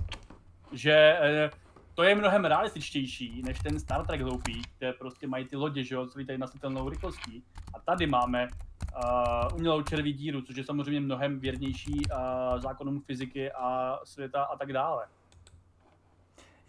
[0.71, 1.49] že eh,
[1.93, 5.95] to je mnohem realističtější než ten Star Trek hloupý, kde prostě mají ty lodě, že
[5.95, 7.43] jo, co lítají nasitelnou rychlostí.
[7.73, 13.51] A tady máme uh, umělou červí díru, což je samozřejmě mnohem věrnější uh, zákonům fyziky
[13.51, 15.07] a světa a tak dále.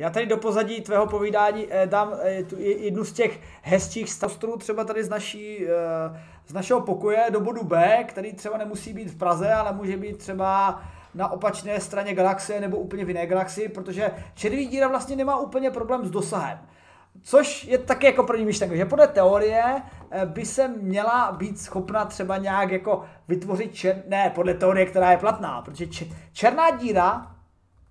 [0.03, 4.57] Já tady do pozadí tvého povídání eh, dám eh, tu, jednu z těch hezčích stavstrů
[4.57, 9.11] třeba tady z, naší, eh, z našeho pokoje do bodu B, který třeba nemusí být
[9.11, 10.83] v Praze, ale může být třeba
[11.15, 15.71] na opačné straně galaxie nebo úplně v jiné galaxii, protože červí díra vlastně nemá úplně
[15.71, 16.59] problém s dosahem.
[17.23, 19.63] Což je taky jako první myšlenka, že podle teorie
[20.25, 24.03] by se měla být schopna třeba nějak jako vytvořit čer...
[24.09, 25.87] ne, podle teorie, která je platná, protože
[26.33, 27.37] černá díra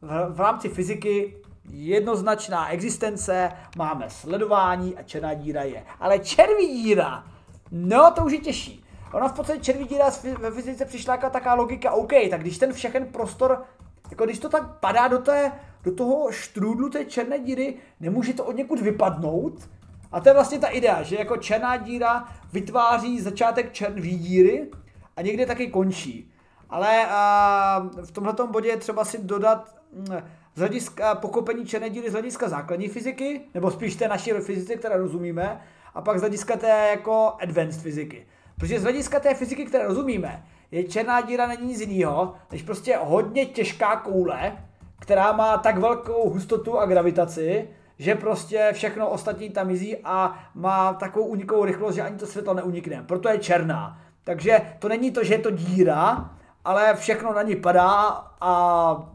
[0.01, 5.83] v, v rámci fyziky jednoznačná existence, máme sledování a černá díra je.
[5.99, 7.23] Ale červí díra
[7.71, 8.83] No, to už je těžší.
[9.13, 10.05] Ona v podstatě červí díra
[10.39, 13.63] ve fyzice přišla jako taková logika, OK, tak když ten všechen prostor,
[14.09, 15.51] jako když to tak padá do, té,
[15.83, 19.69] do toho štrůdlu té černé díry, nemůže to od někud vypadnout.
[20.11, 24.71] A to je vlastně ta idea, že jako černá díra vytváří začátek černé díry
[25.17, 26.31] a někde taky končí.
[26.69, 30.17] Ale a, v tomto bodě je třeba si dodat mm,
[30.55, 34.97] z hlediska pochopení černé díry z hlediska základní fyziky, nebo spíš té naší fyzice, které
[34.97, 35.61] rozumíme,
[35.93, 38.25] a pak z hlediska té jako advanced fyziky.
[38.59, 42.97] Protože z hlediska té fyziky, které rozumíme, je černá díra není nic jiného, než prostě
[43.01, 44.57] hodně těžká koule,
[44.99, 50.93] která má tak velkou hustotu a gravitaci, že prostě všechno ostatní tam mizí a má
[50.93, 53.03] takovou unikovou rychlost, že ani to světlo neunikne.
[53.07, 53.99] Proto je černá.
[54.23, 56.29] Takže to není to, že je to díra,
[56.65, 59.11] ale všechno na ní padá a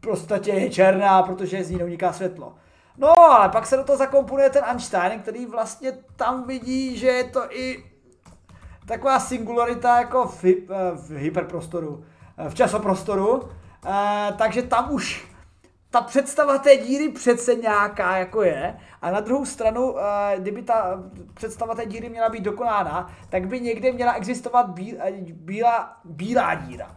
[0.00, 2.54] prostě je černá, protože z ní neuniká světlo.
[2.98, 7.24] No, ale pak se do toho zakomponuje ten Einstein, který vlastně tam vidí, že je
[7.24, 7.84] to i
[8.86, 10.56] taková singularita jako v, eh,
[10.94, 12.04] v hyperprostoru,
[12.38, 13.48] eh, v časoprostoru,
[13.86, 15.26] e, takže tam už
[15.90, 20.02] ta představa té díry přece nějaká jako je a na druhou stranu, e,
[20.40, 21.02] kdyby ta
[21.34, 24.98] představa té díry měla být dokonána, tak by někde měla existovat bí,
[25.32, 26.96] bílá, bílá díra.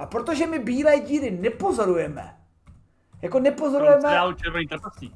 [0.00, 2.36] A protože my bílé díry nepozorujeme,
[3.22, 4.00] jako nepozorujeme...
[4.00, 5.14] seriálu Červený trpaslík.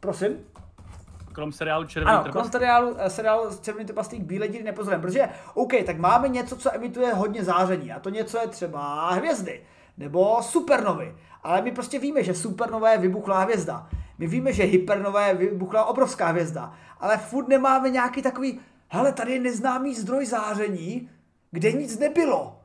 [0.00, 0.36] Prosím?
[1.32, 5.72] Krom seriálu Červený ano, krom seriálu, eh, seriálu Červený trpaslík bílé díry nepozorujeme, protože OK,
[5.86, 9.60] tak máme něco, co emituje hodně záření a to něco je třeba hvězdy
[9.98, 11.16] nebo supernovy.
[11.42, 13.88] Ale my prostě víme, že supernova je vybuchlá hvězda.
[14.18, 16.72] My víme, že hypernova je vybuchlá obrovská hvězda.
[17.00, 21.10] Ale furt nemáme nějaký takový, hele, tady je neznámý zdroj záření,
[21.50, 22.57] kde nic nebylo.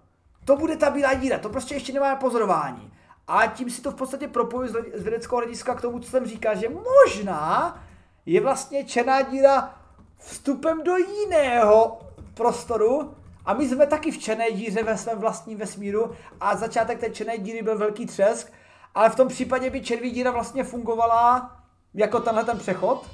[0.46, 2.94] To bude ta bílá díra, to prostě ještě nemá pozorování.
[3.28, 6.56] A tím si to v podstatě propoju z vědeckého hlediska k tomu, co jsem říkal,
[6.56, 7.78] že možná
[8.26, 9.76] je vlastně černá díra
[10.18, 12.00] vstupem do jiného
[12.34, 13.16] prostoru
[13.46, 17.38] a my jsme taky v černé díře ve svém vlastním vesmíru a začátek té černé
[17.38, 18.52] díry byl velký třesk,
[18.96, 21.56] ale v tom případě by červí díra vlastně fungovala
[21.94, 23.06] jako tenhle ten přechod,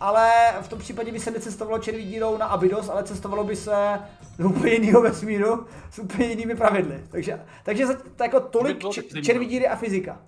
[0.00, 0.30] ale
[0.62, 4.00] v tom případě by se necestovalo červí dírou na Abydos, ale cestovalo by se
[4.38, 7.04] do úplně jiného vesmíru s úplně jinými pravidly.
[7.10, 7.86] Takže, takže
[8.16, 8.78] to jako tolik
[9.22, 10.18] červí díry a fyzika.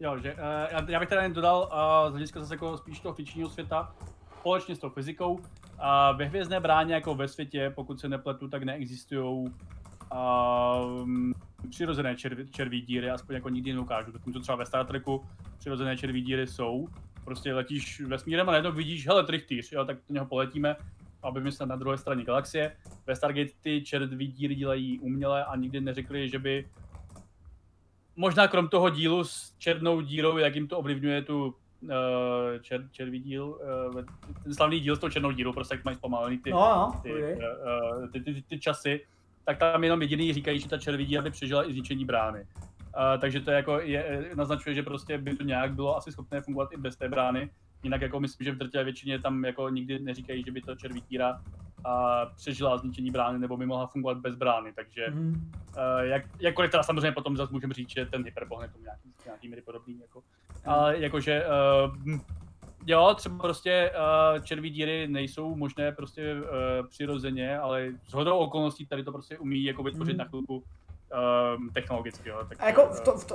[0.00, 3.14] Jo, že, uh, já bych teda jen dodal uh, z hlediska zase jako spíš toho
[3.14, 3.94] fikčního světa,
[4.38, 5.32] společně s tou fyzikou.
[5.32, 5.42] Uh,
[6.16, 9.50] ve hvězdné bráně jako ve světě, pokud se nepletu, tak neexistují
[10.12, 11.08] uh,
[11.70, 14.12] přirozené červí, červí díry, aspoň jako nikdy neukážu.
[14.12, 15.24] Zatímco třeba ve Star Treku
[15.58, 16.88] přirozené červí díry jsou.
[17.24, 20.76] Prostě letíš vesmírem a najednou vidíš, hele, trichtýř, jo, tak do něho poletíme,
[21.22, 22.76] aby myslet na druhé straně galaxie.
[23.06, 26.68] Ve Stargate ty červí díry dělají uměle a nikdy neřekli, že by
[28.16, 31.90] možná krom toho dílu s černou dírou, jak jim to ovlivňuje tu uh,
[32.60, 33.58] čer, červí díl,
[33.94, 34.04] uh,
[34.42, 37.12] ten slavný díl s tou černou dírou, prostě jak mají zpomalený ty, no, no, ty,
[37.12, 37.34] okay.
[37.34, 39.06] uh, ty, ty, ty, ty, časy,
[39.44, 42.46] tak tam jenom jediný říkají, že ta červí díra by přežila i zničení brány.
[42.96, 46.72] Uh, takže to jako je, naznačuje, že prostě by to nějak bylo asi schopné fungovat
[46.72, 47.50] i bez té brány.
[47.82, 51.02] Jinak jako myslím, že v drtivé většině tam jako nikdy neříkají, že by to červí
[51.08, 51.40] díra
[51.84, 55.52] a přežila zničení brány nebo by mohla fungovat bez brány, takže mm.
[55.76, 59.12] uh, jak, jakkoliv teda samozřejmě potom zase můžeme říct, že ten hyperbohne je tomu nějaký,
[59.24, 60.72] nějaký míry podobný, jako, mm.
[60.72, 62.18] ale jakože uh,
[62.86, 63.90] jo, třeba prostě
[64.34, 69.38] uh, červí díry nejsou možné prostě uh, přirozeně, ale s hodou okolností tady to prostě
[69.38, 70.18] umí jako vytvořit mm.
[70.18, 70.64] na chvilku
[71.56, 72.28] Um, technologicky.
[72.28, 73.34] Jo, tak, a jako v, to, v, to,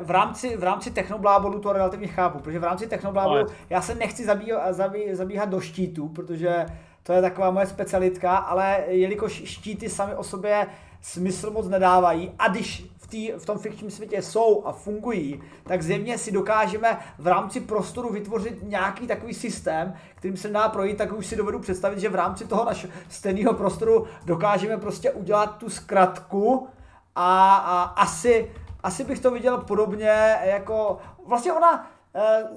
[0.00, 3.94] v, rámci, v rámci technoblábolu to relativně chápu, protože v rámci technoblábolu no, já se
[3.94, 6.66] nechci zabíhat, zabí, zabíhat do štítů, protože
[7.02, 10.66] to je taková moje specialitka, ale jelikož štíty sami o sobě
[11.00, 15.82] smysl moc nedávají a když v, tý, v tom fikčním světě jsou a fungují, tak
[15.82, 21.12] zjevně si dokážeme v rámci prostoru vytvořit nějaký takový systém, kterým se dá projít, tak
[21.12, 25.70] už si dovedu představit, že v rámci toho našeho stejného prostoru dokážeme prostě udělat tu
[25.70, 26.68] zkratku
[27.14, 32.48] a, a asi, asi bych to viděl podobně jako, vlastně ona, eh,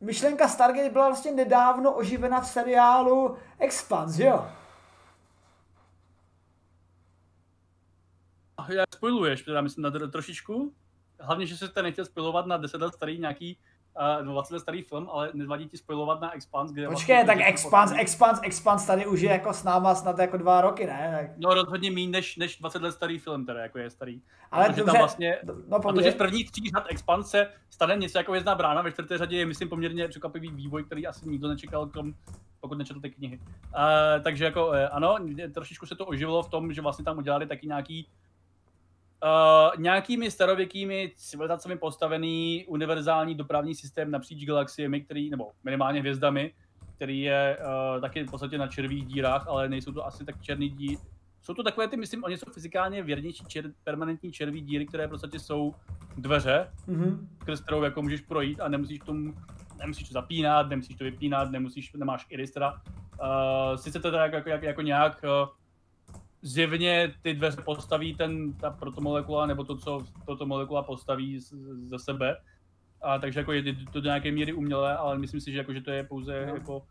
[0.00, 4.48] myšlenka Stargate byla vlastně nedávno oživena v seriálu Expanse, jo?
[8.68, 10.74] Já spojuješ, teda myslím na trošičku.
[11.20, 13.58] Hlavně, že se to nechtěl spojovat na 10 let starý nějaký
[14.20, 17.48] uh, 20 let starý film, ale nezvadí ti spojovat na Expanse, kde Počkej, vlastně, tak
[17.48, 21.18] Expanse, Expanse, Expanse tady už je jako s náma snad jako dva roky, ne?
[21.20, 21.38] Tak...
[21.38, 24.20] No rozhodně méně než, než 20 let starý film, teda jako je starý.
[24.50, 25.38] Ale protože dobře, tam vlastně,
[25.68, 29.18] no, protože v první tří řad Expanse se stane něco jako vězná brána, ve čtvrté
[29.18, 32.14] řadě je myslím poměrně překvapivý vývoj, který asi nikdo nečekal, krom,
[32.60, 33.38] pokud nečetl ty knihy.
[33.38, 35.16] Uh, takže jako uh, ano,
[35.54, 38.08] trošičku se to oživilo v tom, že vlastně tam udělali taky nějaký
[39.22, 46.54] uh, nějakými starověkými civilizacemi postavený univerzální dopravní systém napříč galaxiemi, který, nebo minimálně hvězdami,
[46.96, 47.58] který je
[47.94, 50.98] uh, taky v podstatě na červých dírách, ale nejsou to asi tak černý díry.
[51.42, 55.10] Jsou to takové ty, myslím, oni jsou fyzikálně věrnější čer, permanentní červí díry, které v
[55.10, 55.74] podstatě jsou
[56.16, 57.18] dveře, mm-hmm.
[57.42, 59.34] skrz kterou jako můžeš projít a nemusíš k tomu,
[59.78, 62.72] nemusíš to zapínat, nemusíš to vypínat, nemusíš, nemáš iris teda.
[62.72, 65.48] Uh, sice to tak jako, jako, jako nějak uh,
[66.42, 71.40] zjevně ty dveře postaví ten, ta protomolekula, nebo to, co toto molekula postaví
[71.82, 72.36] ze sebe,
[73.02, 75.80] a takže jako je to do nějaké míry umělé, ale myslím si, že, jako, že
[75.80, 76.54] to je pouze no.
[76.54, 76.82] jako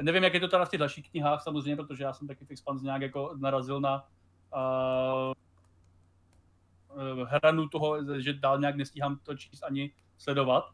[0.00, 2.50] Nevím, jak je to teda v těch dalších knihách samozřejmě, protože já jsem taky v
[2.50, 4.04] Expans nějak jako narazil na
[4.56, 5.32] uh,
[7.28, 10.64] hranu toho, že dál nějak nestíhám to číst ani sledovat.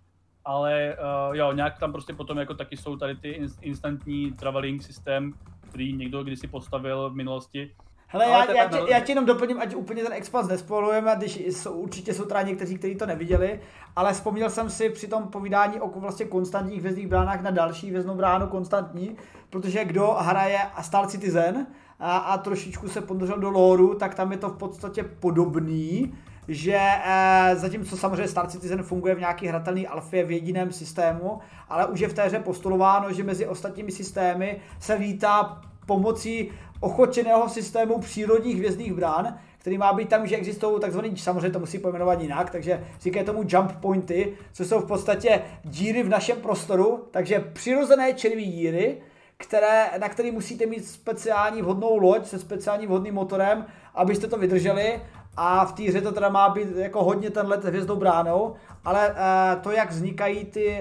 [0.45, 0.97] Ale
[1.29, 5.35] uh, jo, nějak tam prostě potom jako taky jsou tady ty instantní traveling systém,
[5.69, 7.75] který někdo kdysi postavil v minulosti,
[8.13, 11.73] Hele, já, já, tě, já tě jenom doplním, ať úplně ten expans nespolujeme, když jsou,
[11.73, 13.61] určitě jsou teda někteří, kteří to neviděli,
[13.97, 18.15] ale vzpomněl jsem si při tom povídání o vlastně konstantních hvězdných bránách na další hvězdnou
[18.15, 19.17] bránu konstantní,
[19.51, 21.67] protože kdo hraje Star Citizen
[22.01, 26.15] a, a trošičku se ponořil do lóru, tak tam je to v podstatě podobný,
[26.49, 31.87] že e, zatímco samozřejmě Star Citizen funguje v nějaký hratelný alfě v jediném systému, ale
[31.87, 36.51] už je v té hře postulováno, že mezi ostatními systémy se lítá pomocí
[36.83, 41.79] ochočeného systému přírodních hvězdných brán, který má být tam, že existují takzvaný, samozřejmě to musí
[41.79, 47.05] pojmenovat jinak, takže říkají tomu jump pointy, co jsou v podstatě díry v našem prostoru,
[47.11, 48.97] takže přirozené červí díry,
[49.37, 55.01] které, na který musíte mít speciální vhodnou loď se speciálním vhodným motorem, abyste to vydrželi.
[55.37, 58.55] A v té hře to teda má být jako hodně ten let hvězdou bránou,
[58.85, 60.81] ale uh, to, jak vznikají ty,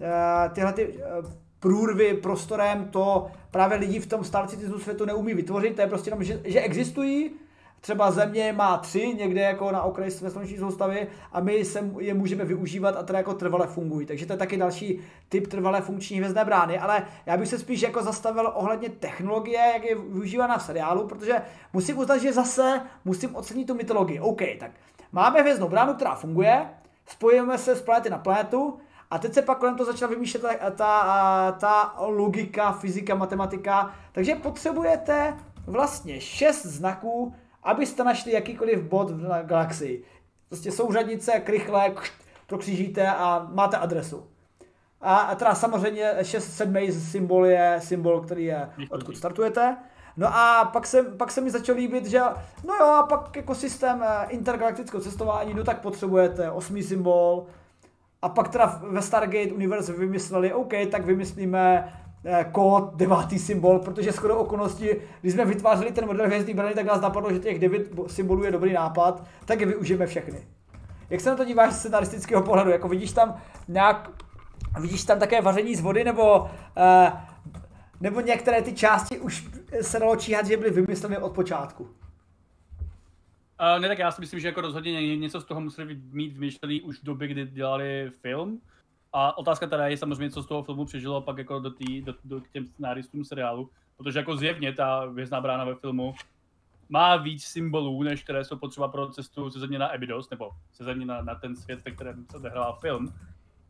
[0.00, 0.94] uh, tyhle ty,
[1.64, 6.10] průrvy prostorem, to právě lidi v tom Star Citizen světu neumí vytvořit, to je prostě
[6.10, 7.30] jenom, že, že existují,
[7.80, 12.14] třeba země má tři někde jako na okraji své sluneční soustavy a my se je
[12.14, 14.06] můžeme využívat a teda jako trvale fungují.
[14.06, 17.82] Takže to je taky další typ trvalé funkční hvězdné brány, ale já bych se spíš
[17.82, 21.42] jako zastavil ohledně technologie, jak je využívána v seriálu, protože
[21.72, 24.20] musím uznat, že zase musím ocenit tu mytologii.
[24.20, 24.70] OK, tak
[25.12, 26.66] máme hvězdnou bránu, která funguje,
[27.06, 28.78] spojíme se z planety na planetu,
[29.14, 33.94] a teď se pak kolem toho začala vymýšlet ta, ta, ta logika, fyzika, matematika.
[34.12, 35.36] Takže potřebujete
[35.66, 40.04] vlastně šest znaků, abyste našli jakýkoliv bod v galaxii.
[40.48, 41.94] Prostě souřadnice, krychle,
[42.46, 44.26] prokřížíte a máte adresu.
[45.00, 49.76] A, a teda samozřejmě 6 7 symbol je symbol, který je odkud startujete.
[50.16, 52.20] No a pak se, pak se mi začalo líbit, že
[52.64, 57.46] no jo, a pak jako systém eh, intergalaktického cestování, no tak potřebujete osmý symbol,
[58.24, 61.92] a pak teda ve Stargate Universe vymysleli, OK, tak vymyslíme
[62.24, 64.88] eh, kód, devátý symbol, protože skoro okolností,
[65.20, 68.50] když jsme vytvářeli ten model hvězdný brany, tak nás napadlo, že těch devět symbolů je
[68.50, 70.38] dobrý nápad, tak je využijeme všechny.
[71.10, 72.70] Jak se na to díváš z scenaristického pohledu?
[72.70, 73.36] Jako vidíš tam
[73.68, 74.10] nějak,
[74.80, 77.12] vidíš tam také vaření z vody, nebo, eh,
[78.00, 79.48] nebo některé ty části už
[79.80, 81.88] se dalo číhat, že byly vymysleny od počátku?
[83.60, 86.82] Uh, ne, tak já si myslím, že jako rozhodně něco z toho museli mít vymýšlený
[86.82, 88.60] už v době, kdy dělali film.
[89.12, 92.14] A otázka teda je samozřejmě, co z toho filmu přežilo pak jako do, tý, do,
[92.24, 93.70] do k těm scenáristům seriálu.
[93.96, 96.14] Protože jako zjevně ta vězná brána ve filmu
[96.88, 100.84] má víc symbolů, než které jsou potřeba pro cestu ze země na Abydos, nebo ze
[100.84, 103.14] země na, na ten svět, ve kterém se odehrává film.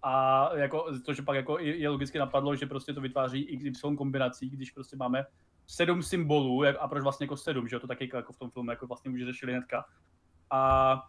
[0.03, 3.97] A jako, to, že pak jako je, je logicky napadlo, že prostě to vytváří XY
[3.97, 5.27] kombinací, když prostě máme
[5.67, 8.71] sedm symbolů, a proč vlastně jako sedm, že jo, to taky jako v tom filmu
[8.71, 9.85] jako vlastně už řešili hnedka.
[10.51, 11.03] A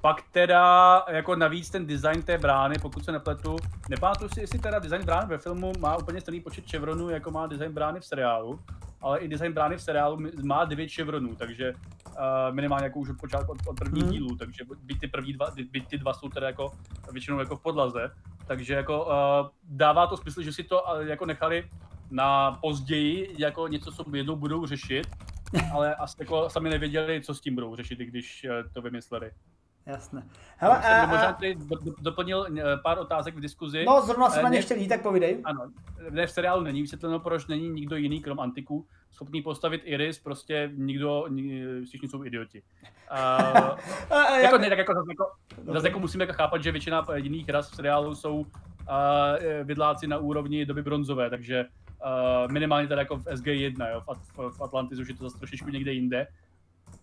[0.00, 3.56] pak teda jako navíc ten design té brány, pokud se nepletu,
[3.88, 7.46] nepamatuju si, jestli teda design brány ve filmu má úplně stejný počet chevronů, jako má
[7.46, 8.60] design brány v seriálu,
[9.00, 12.14] ale i design brány v seriálu má 9 chevronů, takže uh,
[12.50, 14.12] minimálně jako už od počátku, od, od prvních hmm.
[14.12, 16.72] dílů, takže byť ty první dva, byť ty dva jsou teda jako
[17.12, 18.10] většinou jako v podlaze,
[18.46, 19.12] takže jako uh,
[19.62, 21.70] dává to smysl, že si to uh, jako nechali
[22.10, 25.06] na později jako něco, co jednou budou řešit,
[25.72, 29.30] ale asi jako sami nevěděli, co s tím budou řešit, když eh, to vymysleli.
[29.86, 30.22] Jasné.
[30.56, 31.56] Hele, a, jsem možná tady
[32.00, 33.84] doplnil eh, pár otázek v diskuzi.
[33.84, 35.40] No, zrovna jsem na ně eh, chtěl tak povídej.
[35.44, 35.70] Ano,
[36.10, 40.70] ne v seriálu není vysvětleno, proč není nikdo jiný, krom Antiku, schopný postavit Iris, prostě
[40.74, 41.24] nikdo,
[41.84, 42.62] všichni jsou idioti.
[43.12, 45.30] Uh, jako, ne, tak jako, zase, jako,
[45.72, 48.46] zase jako musíme jako chápat, že většina jiných ras v seriálu jsou uh,
[49.64, 51.64] vidláci na úrovni doby bronzové, takže
[52.04, 54.02] Uh, minimálně teda jako v SG1, jo,
[54.36, 56.26] v, v Atlantis už je to zase trošičku někde jinde.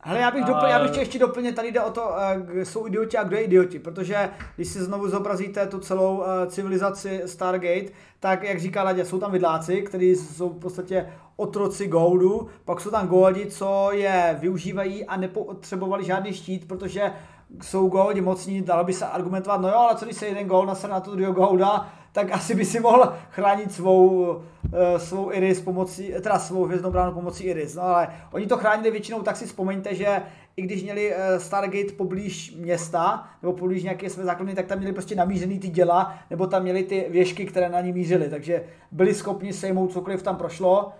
[0.01, 2.87] Ale já bych, doplnil, já bych chtěl ještě doplnit, tady jde o to, uh, jsou
[2.87, 7.91] idioti a kdo je idioti, protože když si znovu zobrazíte tu celou uh, civilizaci Stargate,
[8.19, 12.91] tak jak říká Ladě, jsou tam vidláci, kteří jsou v podstatě otroci Goldu, pak jsou
[12.91, 17.11] tam Goldi, co je využívají a nepotřebovali žádný štít, protože
[17.61, 20.67] jsou Goldi mocní, dalo by se argumentovat, no jo, ale co když se jeden Gold
[20.67, 24.41] nasere na to druhého Golda, tak asi by si mohl chránit svou, uh,
[24.97, 27.75] svou Iris pomocí, teda svou hvězdnou bránu pomocí Iris.
[27.75, 30.21] No ale oni to chránili většinou, tak si vzpomeňte, že
[30.55, 34.93] i když měli uh, Stargate poblíž města, nebo poblíž nějaké své základny, tak tam měli
[34.93, 39.13] prostě namířený ty děla, nebo tam měli ty věžky, které na ní mířily, takže byli
[39.13, 40.91] schopni sejmout cokoliv tam prošlo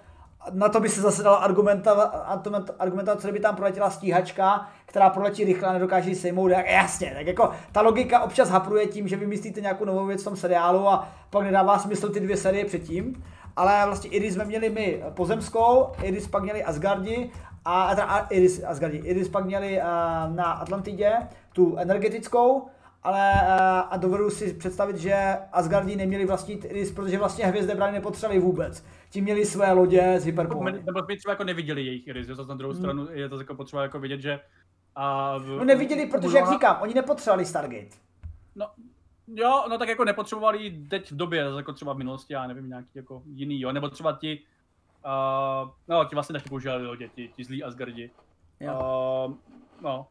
[0.54, 5.44] na to by se zase dala argumentovat, argumentovat, co by tam proletěla stíhačka, která proletí
[5.44, 9.16] rychle a nedokáže ji sejmout, jak jasně, tak jako ta logika občas hapruje tím, že
[9.16, 13.24] vymyslíte nějakou novou věc v tom seriálu a pak nedává smysl ty dvě série předtím,
[13.56, 17.32] ale vlastně Iris jsme měli my pozemskou, Iris pak měli Asgardi
[17.66, 21.14] a, Iris, Asgardi, Iris pak měli uh, na Atlantidě
[21.54, 22.68] tu energetickou,
[23.04, 27.94] ale uh, a dovedu si představit, že Asgardi neměli vlastnit Iris, protože vlastně hvězdné brány
[27.94, 30.84] nepotřebovali vůbec ti měli své lodě z hyperpony.
[30.86, 32.82] Nebo by třeba jako neviděli jejich iris, zase na druhou hmm.
[32.82, 34.40] stranu je to jako potřeba jako vidět, že
[34.96, 37.96] a v, no neviděli, protože jak říkám, oni nepotřebovali Stargate.
[38.56, 38.68] No,
[39.28, 42.90] jo, no tak jako nepotřebovali teď v době, jako třeba v minulosti, já nevím, nějaký
[42.96, 44.44] jako jiný, jo, nebo třeba ti,
[45.06, 48.12] uh, no ti vlastně taky používali lodě, ti, ti zlí Asgardi.
[48.60, 48.74] Jo.
[48.74, 49.36] Uh,
[49.82, 50.08] no.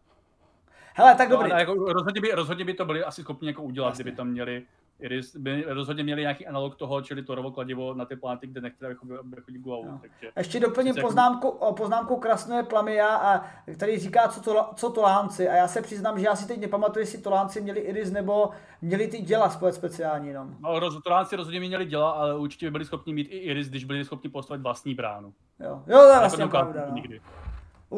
[0.98, 1.50] Hele, tak dobrý.
[1.50, 4.02] No, jako, rozhodně, by, rozhodně by to byli asi schopni jako udělat, Jasně.
[4.02, 4.62] kdyby tam měli
[5.00, 8.94] Iris by rozhodně měli nějaký analog toho, čili Torovo kladivo na ty planety, kde nechtěli
[8.94, 9.84] chodit Guau.
[9.84, 9.98] No.
[10.02, 11.72] Takže Ještě doplním jako- poznámku, jako...
[11.72, 13.44] poznámku Krasné Plamia, a,
[13.74, 15.48] který říká, co, to, co Tolánci.
[15.48, 18.50] A já se přiznám, že já si teď nepamatuju, jestli Tolánci měli Iris nebo
[18.82, 20.56] měli ty děla spojit speciální jenom.
[20.60, 23.84] No, roz, Tolánci rozhodně měli děla, ale určitě by byli schopni mít i Iris, když
[23.84, 25.32] byli schopni postavit vlastní bránu.
[25.60, 26.84] Jo, jo to je vlastně pravda.
[26.88, 26.94] No.
[26.94, 27.20] Nikdy.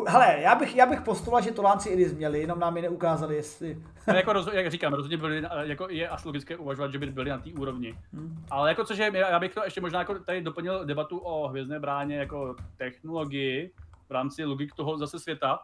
[0.06, 3.82] Hele, já bych, já bych postuloval, že Tolánci Iris měli, jenom nám je neukázali, jestli...
[4.08, 7.30] No, jako roz, jak říkám, rozhodně byli, jako je asi logické uvažovat, že by byli
[7.30, 7.98] na té úrovni.
[8.12, 8.44] Hmm.
[8.50, 11.80] Ale jako což je, já bych to ještě možná jako tady doplnil debatu o hvězdné
[11.80, 13.72] bráně jako technologii
[14.08, 15.60] v rámci logik toho zase světa.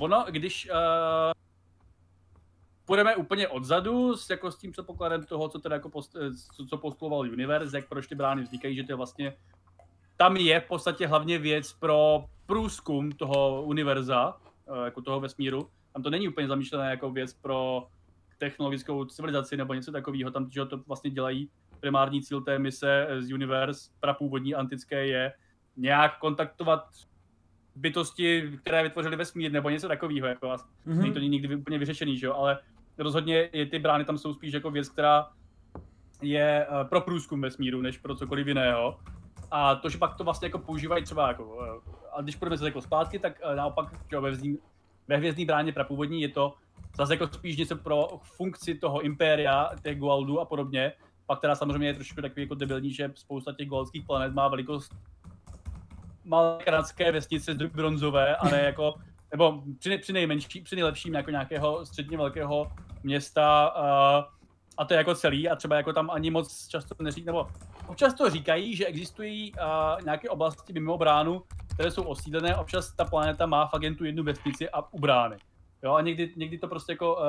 [0.00, 0.76] Ono, když uh,
[2.84, 6.16] půjdeme úplně odzadu s, jako s tím předpokladem toho, co teda jako post,
[6.56, 9.36] co, co postuloval Universe, jak proč ty brány vznikají, že to je vlastně
[10.16, 14.36] tam je v podstatě hlavně věc pro průzkum toho univerza,
[14.68, 15.68] eh, jako toho vesmíru.
[15.92, 17.86] Tam to není úplně zamýšlené jako věc pro
[18.38, 20.30] technologickou civilizaci nebo něco takového.
[20.30, 21.50] Tam že to vlastně dělají
[21.80, 25.32] primární cíl té mise z Universe, prapůvodní antické, je
[25.76, 26.88] nějak kontaktovat
[27.74, 30.26] bytosti, které vytvořily vesmír nebo něco takového.
[30.26, 30.96] Jako mm-hmm.
[30.98, 32.34] Není to nikdy úplně vyřešený, že jo?
[32.34, 32.58] ale
[32.98, 35.28] rozhodně ty brány tam jsou spíš jako věc, která
[36.22, 38.98] je eh, pro průzkum vesmíru, než pro cokoliv jiného.
[39.50, 42.64] A to, že pak to vlastně jako používají třeba jako, eh, a když půjdeme se
[42.64, 44.58] jako zpátky, tak eh, naopak že ve, vzdí,
[45.08, 46.54] ve hvězdní bráně prapůvodní je to
[46.96, 50.92] zase jako spíš něco pro funkci toho impéria, těch Gualdů a podobně.
[51.26, 54.94] Pak teda samozřejmě je trošku takový jako debilní, že spousta těch Gualdských planet má velikost
[56.24, 58.94] malé kanadské vesnice z bronzové, a ne jako,
[59.30, 62.72] nebo při, při nejmenší, při nejlepším jako nějakého středně velkého
[63.02, 64.24] města uh,
[64.76, 67.46] a to je jako celý a třeba jako tam ani moc často neříkají, nebo
[67.86, 71.42] občas to říkají, že existují uh, nějaké oblasti mimo bránu,
[71.76, 75.36] které jsou osídlené, občas ta planeta má fakt jen tu jednu vesnici a u brány.
[75.82, 77.22] Jo, a někdy, někdy to prostě jako, uh,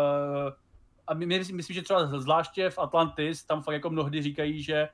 [1.07, 4.89] a my, my, myslím, že třeba zvláště v Atlantis, tam fakt jako mnohdy říkají, že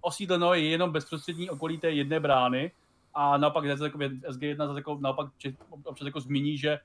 [0.00, 2.72] osídleno je jenom bezprostřední okolí té jedné brány,
[3.14, 5.26] a naopak jako SG1 zase jako, naopak
[5.84, 6.78] občas jako zmíní, že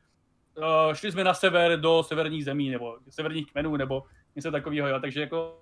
[0.57, 4.03] uh, šli jsme na sever do severních zemí, nebo severních kmenů, nebo
[4.36, 4.99] něco takového, jo.
[4.99, 5.61] takže jako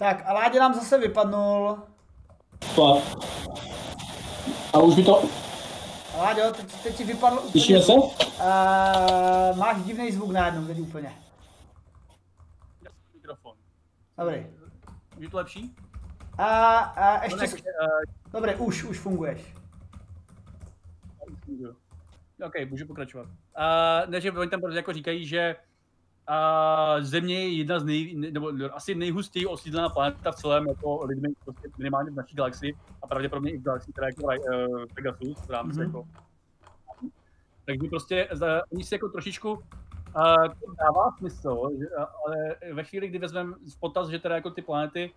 [0.00, 1.78] Tak a Ládě nám zase vypadnul.
[4.72, 5.22] A už by to...
[6.18, 7.50] Láďo, teď, teď ti vypadl úplně...
[7.50, 7.92] Slyšíme se?
[7.92, 8.08] Uh,
[9.56, 11.14] máš divný zvuk najednou teď úplně.
[13.14, 13.56] Mikrofon.
[14.18, 14.46] Dobrý.
[15.18, 15.76] Je to lepší?
[16.38, 17.36] A, a ještě...
[17.46, 18.02] No, uh...
[18.32, 19.54] Dobrý, už, už funguješ.
[22.46, 23.26] OK, můžu pokračovat.
[23.26, 25.56] Uh, ne, že oni tam jako říkají, že
[26.30, 31.28] a země je jedna z nej, nebo asi nejhustěji osídlená planeta v celém jako lidmi,
[31.44, 34.26] prostě minimálně v naší galaxii a pravděpodobně i v galaxii, která je jako
[34.70, 35.82] uh, Pegasus v rámci mm-hmm.
[35.82, 36.08] jako.
[37.66, 39.60] Takže prostě za, oni si jako trošičku uh,
[40.46, 44.62] to dává smysl, že, ale ve chvíli, kdy vezmeme v potaz, že teda jako ty
[44.62, 45.12] planety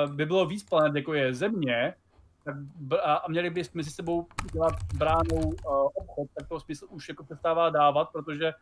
[0.00, 1.94] uh, by bylo víc planet, jako je Země,
[2.44, 2.54] tak,
[3.02, 7.24] a, a měli by mezi sebou dělat bránou uh, obchod, tak to smysl už jako
[7.24, 8.52] přestává dávat, protože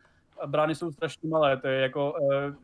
[0.45, 2.55] brány jsou strašně malé, to je jako, uh,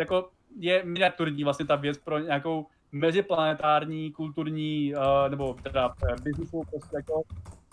[0.00, 6.64] jako je miniaturní vlastně ta věc pro nějakou meziplanetární, kulturní, uh, nebo teda uh, businessovou
[6.70, 7.22] prostě jako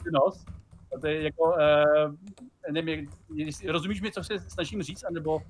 [0.03, 0.45] činnost.
[1.02, 1.56] To je jako,
[2.72, 3.10] nevím,
[3.68, 5.41] rozumíš mi, co se snažím říct, anebo...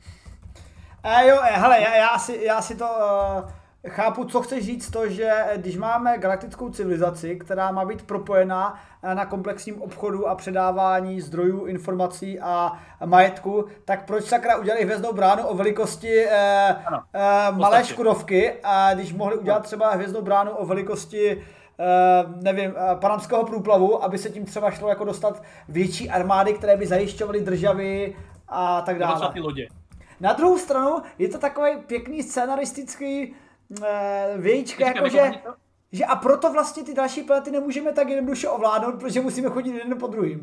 [1.04, 3.52] E, jo, hele, já, já, si, já si to uh,
[3.88, 8.80] chápu, co chceš říct, to, že když máme galaktickou civilizaci, která má být propojená
[9.14, 15.44] na komplexním obchodu a předávání zdrojů, informací a majetku, tak proč sakra udělali hvězdnou bránu
[15.44, 16.76] o velikosti eh,
[17.14, 21.44] eh, malé škudovky, a když mohli udělat třeba hvězdnou bránu o velikosti
[21.80, 26.78] Uh, nevím, uh, panamského průplavu, aby se tím třeba šlo jako dostat větší armády, které
[26.78, 28.16] by zajišťovaly državy
[28.48, 29.34] a tak dále.
[30.20, 33.36] Na druhou stranu je to takový pěkný scenaristický
[33.70, 35.32] uh, vějíčka, jako že,
[35.92, 40.00] že a proto vlastně ty další planety nemůžeme tak jednoduše ovládnout, protože musíme chodit jeden
[40.00, 40.40] po druhým.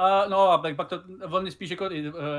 [0.00, 1.88] Uh, no a pak to velmi spíš jako,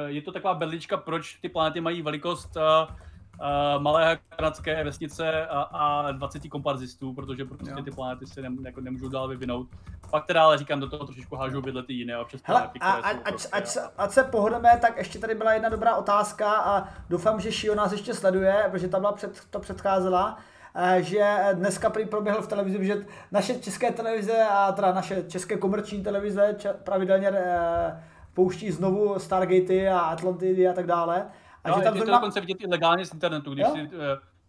[0.07, 2.95] je to taková bedlička, proč ty planety mají velikost uh,
[3.41, 7.83] uh, malé kanadské vesnice a, a 20 komparzistů, protože prostě jo.
[7.83, 9.67] ty planety se ne, jako nemůžou dál vyvinout.
[10.11, 12.91] Pak teda ale říkám, do toho trošičku hážou vidle ty jiné občas Hele, planety, a,
[12.91, 16.55] a, ať, prostě, ať, se, ať se pohodeme, tak ještě tady byla jedna dobrá otázka
[16.55, 20.37] a doufám, že Shio nás ještě sleduje, protože ta byla před, to předcházela
[20.75, 25.57] eh, že dneska prý proběhl v televizi, že naše české televize a teda naše české
[25.57, 28.03] komerční televize pravidelně eh,
[28.33, 31.25] pouští znovu Stargatey a Atlantidy a tak dále.
[31.65, 32.17] A no, že tam je zrovna...
[32.17, 33.73] to dokonce vidět i legálně z internetu, když jo?
[33.75, 34.01] si uh,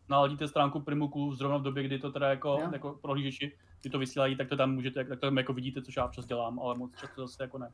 [0.09, 4.37] naladíte stránku Primuku zrovna v době, kdy to teda jako, jako prohlížeči ty to vysílají,
[4.37, 6.91] tak to tam můžete, tak to tam jako vidíte, což já občas dělám, ale moc
[7.01, 7.71] často zase jako ne.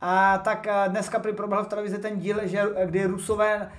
[0.00, 3.72] A, tak eh, dneska proběhl v televizi ten díl, že, eh, kdy Rusové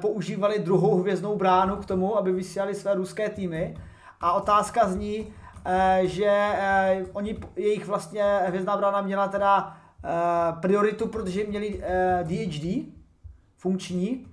[0.00, 3.76] používali druhou hvězdnou bránu k tomu, aby vysílali své ruské týmy.
[4.20, 5.34] A otázka zní,
[6.02, 6.52] že
[7.12, 9.76] oni, jejich vlastně hvězdná brána měla teda
[10.60, 11.82] prioritu, protože měli
[12.22, 12.92] DHD
[13.56, 14.26] funkční,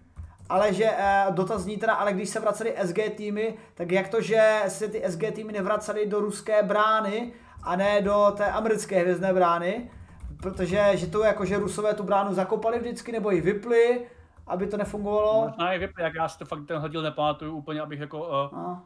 [0.49, 4.21] ale že eh, dotaz zní teda, ale když se vraceli SG týmy, tak jak to,
[4.21, 9.33] že se ty SG týmy nevracely do ruské brány a ne do té americké hvězdné
[9.33, 9.91] brány,
[10.41, 14.05] protože že to jako, že Rusové tu bránu zakopali vždycky, nebo ji vypli,
[14.47, 15.45] aby to nefungovalo.
[15.47, 18.57] Možná i vypli, jak já si to fakt ten díl nepamatuju úplně, abych jako uh,
[18.59, 18.83] no.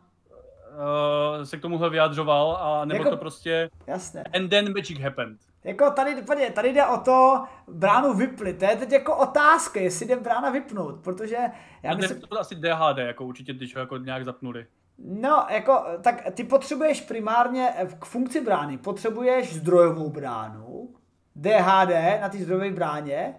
[1.37, 3.69] uh, se k tomuhle vyjadřoval, a nebo jako, to prostě...
[3.87, 4.23] Jasně.
[4.23, 5.39] And then magic happened.
[5.63, 8.59] Jako tady, tady, tady jde o to bránu vyplit.
[8.59, 11.37] To je teď jako otázka, jestli jde brána vypnout, protože
[11.83, 12.21] já no, myslím...
[12.21, 14.65] To asi DHD, jako určitě, když ho jako nějak zapnuli.
[14.97, 17.69] No, jako, tak ty potřebuješ primárně
[17.99, 20.89] k funkci brány, potřebuješ zdrojovou bránu,
[21.35, 23.35] DHD na ty zdrojové bráně,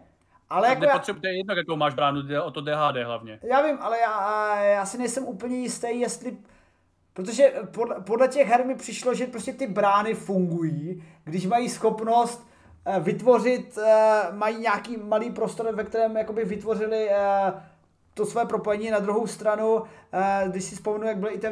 [0.51, 3.39] ale jako já, to je jedno, jakou máš bránu, jde o to DHD hlavně.
[3.43, 6.39] Já vím, ale já, já si nejsem úplně jistý, jestli
[7.15, 12.47] Protože podle, podle těch her mi přišlo, že prostě ty brány fungují, když mají schopnost
[12.87, 17.61] uh, vytvořit, uh, mají nějaký malý prostor, ve kterém jakoby vytvořili uh,
[18.15, 18.91] to své propojení.
[18.91, 19.83] Na druhou stranu,
[20.47, 21.49] když si vzpomenu, jak byla i ta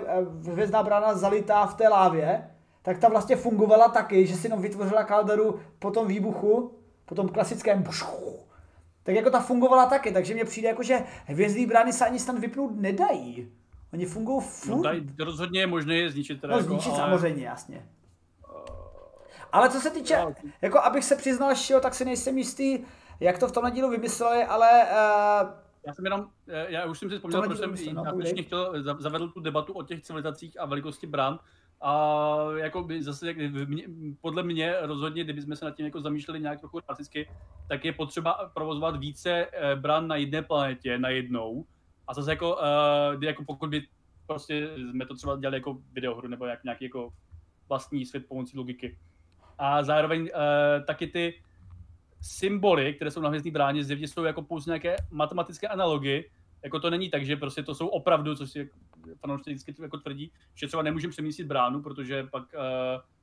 [0.51, 2.51] hvězdná brána zalitá v té lávě,
[2.82, 7.28] tak ta vlastně fungovala taky, že si jenom vytvořila kalderu po tom výbuchu, po tom
[7.28, 8.39] klasickém bušku.
[9.02, 12.39] Tak jako ta fungovala taky, takže mně přijde jako, že hvězdní brány se ani snad
[12.39, 13.52] vypnout nedají.
[13.93, 14.77] Oni fungují no, furt.
[14.77, 16.40] No, tady rozhodně je možné je zničit.
[16.40, 16.98] Teda no jako, zničit ale...
[16.98, 17.86] samozřejmě, jasně.
[19.52, 22.78] Ale co se týče, no, jako abych se přiznal, Šio, tak si nejsem jistý,
[23.20, 24.69] jak to v tomhle dílu vymysleli, ale...
[25.43, 25.48] Uh,
[25.86, 28.05] já jsem jenom, eh, já už jsem si vzpomněl, proč jsem no,
[28.43, 31.40] chtěl, zavedl tu debatu o těch civilizacích a velikosti brand.
[31.81, 33.36] A jako by zase, jak,
[33.69, 33.85] mě,
[34.20, 37.28] podle mě rozhodně, kdybychom se nad tím jako zamýšleli nějak trochu klasicky,
[37.69, 41.64] tak je potřeba provozovat více eh, bran na jedné planetě, na jednou,
[42.08, 43.86] a zase jako, uh, jako pokud by
[44.26, 47.12] prostě jsme to třeba dělali jako videohru nebo jak nějaký jako
[47.68, 48.98] vlastní svět pomocí logiky.
[49.58, 50.28] A zároveň uh,
[50.86, 51.42] taky ty
[52.20, 56.24] symboly, které jsou na hvězdní bráně, zjevně jsou jako pouze nějaké matematické analogie.
[56.62, 58.70] Jako to není tak, že prostě to jsou opravdu, co si
[59.20, 62.60] fanoušci vždycky jako tvrdí, že třeba nemůžeme přemístit bránu, protože pak uh,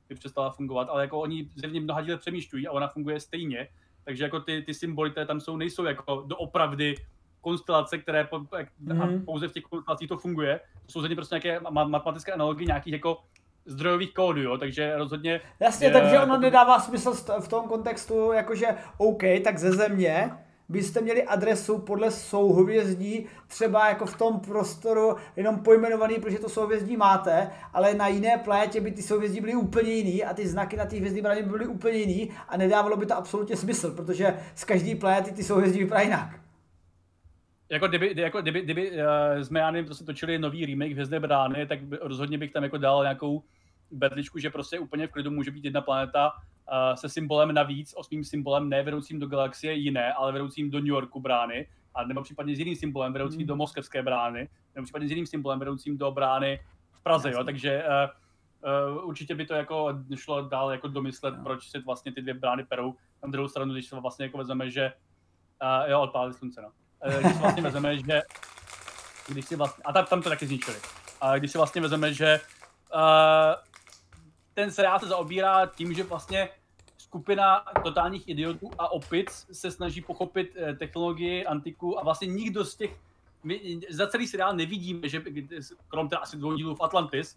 [0.08, 3.68] by přestala fungovat, ale jako oni zjevně mnoha díle přemýšľují a ona funguje stejně.
[4.04, 6.94] Takže jako ty, ty symboly, které tam jsou, nejsou jako doopravdy
[7.40, 8.38] konstelace, které po,
[8.80, 9.24] mm.
[9.24, 10.60] pouze v těch konstelacích to funguje.
[10.86, 13.18] To jsou prostě nějaké matematické analogie nějakých jako
[13.66, 15.40] zdrojových kódů, jo, takže rozhodně...
[15.60, 18.66] Jasně, je, takže ono nedává smysl v tom kontextu, jakože
[18.98, 20.30] OK, tak ze země
[20.70, 26.96] byste měli adresu podle souhvězdí, třeba jako v tom prostoru jenom pojmenovaný, protože to souhvězdí
[26.96, 30.84] máte, ale na jiné planetě by ty souhvězdí byly úplně jiný a ty znaky na
[30.84, 34.94] té hvězdní by byly úplně jiný a nedávalo by to absolutně smysl, protože z každé
[34.94, 36.39] planety ty souhvězdí vypadají jinak.
[37.70, 41.66] Jako kdyby, jako kdyby, kdyby uh, jsme, já nevím, prostě točili nový remake Hvězdné brány,
[41.66, 43.42] tak by, rozhodně bych tam jako dal nějakou
[43.90, 48.24] bedličku, že prostě úplně v klidu může být jedna planeta uh, se symbolem navíc, osmým
[48.24, 52.56] symbolem, ne vedoucím do galaxie jiné, ale vedoucím do New Yorku brány, a nebo případně
[52.56, 53.46] s jiným symbolem vedoucím hmm.
[53.46, 56.60] do moskevské brány, nebo případně s jiným symbolem vedoucím do brány
[56.92, 61.42] v Praze, jo, takže uh, uh, určitě by to jako šlo dál jako domyslet, no.
[61.42, 62.94] proč se vlastně ty dvě brány perou.
[63.22, 64.92] Na druhou stranu, když se vlastně jako vezmeme, že
[65.62, 66.70] uh, jo, odpálili slunce, no.
[67.02, 68.22] Eh, když vlastně vezmeme, že
[69.28, 70.76] když si vlastně, a tam, tam to taky zničili.
[71.20, 72.40] A když si vlastně vezmeme, že
[72.94, 73.00] uh,
[74.54, 76.48] ten seriál se zaobírá tím, že vlastně
[76.98, 82.76] skupina totálních idiotů a opic se snaží pochopit eh, technologii, antiku a vlastně nikdo z
[82.76, 82.96] těch
[83.42, 85.22] my za celý seriál nevidíme, že
[85.88, 87.36] krom teda asi dvou dílů v Atlantis,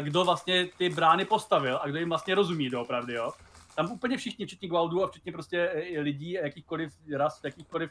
[0.00, 3.32] kdo vlastně ty brány postavil a kdo jim vlastně rozumí doopravdy, jo.
[3.76, 7.90] Tam úplně všichni, včetně Gwaudu a včetně prostě lidí, jakýchkoliv ras, jakýchkoliv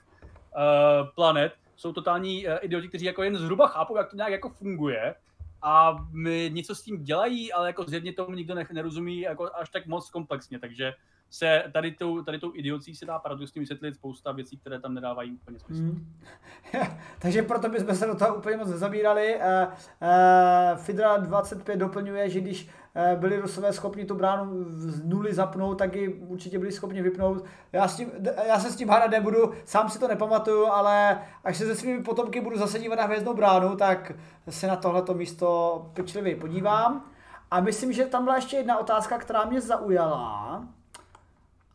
[1.16, 5.16] planet, jsou totální uh, idioti, kteří jako jen zhruba chápou, jak to nějak jako funguje
[5.62, 9.86] a my něco s tím dělají, ale jako zjevně tomu nikdo nerozumí jako až tak
[9.88, 10.94] moc komplexně, takže
[11.30, 15.32] se tady tou, tady tou idiocí se dá paradoxně vysvětlit spousta věcí, které tam nedávají
[15.32, 15.82] úplně smysl.
[15.82, 16.14] Mm.
[17.20, 19.36] Takže proto bychom se do toho úplně moc nezabírali.
[19.36, 25.34] Uh, uh, Fidra 25 doplňuje, že když uh, byli Rusové schopni tu bránu z nuly
[25.34, 27.46] zapnout, tak ji určitě byli schopni vypnout.
[27.74, 28.12] Já, s tím,
[28.48, 32.04] já se s tím hádat nebudu, sám si to nepamatuju, ale až se se svými
[32.04, 34.12] potomky budu zase dívat na hvězdnou bránu, tak
[34.50, 37.06] se na tohleto místo pečlivě podívám.
[37.52, 40.64] A myslím, že tam byla ještě jedna otázka, která mě zaujala.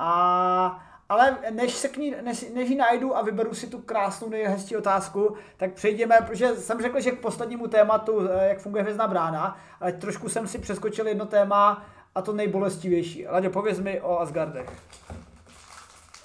[0.04, 4.28] A, ale než, se k ní, než, než ji najdu a vyberu si tu krásnou
[4.28, 9.08] nejhezčí otázku, tak přejdeme, protože jsem řekl, že k poslednímu tématu, eh, jak funguje hvězdná
[9.08, 11.84] brána, ale trošku jsem si přeskočil jedno téma
[12.14, 13.26] a to nejbolestivější.
[13.26, 14.68] Laďo, pověz mi o Asgardech.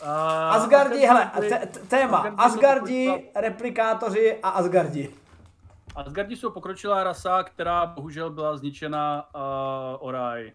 [0.01, 0.09] Uh,
[0.55, 1.31] Asgardi, hele,
[1.87, 5.13] téma, Asgardi, replikátoři a Asgardi.
[5.95, 10.51] Asgardi jsou pokročilá rasa, která bohužel byla zničena uh, Oraj.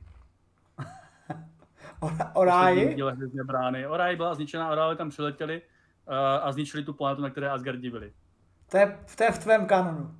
[2.34, 2.96] Oráji?
[3.44, 3.86] brány.
[3.86, 5.62] Oraj byla zničená, Oraj tam přiletěli
[6.08, 8.12] uh, a zničili tu planetu, na které Asgardi byli.
[8.70, 10.14] To je, to je v tvém kanonu.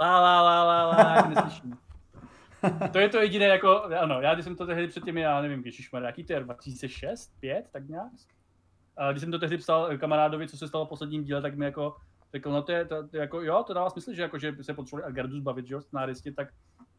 [0.00, 1.78] La la la la la, neslyším.
[2.92, 5.62] to je to jediné, jako, ano, já když jsem to tehdy před těmi, já nevím,
[5.64, 8.12] ježišmar, jaký to je, 2006, 5, tak nějak?
[8.96, 11.64] A když jsem to tehdy psal kamarádovi, co se stalo v posledním díle, tak mi
[11.64, 11.96] jako
[12.32, 14.74] řekl, no to je, to, to jako, jo, to dává smysl, že jako, že se
[14.74, 16.48] potřebovali Asgardu zbavit, že jo, scenáristi, tak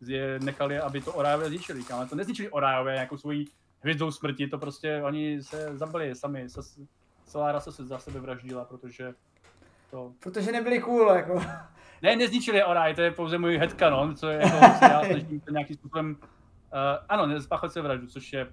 [0.07, 3.45] je nechali, aby to Orajové zničili, ale to nezničili Orajové jako svoji
[3.81, 6.61] hvězdou smrti, to prostě oni se zabili sami, se,
[7.25, 9.13] celá rasa se za sebe vraždila, protože
[9.91, 10.13] to...
[10.19, 11.41] Protože nebyli cool, jako.
[12.01, 15.51] Ne, nezničili Oraj, to je pouze můj headcanon, co je jako, se já snažím to
[15.51, 16.25] nějakým způsobem, uh,
[17.09, 18.47] ano, nezpáchat se vraždu, což je...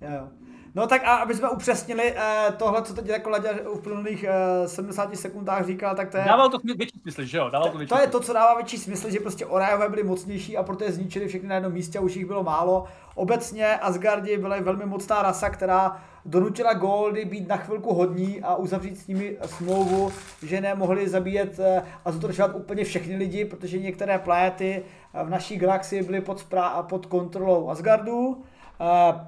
[0.00, 0.28] Jo.
[0.74, 4.24] No tak a aby jsme upřesnili uh, tohle, co teď jako Ladě v plných
[4.62, 6.24] uh, 70 sekundách říkal, tak to je...
[6.24, 7.50] Dával to větší smysl, že jo?
[7.50, 10.56] Dával to, větší to je to, co dává větší smysl, že prostě Orajové byli mocnější
[10.56, 12.84] a proto je zničili všechny na jednom místě a už jich bylo málo.
[13.14, 18.98] Obecně Asgardi byla velmi mocná rasa, která donutila Goldy být na chvilku hodní a uzavřít
[18.98, 20.12] s nimi smlouvu,
[20.42, 21.64] že nemohli zabíjet uh,
[22.04, 24.82] a zotročovat úplně všechny lidi, protože některé planety
[25.24, 26.46] v naší galaxii byly pod,
[26.88, 28.44] pod kontrolou Asgardu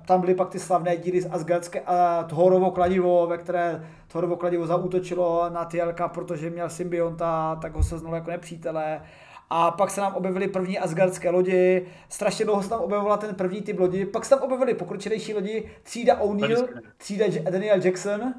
[0.06, 1.86] tam byly pak ty slavné díly z Asgardské uh,
[2.28, 7.98] Thorovo kladivo, ve které Thorovo kladivo zautočilo na Tielka, protože měl symbionta, tak ho se
[7.98, 9.02] znalo jako nepřítele.
[9.50, 13.62] A pak se nám objevily první asgardské lodi, strašně dlouho se tam objevovala ten první
[13.62, 18.34] typ lodi, pak se tam objevily pokročilejší lodi, třída O'Neill, třída Daniel Jackson,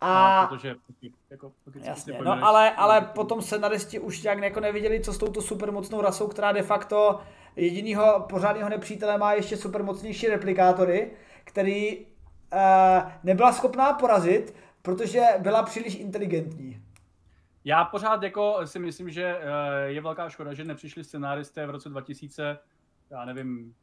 [0.00, 0.42] a...
[0.42, 0.76] No, protože
[1.30, 1.52] jako,
[1.82, 5.42] Jasně, no ale, ale potom se na desti už nějak jako neviděli, co s touto
[5.42, 7.20] supermocnou rasou, která de facto
[7.56, 11.10] jedinýho pořádného nepřítele má ještě supermocnější replikátory,
[11.44, 16.82] který uh, nebyla schopná porazit, protože byla příliš inteligentní.
[17.64, 19.42] Já pořád jako si myslím, že uh,
[19.84, 22.58] je velká škoda, že nepřišli scenáristé v roce 2000,
[23.10, 23.74] já nevím,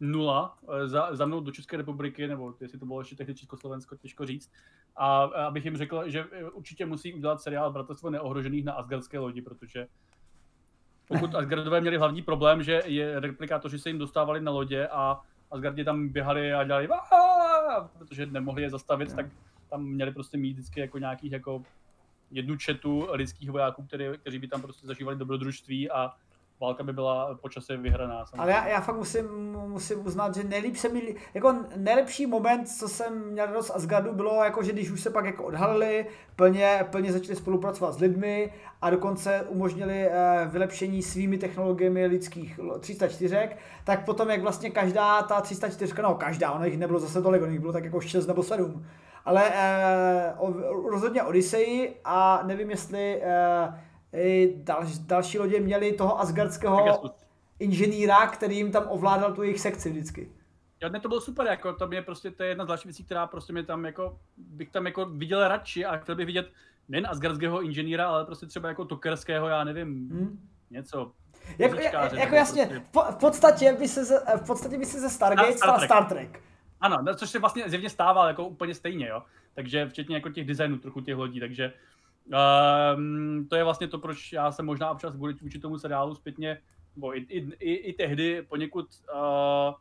[0.00, 3.96] nula eh, za, za mnou do České republiky, nebo jestli to bylo ještě tehdy Československo,
[3.96, 4.52] těžko říct.
[4.96, 9.86] A abych jim řekl, že určitě musí udělat seriál Bratrstvo neohrožených na Asgardské lodi, protože
[11.08, 15.20] pokud Asgardové měli hlavní problém, že je replikátoři se jim dostávali na lodě a
[15.50, 16.88] Asgardi tam běhali a dělali
[17.98, 19.26] protože nemohli je zastavit, tak
[19.70, 21.62] tam měli prostě mít vždycky jako nějakých jako
[22.30, 26.12] jednu četu lidských vojáků, který, kteří by tam prostě zažívali dobrodružství a
[26.64, 28.26] válka by byla počasem vyhraná.
[28.26, 28.42] Samozřejmě.
[28.42, 32.88] Ale já, já fakt musím, musím uznat, že nejlíp se mi, jako nejlepší moment, co
[32.88, 37.12] jsem měl z Asgardu, bylo jako, že když už se pak jako odhalili, plně, plně
[37.12, 43.48] začali spolupracovat s lidmi a dokonce umožnili eh, vylepšení svými technologiemi lidských 304,
[43.84, 47.52] tak potom jak vlastně každá ta 304, no každá, ono jich nebylo zase tolik, ono
[47.52, 48.86] jich bylo tak jako 6 nebo 7,
[49.24, 50.34] ale eh,
[50.90, 53.74] rozhodně Odyssey a nevím jestli eh,
[54.56, 57.14] dal, další lodě měli toho asgardského
[57.58, 60.32] inženýra, který jim tam ovládal tu jejich sekci vždycky.
[60.82, 63.04] Jo, ne, to bylo super, jako to mě prostě, to je jedna z dalších věcí,
[63.04, 66.52] která prostě mě tam jako, bych tam jako viděl radši a chtěl bych vidět
[66.88, 70.48] nejen asgardského inženýra, ale prostě třeba jako tokerského, já nevím, hmm.
[70.70, 71.12] něco.
[71.58, 72.84] Jako, jako jasně, prostě...
[72.90, 75.88] po, v podstatě by se, v podstatě by se ze Stargate Star, Star, Trek.
[75.88, 76.42] Star Trek.
[76.80, 79.22] Ano, no, což se vlastně zjevně stával jako úplně stejně, jo.
[79.54, 81.72] Takže včetně jako těch designů trochu těch lodí, takže
[82.26, 86.58] Um, to je vlastně to, proč já jsem možná občas kvůli vůči tomu seriálu zpětně,
[86.96, 89.74] nebo i, i, i, i tehdy poněkud uh,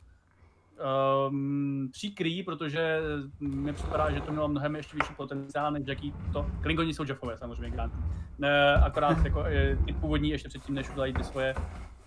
[1.30, 3.00] um, příkrý, protože
[3.40, 6.46] mi připadá, že to mělo mnohem ještě vyšší potenciál, než jaký to.
[6.62, 7.94] Klingoni jsou Jeffové samozřejmě, Grant.
[8.38, 9.44] Ne, akorát jako,
[9.86, 11.56] ty původní ještě předtím, než udělají ty svoje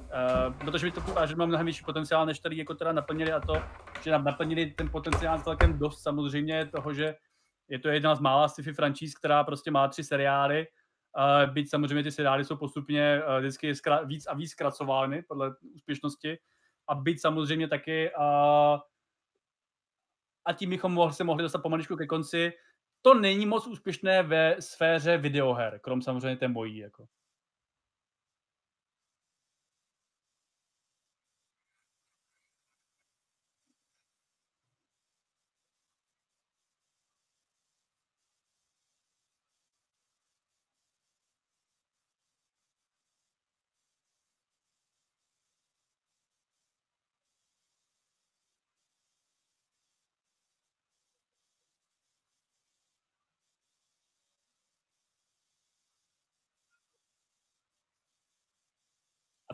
[0.07, 3.33] Uh, protože mi to připadá, že má mnohem vyšší potenciál, než tady jako teda naplnili
[3.33, 3.63] a to,
[4.03, 7.15] že nám naplnili ten potenciál celkem dost samozřejmě toho, že
[7.69, 10.67] je to jedna z mála sci-fi franšíz, která prostě má tři seriály,
[11.17, 15.55] uh, byť samozřejmě ty seriály jsou postupně uh, vždycky zkra- víc a víc zkracovány podle
[15.75, 16.39] úspěšnosti
[16.89, 18.79] a byť samozřejmě taky uh,
[20.45, 22.53] a tím bychom mohli, se mohli dostat pomaličku ke konci.
[23.03, 26.77] To není moc úspěšné ve sféře videoher, krom samozřejmě ten bojí.
[26.77, 27.07] Jako.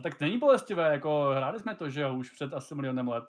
[0.03, 3.23] Tak není bolestivé, jako hráli jsme to, že jo, už před asi milionem let.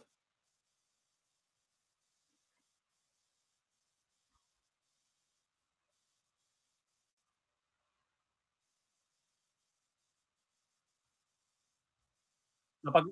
[12.84, 13.04] No pak,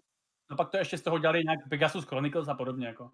[0.51, 3.11] no pak to ještě z toho dělali nějak Pegasus Chronicles a podobně, jako.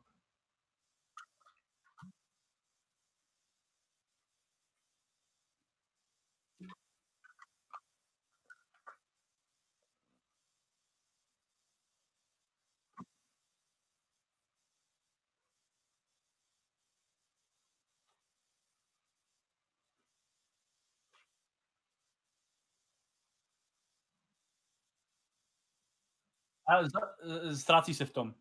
[26.69, 28.35] E, ztrácí se v tom.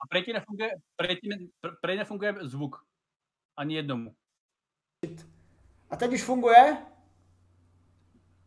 [0.00, 1.28] A prej ti nefunguje, prej, ti,
[1.80, 2.84] prej nefunguje zvuk.
[3.56, 4.14] Ani jednomu.
[5.90, 6.86] A teď už funguje?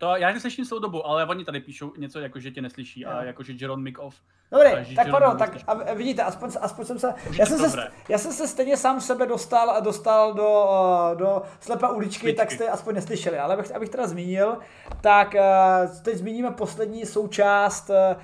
[0.02, 3.24] To já neslyším celou dobu, ale oni tady píšou něco jako, že tě neslyší a
[3.24, 4.16] jako, že Jeron mic off.
[4.52, 8.32] Dobrý, tak pardon, tak a vidíte, aspoň, aspoň jsem se, já jsem se, já jsem
[8.32, 10.66] se stejně sám sebe dostal a dostal do,
[11.16, 12.38] do slepé uličky, Uličky.
[12.38, 14.58] tak jste aspoň neslyšeli, ale abych, abych teda zmínil,
[15.02, 15.44] tak eh,
[16.04, 18.16] teď zmíníme poslední součást eh,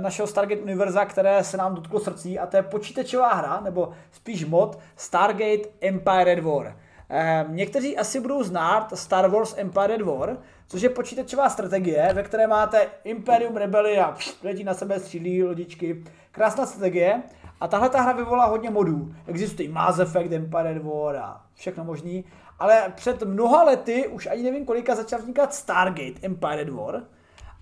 [0.00, 4.44] našeho Stargate Univerza, které se nám dotklo srdcí a to je počítačová hra, nebo spíš
[4.44, 6.76] mod Stargate Empire War.
[7.14, 10.36] Eh, někteří asi budou znát Star Wars Empire War,
[10.68, 16.04] což je počítačová strategie, ve které máte Imperium Rebelli a letí na sebe střílí lodičky.
[16.30, 17.22] Krásná strategie.
[17.60, 19.14] A tahle ta hra vyvolá hodně modů.
[19.26, 22.24] Existují Mass Effect, Empire War a všechno možný.
[22.58, 27.02] Ale před mnoha lety, už ani nevím kolika, začal vznikat Stargate Empire War.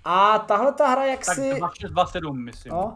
[0.04, 1.40] A tahle ta hra jak si...
[1.40, 2.72] 2627, myslím.
[2.72, 2.94] No,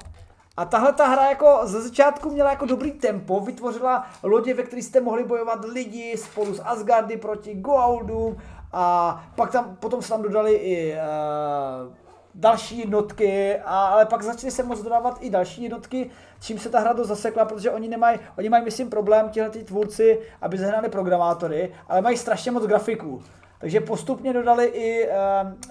[0.56, 4.84] a tahle ta hra jako ze začátku měla jako dobrý tempo, vytvořila lodě, ve kterých
[4.84, 8.36] jste mohli bojovat lidi spolu s Asgardy proti Goa'uldům
[8.74, 11.94] a pak tam, potom se tam dodali i uh,
[12.34, 16.10] další jednotky, a, ale pak začaly se moc dodávat i další jednotky,
[16.40, 19.64] čím se ta hra dost zasekla, protože oni nemají, oni mají myslím problém, tihle ty
[19.64, 23.22] tvůrci, aby zahnali programátory, ale mají strašně moc grafiků.
[23.58, 25.14] Takže postupně dodali i, uh,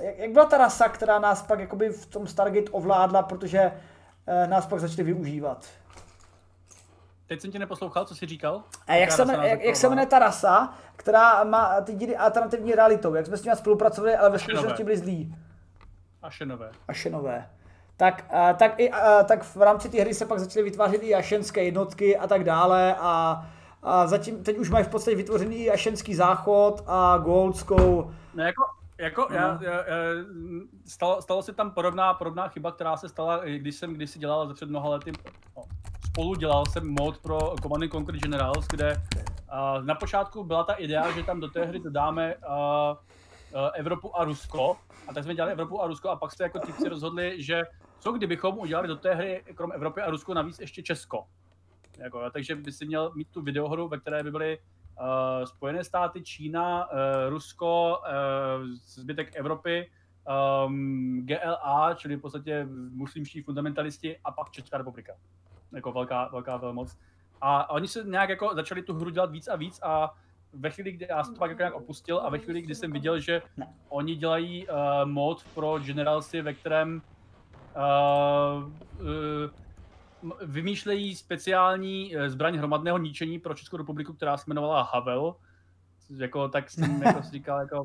[0.01, 4.49] jak, jak byla ta rasa, která nás pak jakoby v tom Stargate ovládla, protože uh,
[4.49, 5.65] nás pak začali využívat.
[7.27, 8.63] Teď jsem tě neposlouchal, co jsi říkal?
[8.87, 13.13] A jak, se, jak, jak se jmenuje ta rasa, která má ty díly alternativní realitou?
[13.13, 15.35] Jak jsme s nimi spolupracovali, ale ve skutečnosti byli zlí.
[16.21, 16.71] Ašenové.
[16.87, 17.49] Ašenové.
[17.97, 21.15] Tak, a, tak, i, a, tak v rámci té hry se pak začaly vytvářet i
[21.15, 23.45] ašenské jednotky a tak dále a,
[23.83, 28.11] a zatím, teď už mají v podstatě vytvořený i ašenský záchod a goldskou.
[28.33, 28.63] No jako,
[28.97, 29.35] jako no.
[29.35, 29.83] já, já,
[30.85, 34.53] stalo, stalo se tam podobná, podobná chyba, která se stala, když jsem když si dělal
[34.53, 35.11] před mnoha lety,
[35.57, 35.63] no,
[36.13, 41.11] spolu dělal jsem mod pro Command Conquer Generals, kde uh, na počátku byla ta idea,
[41.11, 44.77] že tam do té hry dodáme uh, uh, Evropu a Rusko.
[45.07, 47.63] A tak jsme dělali Evropu a Rusko a pak jste jako si rozhodli, že
[47.99, 51.25] co kdybychom udělali do té hry krom Evropy a Rusko navíc ještě Česko.
[51.97, 56.21] Jako, takže by si měl mít tu videohru, ve které by byly uh, Spojené státy,
[56.21, 56.97] Čína, uh,
[57.29, 59.89] Rusko, uh, zbytek Evropy,
[60.65, 65.13] um, GLA, čili v podstatě muslimští fundamentalisti a pak Česká republika
[65.73, 66.97] jako velká, velká velmoc.
[67.41, 70.13] A oni se nějak jako začali tu hru dělat víc a víc a
[70.53, 72.91] ve chvíli, kdy já jsem to pak jako nějak opustil a ve chvíli, kdy jsem
[72.91, 73.41] viděl, že
[73.89, 74.75] oni dělají uh,
[75.05, 77.01] mod pro Generalsy, ve kterém
[77.75, 85.35] uh, uh, vymýšlejí speciální zbraň hromadného ničení pro Českou republiku, která se jmenovala Havel.
[86.17, 87.83] Jako, tak jsem jako si říkal, jako,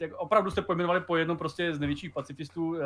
[0.00, 2.78] jak opravdu jste pojmenovali po jednom prostě z největších pacifistů uh,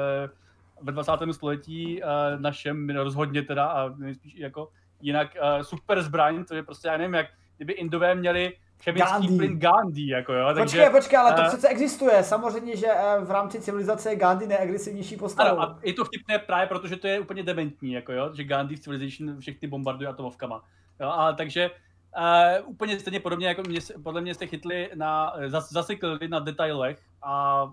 [0.82, 1.12] ve 20.
[1.32, 2.08] století uh,
[2.40, 4.68] našem rozhodně teda a nejspíš jako
[5.00, 7.26] jinak uh, super zbraň, to je prostě, já nevím, jak
[7.56, 8.52] kdyby Indové měli
[8.82, 9.36] chemický Gandhi.
[9.36, 10.46] plyn Gandhi, jako jo.
[10.46, 12.22] Takže, počkej, počkej, ale to uh, přece existuje.
[12.22, 12.88] Samozřejmě, že
[13.24, 15.58] v rámci civilizace je Gandhi nejagresivnější postavou.
[15.58, 18.76] Ano, a je to vtipné právě, protože to je úplně dementní, jako jo, že Gandhi
[18.76, 20.62] v Civilization všechny bombarduje atomovkama.
[21.00, 25.72] Jo, a takže uh, úplně stejně podobně, jako mě, podle mě jste chytli na, zas,
[25.72, 27.64] zasekli na detailech a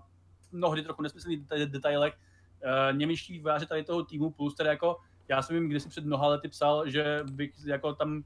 [0.52, 2.14] mnohdy trochu nesmyslných detailech
[2.64, 4.96] uh, němečtí vojáři tady toho týmu, plus tedy jako
[5.28, 8.22] já jsem jim kdysi před mnoha lety psal, že bych jako tam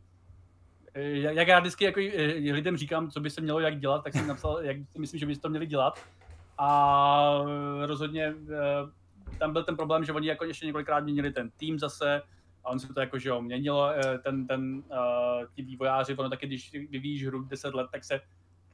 [0.94, 4.12] eh, jak já vždycky jako eh, lidem říkám, co by se mělo jak dělat, tak
[4.12, 6.00] jsem napsal, jak si myslím, že by to měli dělat.
[6.58, 7.44] A
[7.86, 8.34] rozhodně
[9.38, 12.22] tam byl ten problém, že oni jako ještě několikrát měnili ten tým zase,
[12.64, 13.90] a on se to jako, že jo, měnilo,
[14.22, 18.20] ten, ten, uh, ti vývojáři, ono taky, když vyvíjíš hru 10 let, tak se,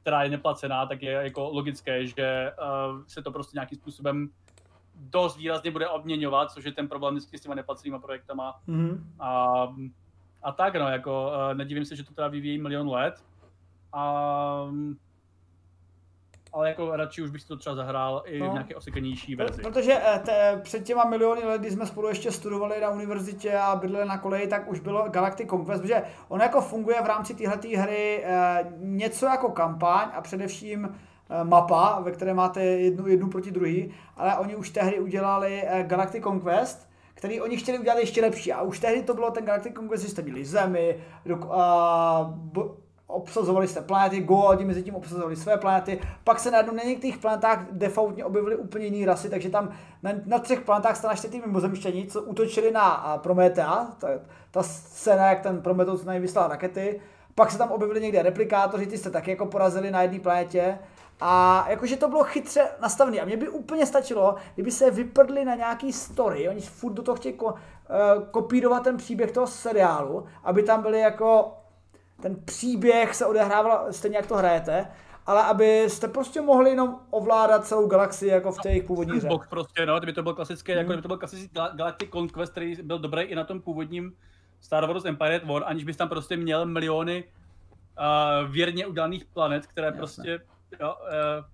[0.01, 4.29] která je neplacená, tak je jako logické, že uh, se to prostě nějakým způsobem
[5.09, 8.59] dost výrazně bude obměňovat, což je ten problém vždycky s těma neplacenýma projektama.
[8.67, 9.03] Mm-hmm.
[9.19, 9.67] A,
[10.43, 13.23] a tak no, jako uh, nedivím se, že to teda vyvíjí milion let.
[13.93, 14.67] A,
[16.53, 18.49] ale jako radši už bych si to třeba zahrál i no.
[18.49, 19.61] v nějaké osekanější verzi.
[19.61, 23.75] Protože eh, te, před těma miliony let, kdy jsme spolu ještě studovali na univerzitě a
[23.75, 27.77] bydleli na koleji, tak už bylo Galactic Conquest, protože on jako funguje v rámci téhleté
[27.77, 31.10] hry eh, něco jako kampaň a především Eh,
[31.43, 36.23] mapa, ve které máte jednu, jednu proti druhý, ale oni už tehdy udělali eh, Galactic
[36.23, 38.53] Conquest, který oni chtěli udělat ještě lepší.
[38.53, 40.97] A už tehdy to bylo ten Galactic Conquest, že jste měli zemi,
[41.49, 42.33] a,
[43.07, 47.65] obsazovali jste planety, Goadi mezi tím obsazovali své planety, pak se najednou na některých planetách
[47.71, 49.69] defaultně objevily úplně jiné rasy, takže tam
[50.03, 54.07] na, na třech planetách jste našli ty mimozemštění, co útočili na Prometea, ta,
[54.51, 57.01] ta scéna, jak ten Prometheus na vyslal rakety,
[57.35, 60.79] pak se tam objevili někde replikátoři, ty jste taky jako porazili na jedné planetě
[61.21, 63.19] a jakože to bylo chytře nastavené.
[63.19, 67.15] A mě by úplně stačilo, kdyby se vyprdli na nějaký story, oni furt do toho
[67.15, 67.53] chtějí ko, uh,
[68.31, 71.57] kopírovat ten příběh toho seriálu, aby tam byly jako
[72.21, 74.87] ten příběh se odehrával stejně jak to hrajete,
[75.25, 79.29] ale abyste prostě mohli jenom ovládat celou galaxii jako v té jejich původní hře.
[79.49, 82.99] Prostě, no, kdyby to byl klasický, jako kdyby to byl klasický Galactic Conquest, který byl
[82.99, 84.13] dobrý i na tom původním
[84.61, 89.87] Star Wars Empire War, aniž bys tam prostě měl miliony uh, věrně udělaných planet, které
[89.87, 89.97] Jasne.
[89.97, 90.39] prostě
[90.79, 91.45] Jo, uh,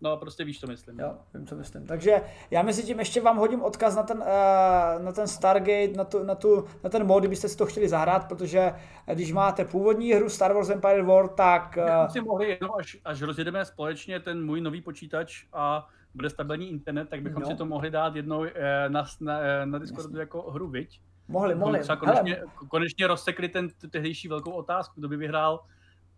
[0.00, 1.00] no prostě víš, co myslím.
[1.00, 1.86] Jo, vím, co myslím.
[1.86, 6.04] Takže já mezi tím ještě vám hodím odkaz na ten, uh, na ten Stargate, na,
[6.04, 8.74] tu, na, tu, na ten mod, kdybyste si to chtěli zahrát, protože
[9.14, 11.78] když máte původní hru Star Wars Empire War, tak...
[12.02, 12.08] Uh...
[12.08, 17.08] si mohli jednou, až, až rozjedeme společně ten můj nový počítač a bude stabilní internet,
[17.08, 17.48] tak bychom no.
[17.48, 20.20] si to mohli dát jednou eh, na, na, na Discordu Jasně.
[20.20, 21.00] jako hru, viď?
[21.28, 21.80] Mohli, mohli.
[21.80, 25.60] Třeba konečně, konečně rozsekli ten tehdejší velkou otázku, kdo by vyhrál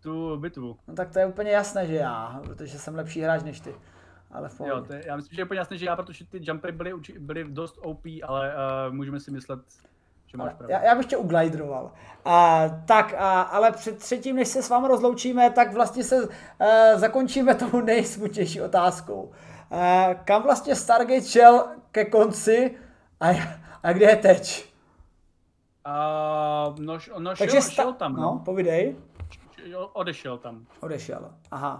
[0.02, 0.76] tu bitvu.
[0.88, 3.74] No tak to je úplně jasné, že já, protože jsem lepší hráč než ty.
[4.30, 6.40] Ale v jo, to je, já myslím, že je úplně jasné, že já, protože ty
[6.42, 8.54] jumpy byly, byly dost OP, ale
[8.88, 9.60] uh, můžeme si myslet,
[10.26, 10.72] že máš pravdu.
[10.72, 11.84] Já, já bych tě uglidroval.
[12.26, 12.32] Uh,
[12.86, 13.20] tak, uh,
[13.54, 16.28] ale před třetím, než se s vámi rozloučíme, tak vlastně se uh,
[16.96, 19.22] zakončíme tou nejsmutnější otázkou.
[19.22, 22.76] Uh, kam vlastně Stargate šel ke konci
[23.20, 23.28] a,
[23.82, 24.72] a kde je teď?
[25.86, 28.16] Uh, no, no Takže šel, sta- šel tam.
[28.16, 28.96] No, no povidej
[29.93, 30.66] odešel tam.
[30.80, 31.78] Odešel, aha.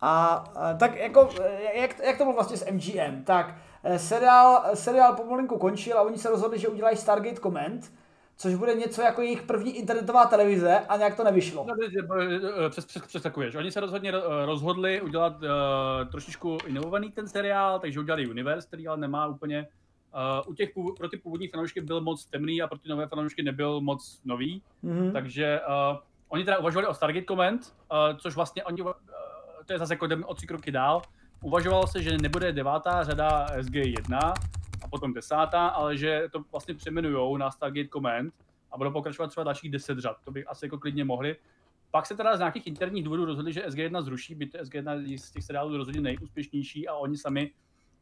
[0.00, 1.28] A, a tak jako,
[1.74, 3.54] jak, jak to bylo vlastně s MGM, tak
[3.84, 7.92] eh, seriál, seriál pomalinku končil a oni se rozhodli, že udělají Stargate Command,
[8.36, 11.66] což bude něco jako jejich první internetová televize a nějak to nevyšlo.
[11.68, 11.74] No,
[12.66, 13.54] eh, přes, přes, přes takuješ.
[13.54, 14.12] Oni se rozhodně
[14.44, 15.48] rozhodli udělat uh,
[16.10, 19.68] trošičku inovovaný ten seriál, takže udělali Universe, který ale nemá úplně
[20.14, 23.42] Uh, u těch, pro ty původní fanoušky byl moc temný a pro ty nové fanoušky
[23.42, 25.12] nebyl moc nový, mm-hmm.
[25.12, 25.98] takže uh,
[26.34, 28.92] Oni teda uvažovali o Stargate Command, uh, což vlastně oni, uh,
[29.66, 31.02] to je zase jako o tři kroky dál.
[31.42, 34.32] Uvažovalo se, že nebude devátá řada SG1
[34.82, 38.34] a potom desátá, ale že to vlastně přeměnujou na Stargate Command
[38.72, 40.16] a budou pokračovat třeba dalších deset řad.
[40.24, 41.36] To by asi jako klidně mohli.
[41.90, 45.44] Pak se teda z nějakých interních důvodů rozhodli, že SG1 zruší, byť SG1 z těch
[45.44, 47.50] seriálů rozhodně nejúspěšnější a oni sami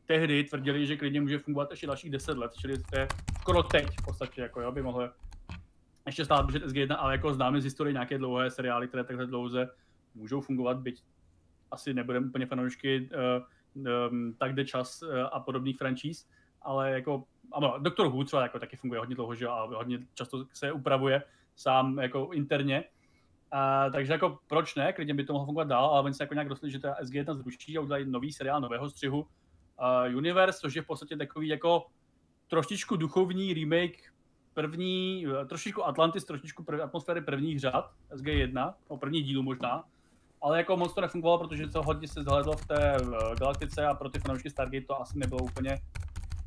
[0.06, 3.08] tehdy tvrdili, že klidně může fungovat ještě dalších 10 let, čili to je
[3.40, 5.10] skoro teď v podstatě, jako jo, by mohlo
[6.06, 9.68] ještě stále běžet SG1, ale jako známe z historie nějaké dlouhé seriály, které takhle dlouze
[10.14, 11.02] můžou fungovat, byť
[11.70, 13.10] asi nebudeme úplně fanoušky
[13.74, 16.26] uh, um, tak jde čas uh, a podobných franchise,
[16.62, 20.44] ale jako, ano, Doktor Who třeba jako taky funguje hodně dlouho, že a hodně často
[20.52, 21.22] se upravuje
[21.56, 22.84] sám jako interně,
[23.54, 26.34] uh, takže jako proč ne, klidně by to mohlo fungovat dál, ale oni se jako
[26.34, 30.74] nějak dostali, že ta SG1 zruší a udělají nový seriál nového střihu uh, Universe, což
[30.74, 31.86] je v podstatě takový jako
[32.48, 34.12] trošičku duchovní remake
[34.54, 39.84] první, trošičku Atlantis, trošičku prv, atmosféry prvních řad, SG1, o první dílu možná.
[40.42, 43.94] ale jako moc to nefungovalo, protože to hodně se zhledlo v té uh, galaktice a
[43.94, 45.80] pro ty fanoušky Stargate to asi nebylo úplně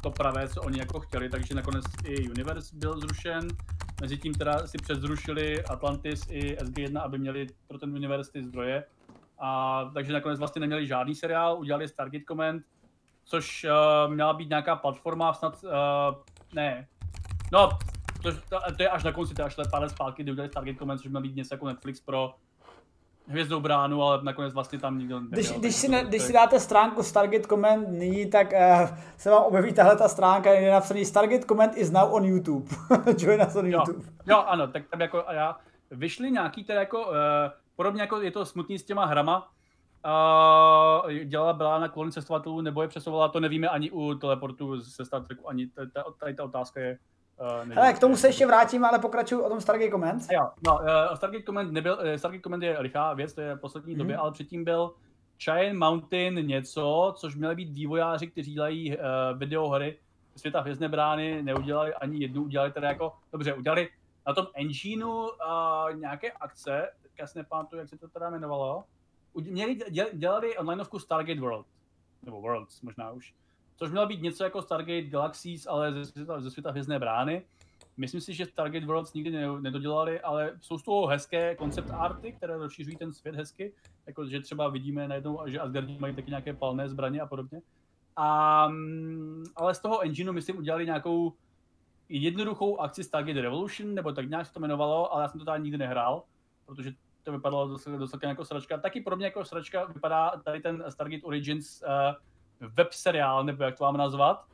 [0.03, 3.47] to pravé, co oni jako chtěli, takže nakonec i Universe byl zrušen.
[4.01, 8.83] Mezitím teda si přezrušili Atlantis i SG1, aby měli pro ten Universe ty zdroje.
[9.39, 12.63] A takže nakonec vlastně neměli žádný seriál, udělali Stargate Command,
[13.25, 15.71] což uh, měla být nějaká platforma, snad, uh,
[16.53, 16.87] ne,
[17.51, 17.69] no,
[18.31, 20.51] to, to, to, je až na konci, to je až pár let zpátky, kdy udělali
[20.51, 22.35] Stargate Command, což měl být něco jako Netflix pro
[23.27, 25.31] hvězdnou bránu, ale nakonec vlastně tam nikdo nebyl.
[25.31, 29.43] Když, když, si, ne, když si dáte stránku Stargate Command nyní, tak uh, se vám
[29.43, 32.75] objeví tahle ta stránka, kde je napsaný Stargate Command is now on YouTube.
[33.17, 34.05] Join us on jo, YouTube.
[34.27, 35.57] Jo, ano, tak tam jako a já,
[35.91, 37.13] vyšly nějaký teda jako, uh,
[37.75, 39.49] podobně jako je to smutný s těma hrama,
[40.05, 45.05] uh, dělala byla na klon cestovatelů, nebo je přesouvala, to nevíme ani u teleportu ze
[45.05, 45.69] Star Treku, ani
[46.19, 46.97] tady ta otázka je,
[47.39, 50.23] Uh, Hele, k tomu se ještě vrátím, ale pokračuju o tom Stargate Command.
[50.31, 53.93] Jo, no, uh, Stargate Command nebyl, uh, Stargate Command je lichá věc, to je poslední
[53.93, 53.97] mm-hmm.
[53.97, 54.93] době, ale předtím byl
[55.45, 59.03] Giant Mountain něco, což měly být vývojáři, kteří dělají uh,
[59.37, 59.99] videohry
[60.35, 63.89] světa hvězdné brány, neudělali ani jednu, udělali teda jako, dobře, udělali
[64.27, 65.29] na tom engineu uh,
[65.95, 66.89] nějaké akce,
[67.19, 68.83] já si nepamatuju, jak se to teda jmenovalo,
[69.35, 69.77] měli,
[70.13, 71.65] dělali onlineovku Stargate World,
[72.23, 73.33] nebo Worlds možná už,
[73.75, 77.45] což mělo být něco jako Stargate Galaxies, ale ze světa, ze světa hvězdné brány.
[77.97, 82.57] Myslím si, že Stargate Worlds nikdy nedodělali, ale jsou z toho hezké koncept arty, které
[82.57, 83.73] rozšiřují ten svět hezky,
[84.07, 87.61] jako že třeba vidíme najednou, že Asgardi mají taky nějaké palné zbraně a podobně.
[88.15, 91.33] A, mm, ale z toho engineu, myslím, udělali nějakou
[92.09, 95.63] jednoduchou akci Stargate Revolution, nebo tak nějak se to jmenovalo, ale já jsem to tady
[95.63, 96.23] nikdy nehrál,
[96.65, 96.93] protože
[97.23, 98.77] to vypadalo dost jako sračka.
[98.77, 102.15] Taky pro mě jako sračka vypadá tady ten Stargate Origins uh,
[102.61, 104.45] web seriál, nebo jak to mám nazvat.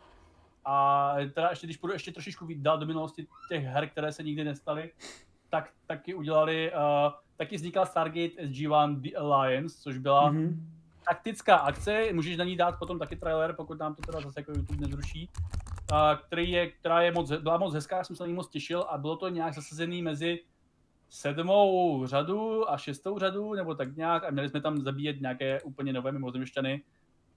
[0.65, 4.43] A teda ještě, když půjdu ještě trošičku dál do minulosti těch her, které se nikdy
[4.43, 4.91] nestaly,
[5.49, 10.55] tak taky udělali, uh, taky vznikla Stargate SG-1 The Alliance, což byla mm-hmm.
[11.05, 14.51] taktická akce, můžeš na ní dát potom taky trailer, pokud nám to teda zase jako
[14.51, 15.29] YouTube nezruší,
[15.91, 18.49] uh, který je, která je moc, byla moc hezká, já jsem se na ní moc
[18.49, 20.39] těšil a bylo to nějak zasazený mezi
[21.09, 25.93] sedmou řadu a šestou řadu, nebo tak nějak, a měli jsme tam zabíjet nějaké úplně
[25.93, 26.81] nové mimozemšťany,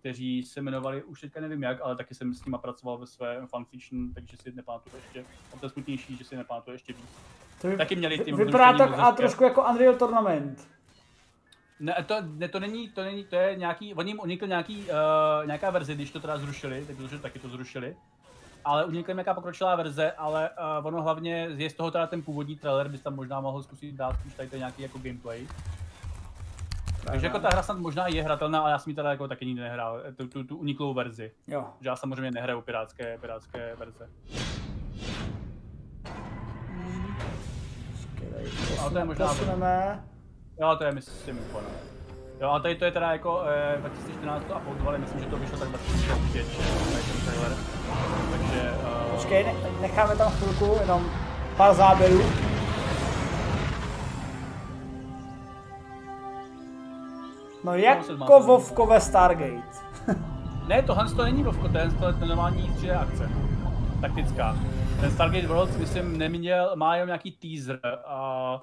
[0.04, 3.46] kteří se jmenovali, už teďka nevím jak, ale taky jsem s nima pracoval ve své
[3.46, 7.08] fanfiction, takže si nepamatuju ještě, a to je smutnější, že si nepamatuju ještě víc.
[7.60, 10.68] To vy, taky měli ty Vypadá to a trošku jako Unreal Tournament.
[11.80, 15.46] Ne, to, ne, to není, to není, to je nějaký, oni jim unikl nějaký, uh,
[15.46, 17.96] nějaká verze, když to teda zrušili, tak protože taky to zrušili.
[18.64, 20.50] Ale unikla nějaká pokročilá verze, ale
[20.80, 23.94] uh, ono hlavně je z toho teda ten původní trailer, bys tam možná mohl zkusit
[23.94, 25.46] dát, už tady to nějaký jako gameplay.
[27.04, 29.46] Takže jako ta hra snad možná je hratelná, ale já jsem ji teda jako taky
[29.46, 31.32] nikdy nehrál, tu, tu, tu uniklou verzi.
[31.48, 31.64] Jo.
[31.80, 34.08] Že já samozřejmě nehraju pirátské, pirátské verze.
[38.80, 39.28] Ale to je možná...
[39.28, 40.04] Posuneme.
[40.60, 41.68] Jo, to je myslím ono.
[42.40, 45.58] Jo, a tady to je teda jako eh, 2014 to uploadovali, myslím, že to vyšlo
[45.58, 47.52] tak 2005, tady ten trailer.
[48.30, 48.72] Takže...
[48.82, 49.14] Uh...
[49.14, 51.10] Počkej, necháme tam chvilku, jenom
[51.56, 52.22] pár záběrů.
[57.64, 59.62] No jako Vovkové Stargate.
[60.68, 63.30] ne, tohle to není Vovko, to je, to je normální 3D akce.
[64.00, 64.56] Taktická.
[65.00, 68.62] Ten Stargate Worlds, myslím, neměl, má jenom nějaký teaser a,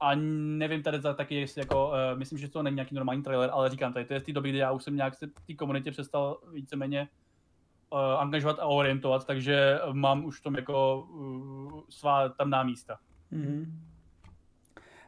[0.00, 3.50] a nevím tady za taky, jestli jako, uh, myslím, že to není nějaký normální trailer,
[3.52, 5.46] ale říkám tady, to je z té doby, kdy já už jsem nějak se v
[5.46, 7.08] té komunitě přestal víceméně
[7.90, 12.98] uh, angažovat a orientovat, takže mám už v tom jako uh, svá tamná místa.
[13.32, 13.64] Mm-hmm.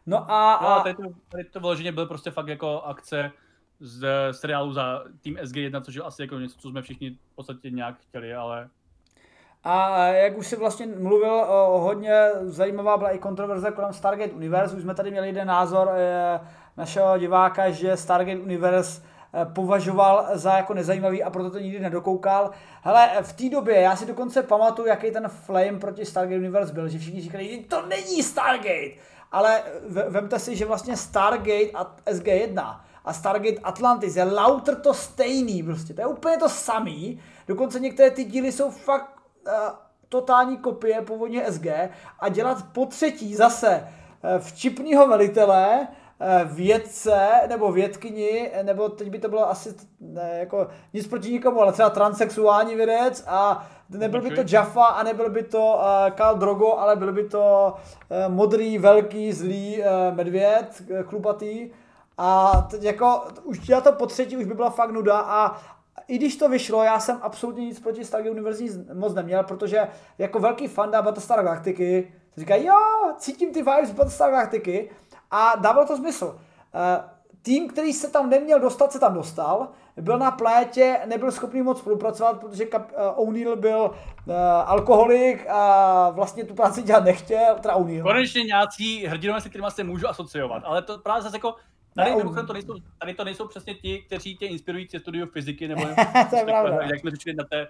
[0.06, 0.58] No a...
[0.62, 3.32] No, a tady, to, tady to vyloženě byl prostě fakt jako akce
[3.80, 7.70] z seriálu za tým SG1, což je asi jako něco, co jsme všichni v podstatě
[7.70, 8.68] nějak chtěli, ale...
[9.64, 14.76] A jak už si vlastně mluvil, o, hodně zajímavá byla i kontroverze kolem Stargate Universe.
[14.76, 16.40] Už jsme tady měli jeden názor e,
[16.76, 19.02] našeho diváka, že Stargate Universe
[19.34, 22.50] e, považoval za jako nezajímavý a proto to nikdy nedokoukal.
[22.82, 26.88] Hele, v té době, já si dokonce pamatuju, jaký ten flame proti Stargate Universe byl,
[26.88, 29.12] že všichni říkali, to není Stargate!
[29.32, 29.62] Ale
[30.08, 35.94] vemte si, že vlastně Stargate a SG1 a Stargate Atlantis je lauter to stejný prostě,
[35.94, 39.52] to je úplně to samý, dokonce některé ty díly jsou fakt uh,
[40.08, 41.66] totální kopie původně SG
[42.20, 43.88] a dělat po třetí zase
[44.22, 45.88] uh, včipního velitele,
[46.24, 51.60] Eh, vědce nebo vědkyni, nebo teď by to bylo asi ne, jako nic proti nikomu,
[51.60, 56.38] ale třeba transexuální vědec a nebyl by to Jaffa a nebyl by to uh, Karl
[56.38, 61.70] Drogo, ale byl by to uh, modrý, velký, zlý uh, medvěd, chlupatý.
[62.18, 65.60] A teď jako, už dělat to po třetí už by byla fakt nuda a
[66.08, 68.64] i když to vyšlo, já jsem absolutně nic proti Stargate Universe
[68.94, 69.88] moc neměl, protože
[70.18, 72.74] jako velký fanda Battlestar Galactiky říká, jo,
[73.16, 74.90] cítím ty vibes Battlestar Galactiky,
[75.30, 76.38] a dávalo to smysl.
[77.42, 79.68] tým, který se tam neměl dostat, se tam dostal,
[80.00, 82.82] byl na plétě, nebyl schopný moc spolupracovat, protože uh,
[83.14, 84.34] O'Neill byl uh,
[84.66, 88.02] alkoholik a vlastně tu práci dělat nechtěl, teda O'Neill.
[88.02, 91.54] Konečně nějací hrdinové, se kterými se můžu asociovat, ale to právě zase jako
[91.96, 95.68] Tady, ne, to nejsou, tady to nejsou přesně ti, kteří tě inspirují ke studiu fyziky,
[95.68, 95.82] nebo
[96.30, 96.82] to je pravda.
[96.82, 97.68] jak jsme řešili na té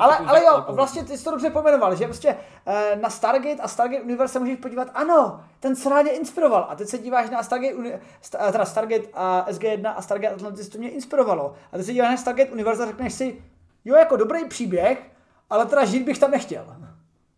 [0.00, 2.36] ale, ale jo, vlastně ty jsi to dobře pojmenoval, že prostě
[2.66, 6.66] uh, na Stargate a Stargate Universe se můžeš podívat, ano, ten se rádi inspiroval.
[6.68, 10.68] A teď se díváš na Stargate, uni, sta, teda Stargate a SG1 a Stargate Atlantis,
[10.68, 11.54] to mě inspirovalo.
[11.72, 13.44] A teď se díváš na Stargate Universe a řekneš si,
[13.84, 15.10] jo, jako dobrý příběh,
[15.50, 16.76] ale teda žít bych tam nechtěl.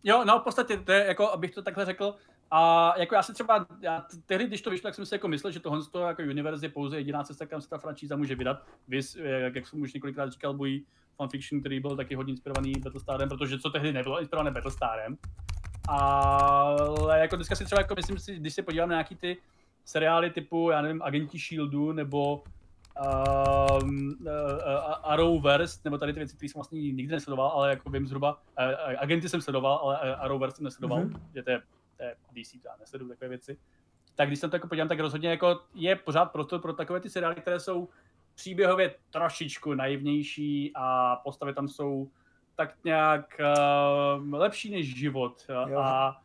[0.03, 2.15] Jo, no v podstatě, to je, jako, abych to takhle řekl,
[2.51, 5.51] a jako já si třeba, já tehdy, když to vyšlo, tak jsem si jako myslel,
[5.51, 8.63] že tohle jako univerze je pouze jediná cesta, kam se ta franšíza může vydat.
[8.87, 10.85] Vys, jak, jak jsem už několikrát říkal, bojí
[11.19, 15.17] fanfiction, který byl taky hodně inspirovaný Battlestarem, protože co tehdy nebylo inspirované Battlestarem.
[15.87, 19.37] Ale jako dneska si třeba, jako myslím si, když se podívám na nějaký ty
[19.85, 22.43] seriály typu, já nevím, Agenti Shieldu, nebo
[23.83, 24.31] um, uh,
[25.03, 28.99] Arrowverse, nebo tady ty věci, které jsem vlastně nikdy nesledoval, ale jako vím zhruba, uh,
[28.99, 31.19] agenty jsem sledoval, ale Arrowverse jsem nesledoval, mm-hmm.
[31.35, 31.61] že to je,
[31.97, 33.57] to je DC, já nesleduju takové věci.
[34.15, 37.09] Tak když se to jako podívám, tak rozhodně jako je pořád prostor pro takové ty
[37.09, 37.89] seriály, které jsou
[38.39, 42.07] příběhově trošičku naivnější a postavy tam jsou
[42.55, 43.41] tak nějak
[44.19, 45.45] uh, lepší než život.
[45.67, 45.79] Jo.
[45.79, 46.17] A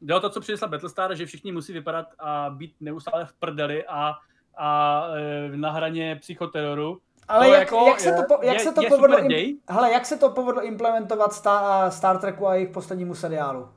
[0.00, 4.14] jde to, co přinesla Battlestar, že všichni musí vypadat a být neustále v prdeli a,
[4.56, 7.00] a uh, na hraně psychoteroru.
[7.28, 9.92] Ale to jak, jako jak, se to, po, jak, je, se to povedlo, im, hele,
[9.92, 13.68] jak se to povedlo implementovat Star, Star Treku a jejich poslednímu seriálu?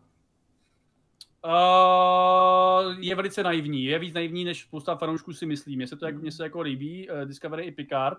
[1.45, 3.83] Uh, je velice naivní.
[3.83, 5.75] Je víc naivní, než spousta fanoušků si myslí.
[5.75, 8.17] Mně se to jako, mně se jako líbí, uh, Discovery i Picard,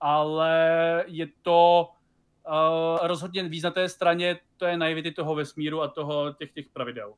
[0.00, 1.88] ale je to
[2.48, 6.66] uh, rozhodně víc na té straně, to je naivity toho vesmíru a toho těch, těch
[6.68, 7.14] pravidel.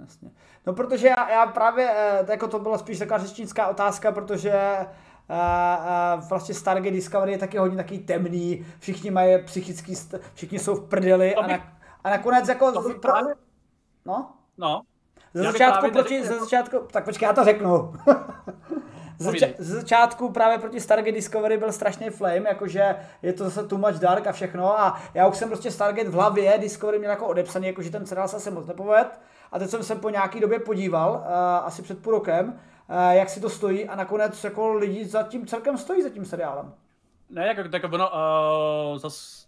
[0.00, 0.30] Jasně.
[0.66, 1.94] No protože já, já právě,
[2.30, 4.76] jako to byla spíš taková řečnická otázka, protože
[5.30, 10.58] Uh, uh, vlastně Stargate Discovery je taky hodně taky temný, všichni mají psychický, st- všichni
[10.58, 11.56] jsou v prdeli a, na,
[12.04, 12.94] a nakonec jako...
[13.02, 13.12] Pro,
[14.04, 14.32] no?
[14.60, 14.82] No.
[15.34, 17.92] Ze začátku proti, ze začátku, tak počkej, já to řeknu.
[19.18, 23.68] ze, zača- ze začátku právě proti Stargate Discovery byl strašný flame, jakože je to zase
[23.68, 27.10] too much dark a všechno a já už jsem prostě Stargate v hlavě, Discovery měl
[27.10, 29.20] jako odepsaný, jakože ten seriál se asi moc nepoved
[29.52, 31.32] a teď jsem se po nějaký době podíval, uh,
[31.66, 35.46] asi před půl rokem, uh, jak si to stojí a nakonec jako lidi za tím
[35.46, 36.74] celkem stojí za tím seriálem.
[37.30, 39.46] Ne, jako, tak ono, uh, zas,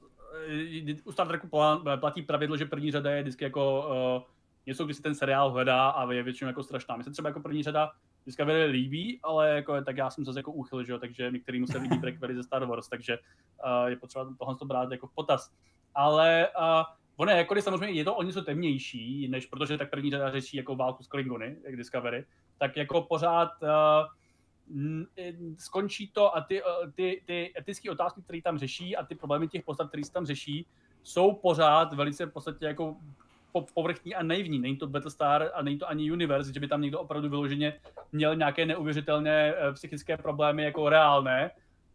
[1.04, 1.48] u Star Treku
[2.00, 4.31] platí pravidlo, že první řada je vždycky jako uh,
[4.66, 6.96] něco, když si ten seriál hledá a je většinou jako strašná.
[6.96, 7.90] Mně se třeba jako první řada
[8.26, 11.78] Discovery líbí, ale jako, tak já jsem zase jako úchyl, že jo, takže některým se
[11.78, 15.52] líbí prequely ze Star Wars, takže uh, je potřeba tohle to brát jako v potaz.
[15.94, 16.84] Ale uh,
[17.16, 20.56] ono je, jako samozřejmě je to o něco temnější, než protože tak první řada řeší
[20.56, 22.24] jako válku s Klingony, jak Discovery,
[22.58, 23.68] tak jako pořád uh,
[25.58, 26.62] skončí to a ty,
[26.94, 30.26] ty, ty etické otázky, které tam řeší a ty problémy těch postav, které se tam
[30.26, 30.66] řeší,
[31.02, 32.96] jsou pořád velice v podstatě jako
[33.60, 34.58] povrchní a naivní.
[34.58, 37.74] Není to Battlestar a není to ani Universe, že by tam někdo opravdu vyloženě
[38.12, 41.50] měl nějaké neuvěřitelné eh, psychické problémy jako reálné.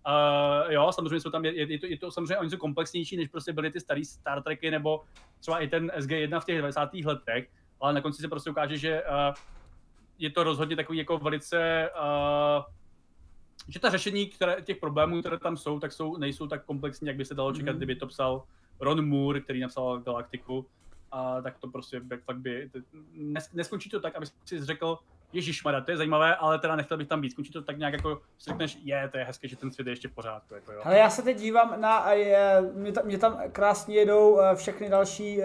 [0.07, 3.27] Uh, jo, samozřejmě jsou tam, je, je, to, je to samozřejmě o něco komplexnější, než
[3.27, 5.03] prostě byly ty staré Star Treky nebo
[5.39, 6.93] třeba i ten SG-1 v těch 90.
[6.93, 7.49] letech,
[7.81, 9.35] ale na konci se prostě ukáže, že uh,
[10.17, 12.63] je to rozhodně takový jako velice uh,
[13.67, 17.17] že ta řešení které, těch problémů, které tam jsou, tak jsou, nejsou tak komplexní, jak
[17.17, 17.77] by se dalo čekat, mm.
[17.77, 18.43] kdyby to psal
[18.79, 20.65] Ron Moore, který napsal Galaktiku
[21.11, 22.69] a tak to prostě fakt by,
[23.53, 24.97] neskončí to tak, aby si řekl,
[25.33, 27.31] Ježíš to je zajímavé, ale teda nechtěl bych tam být.
[27.31, 29.91] Skončí to tak nějak jako, si řekneš, je, to je hezké, že ten svět je
[29.91, 30.53] ještě v pořádku.
[30.53, 30.81] Jako jo.
[30.83, 34.89] Ale já se teď dívám na, je, mě, tam, mě tam krásně jedou eh, všechny
[34.89, 35.43] další uh,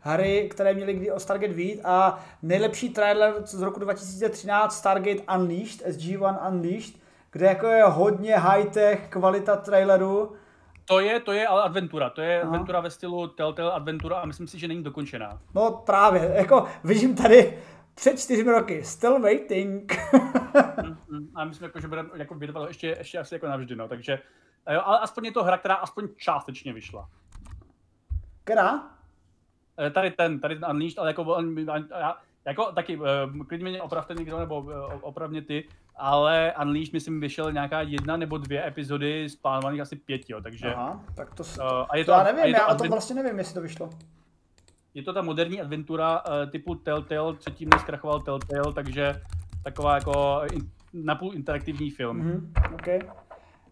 [0.00, 5.86] hry, které měly kdy o Stargate vít a nejlepší trailer z roku 2013 Stargate Unleashed,
[5.86, 6.94] SG-1 Unleashed,
[7.30, 10.32] kde jako je hodně high-tech kvalita traileru
[10.84, 12.50] to je, to je ale adventura, to je no.
[12.50, 15.40] adventura ve stylu Telltale adventura a myslím si, že není dokončená.
[15.54, 17.58] No právě, jako vidím tady
[17.94, 19.96] před čtyřmi roky, still waiting.
[20.82, 23.88] mm, mm, a myslím, jako, že budeme jako vydovat ještě, ještě asi jako navždy, no,
[23.88, 24.18] takže,
[24.72, 27.08] jo, ale aspoň je to hra, která aspoň částečně vyšla.
[28.44, 28.82] Která?
[29.78, 31.38] Eh, tady ten, tady ten Unleashed, ale jako,
[31.90, 33.06] já, jako taky, uh,
[33.46, 34.66] klidně mě opravte někdo, nebo
[35.00, 35.68] opravně ty,
[36.04, 40.74] ale Unleashed, myslím, vyšel nějaká jedna nebo dvě epizody z plánovaných asi pět, jo, takže...
[40.74, 43.38] Aha, tak to, uh, a je to, to já nevím, já o tom vlastně nevím,
[43.38, 43.90] jestli to vyšlo.
[44.94, 49.22] Je to ta moderní adventura uh, typu Telltale, předtím neskrachoval Telltale, takže
[49.64, 52.22] taková jako in, napůl interaktivní film.
[52.22, 53.00] Mm-hmm, okay.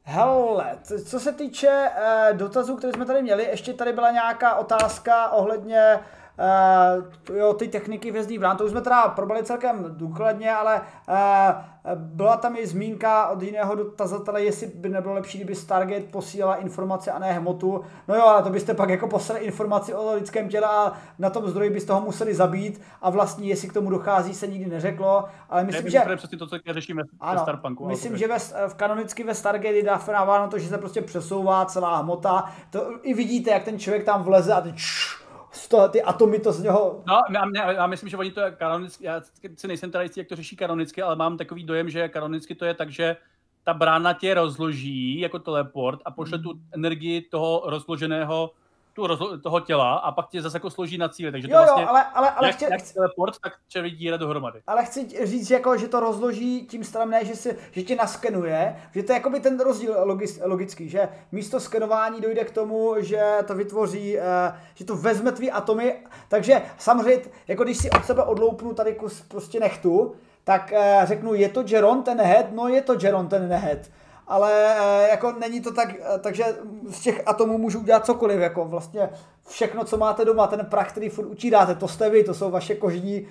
[0.03, 5.31] Hele, co se týče uh, dotazů, které jsme tady měli, ještě tady byla nějaká otázka
[5.31, 5.99] ohledně
[6.41, 11.95] uh, jo, ty techniky vězdných brán, to už jsme teda probali celkem důkladně, ale uh,
[11.95, 17.13] byla tam i zmínka od jiného dotazatele, jestli by nebylo lepší, kdyby Stargate posílala informace
[17.13, 17.85] a ne hmotu.
[18.09, 21.49] No jo, ale to byste pak jako poslali informaci o lidském těle a na tom
[21.49, 25.25] zdroji byste ho museli zabít a vlastně, jestli k tomu dochází, se nikdy neřeklo.
[25.51, 26.01] Ale myslím, ne, že...
[26.01, 27.87] To je přesně to, co řešíme ano, Starpunku.
[27.87, 28.39] Myslím, že ve,
[28.69, 32.45] v kanonicky ve Stargate dá na to, že se prostě přesouvá celá hmota.
[32.71, 34.73] To i vidíte, jak ten člověk tam vleze a ty
[35.53, 37.03] čš, to, ty atomy to z něho...
[37.07, 37.21] No,
[37.55, 39.23] já, já myslím, že oni to je kanonicky, já
[39.57, 42.65] si nejsem teda jistý, jak to řeší kanonicky, ale mám takový dojem, že kanonicky to
[42.65, 43.17] je tak, že
[43.65, 48.51] ta brána tě rozloží jako teleport a pošle tu energii toho rozloženého
[48.93, 51.33] tu rozlo- toho těla a pak tě zase jako složí na cíli.
[51.33, 52.65] Takže to jo, vlastně, jo, ale, ale, ale jak, chci...
[52.71, 54.63] jak teleport, tak červí díra dohromady.
[54.67, 58.77] Ale chci říct, jako, že to rozloží tím stranem, ne, že, si, že tě naskenuje,
[58.95, 63.23] že to je jakoby ten rozdíl logis, logický, že místo skenování dojde k tomu, že
[63.47, 64.23] to vytvoří, uh,
[64.75, 65.97] že to vezme tvý atomy,
[66.29, 70.15] takže samozřejmě, jako když si od sebe odloupnu tady kus prostě nechtu,
[70.45, 72.47] tak uh, řeknu, je to Jeron ten head?
[72.53, 73.79] No je to Jeron ten head
[74.31, 76.45] ale eh, jako není to tak, eh, takže
[76.89, 79.11] z těch atomů můžu udělat cokoliv, jako vlastně
[79.49, 82.75] všechno, co máte doma, ten prach, který furt učídáte, to jste vy, to jsou vaše
[82.75, 83.27] kožní,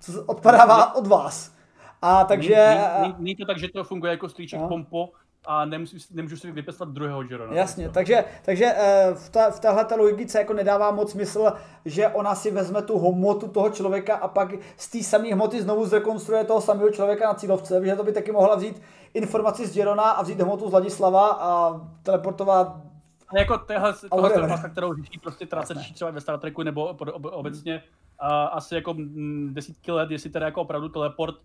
[0.00, 1.54] co odpadává od vás.
[2.02, 2.78] A takže...
[3.18, 4.68] Není to tak, že to funguje jako strýček no.
[4.68, 5.08] pompo,
[5.46, 7.54] a nemůžu, nemůžu si vypestat druhého Jerona.
[7.54, 11.52] Jasně, takže, takže eh, v, ta, v téhle logice jako nedává moc smysl,
[11.84, 15.86] že ona si vezme tu hmotu toho člověka a pak z té samé hmoty znovu
[15.86, 18.82] zrekonstruuje toho samého člověka na cílovce, že to by taky mohla vzít
[19.14, 22.76] informaci z Jerona a vzít hmotu z Ladislava a teleportovat
[23.28, 26.84] a jako téhle, tohle je otázka, kterou řeší prostě řeší třeba ve Star Treku nebo
[27.20, 27.82] obecně
[28.18, 28.94] a asi jako
[29.48, 31.36] desítky let, jestli teda jako opravdu teleport,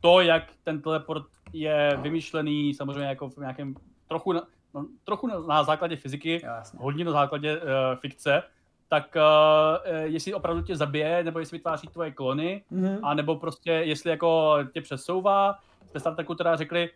[0.00, 3.74] to, jak ten teleport je vymyšlený, samozřejmě jako v nějakém
[4.08, 4.42] trochu na,
[4.74, 6.78] no, trochu na základě fyziky, Jasně.
[6.82, 7.66] hodně na základě uh,
[8.00, 8.42] fikce,
[8.88, 12.98] tak uh, jestli opravdu tě zabije, nebo jestli vytváří tvoje klony, mm-hmm.
[13.02, 15.58] a nebo prostě jestli jako tě přesouvá.
[15.94, 16.90] Ve Star Treku teda řekli,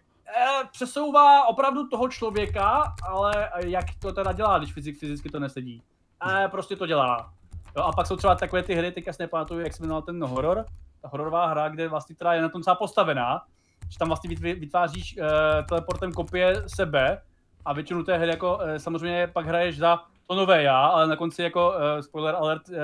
[0.70, 5.82] přesouvá opravdu toho člověka, ale jak to teda dělá, když fyzik, fyzicky to nesedí.
[6.31, 7.32] Eh, prostě to dělá.
[7.77, 10.24] Jo, a pak jsou třeba takové ty hry, teďka si nepamatuju, jak se jmenoval ten
[10.24, 10.65] horor,
[11.03, 13.43] ta hororová hra, kde vlastně teda je na tom celá postavená,
[13.89, 15.27] že tam vlastně vytváříš uh,
[15.69, 17.23] teleportem kopie sebe
[17.65, 21.16] a většinu té hry jako uh, samozřejmě pak hraješ za to nové já, ale na
[21.16, 22.77] konci jako uh, spoiler alert, uh,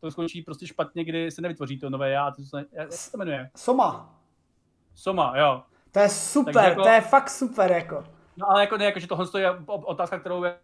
[0.00, 2.30] to skončí prostě špatně, kdy se nevytvoří to nové já.
[2.30, 3.50] To se, jak se to jmenuje?
[3.56, 4.14] Soma.
[4.94, 5.62] Soma, jo.
[5.94, 8.04] To je super, jako, to je fakt super jako.
[8.36, 10.56] No ale jako ne, jako, že tohle je otázka, kterou je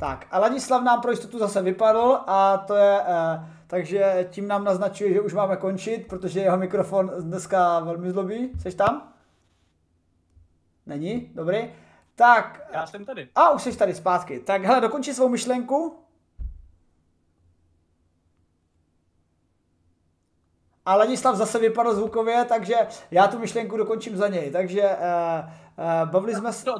[0.00, 4.64] tak a Ladislav nám pro jistotu zase vypadl a to je, eh, takže tím nám
[4.64, 8.52] naznačuje, že už máme končit, protože jeho mikrofon dneska velmi zlobí.
[8.62, 9.12] Jsi tam?
[10.86, 11.30] Není?
[11.34, 11.74] Dobrý.
[12.14, 12.68] Tak.
[12.72, 13.28] Já jsem tady.
[13.34, 14.40] A už jsi tady zpátky.
[14.40, 16.07] Tak hele, dokonči svou myšlenku.
[20.88, 22.74] A Ladislav zase vypadl zvukově, takže
[23.10, 24.50] já tu myšlenku dokončím za něj.
[24.50, 25.48] Takže uh,
[26.04, 26.70] uh, bavili jsme se...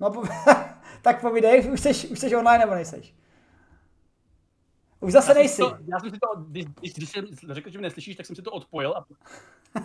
[0.00, 0.22] No, po...
[1.02, 3.14] tak povídej, už jsi, už jsi online nebo nejseš?
[5.00, 5.62] Už zase já nejsi.
[5.62, 8.36] To, já jsem si to, když, když, když jsem řekl, že mě neslyšíš, tak jsem
[8.36, 8.94] si to odpojil.
[8.96, 9.06] A...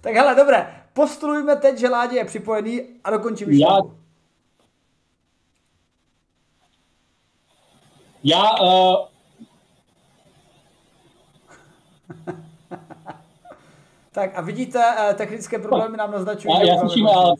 [0.00, 3.78] tak hele, dobré, postulujme teď, že Ládě je připojený a dokončím Já...
[8.24, 9.15] Já, uh...
[14.16, 16.54] tak a vidíte, uh, technické problémy nám naznačují.
[16.54, 17.34] Já, já slyším, ale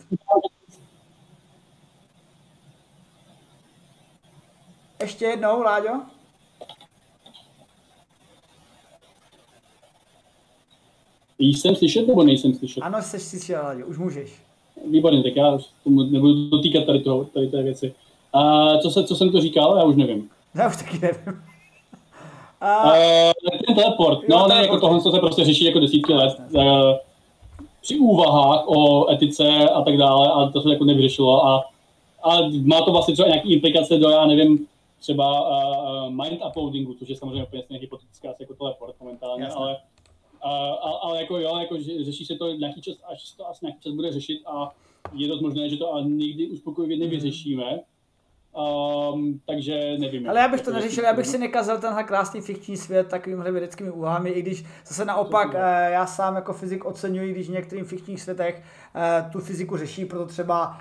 [5.01, 6.01] Ještě jednou, Láďo.
[11.39, 12.81] Jsem slyšet nebo nejsem slyšet?
[12.81, 14.43] Ano, jsi slyšet, Láďo, už můžeš.
[14.91, 17.95] Výborně, tak já tomu nebudu dotýkat tady, toho, tady té věci.
[18.33, 20.31] A co, se, co jsem to říkal, já už nevím.
[20.55, 21.43] Já už taky nevím.
[22.61, 22.93] A...
[22.93, 26.37] Uh, ten teleport, no ne, jako tohle se prostě řeší jako desítky let.
[26.53, 26.63] Uh,
[27.83, 31.65] při úvahách o etice a tak dále a to se jako nevyřešilo a,
[32.23, 34.67] a má to vlastně třeba nějaký implikace do, já nevím,
[35.01, 39.61] třeba uh, mind uploadingu, což je samozřejmě úplně stejně hypotetické asi jako teleport momentálně, Jasne.
[39.61, 39.77] ale,
[40.45, 43.93] uh, ale jako jo, jako řeší se to nějaký čas, až to asi nějaký čas
[43.93, 44.75] bude řešit a
[45.15, 47.81] je dost možné, že to a nikdy uspokojivě nevyřešíme.
[48.57, 50.31] Um, takže nevím.
[50.31, 53.91] Ale já bych to neřešil, já bych si nekazil tenhle krásný fikční svět takovýmhle vědeckými
[53.91, 55.53] úvahami, i když zase naopak
[55.89, 58.63] já sám jako fyzik oceňuji, když v některých fikčních světech
[59.33, 60.79] tu fyziku řeší, proto třeba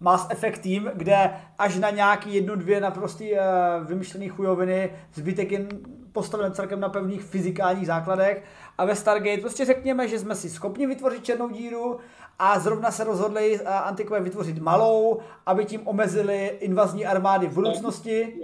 [0.00, 3.38] Mass Effect tým, kde až na nějaký jednu, dvě naprostý uh,
[3.86, 5.66] vymyšlený chujoviny, zbytek je
[6.12, 8.44] postaven celkem na pevných fyzikálních základech
[8.78, 11.98] a ve Stargate prostě řekněme, že jsme si schopni vytvořit černou díru
[12.38, 18.34] a zrovna se rozhodli uh, antikové vytvořit malou, aby tím omezili invazní armády v budoucnosti.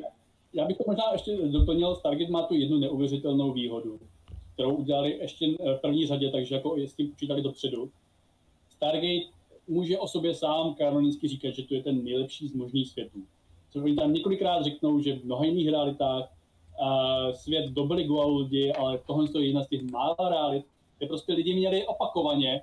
[0.53, 3.99] já bych to možná ještě doplnil, Stargate má tu jednu neuvěřitelnou výhodu,
[4.55, 7.91] kterou udělali ještě v první řadě, takže jako s tím počítali dopředu.
[8.71, 9.35] Stargate
[9.69, 13.19] může o sobě sám kanonicky říkat, že to je ten nejlepší z možných světů.
[13.73, 18.09] Co oni tam několikrát řeknou, že v mnoha jiných realitách uh, svět dobili
[18.39, 20.65] lidi, ale tohle je jedna z těch mála realit,
[20.99, 22.62] kde prostě lidi měli opakovaně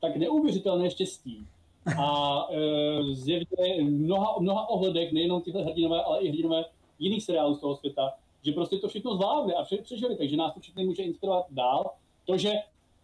[0.00, 1.46] tak neuvěřitelné štěstí.
[1.98, 2.56] A uh,
[3.12, 6.64] zjevně mnoha, mnoha ohledech, nejenom tyhle hrdinové, ale i hrdinové
[6.98, 8.12] jiných seriálů z toho světa,
[8.42, 11.90] že prostě to všechno zvládli a přežili, takže nás to všechny může inspirovat dál.
[12.24, 12.52] To, že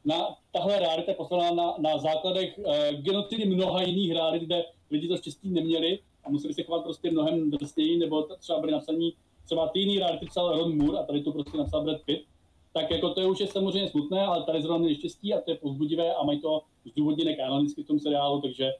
[0.04, 5.08] na, tahle realita je postavená na, na základech uh, genocidy mnoha jiných realit, kde lidi
[5.08, 9.12] to štěstí neměli a museli se chovat prostě mnohem drsněji, nebo třeba byly napsaní
[9.44, 12.26] třeba ty jiný reality psal Ron Moore a tady to prostě napsal Brad Pitt,
[12.72, 15.56] tak jako to je už je samozřejmě smutné, ale tady zrovna neštěstí a to je
[15.56, 18.70] pozbudivé a mají to zdůvodněné kanonicky v tom seriálu, takže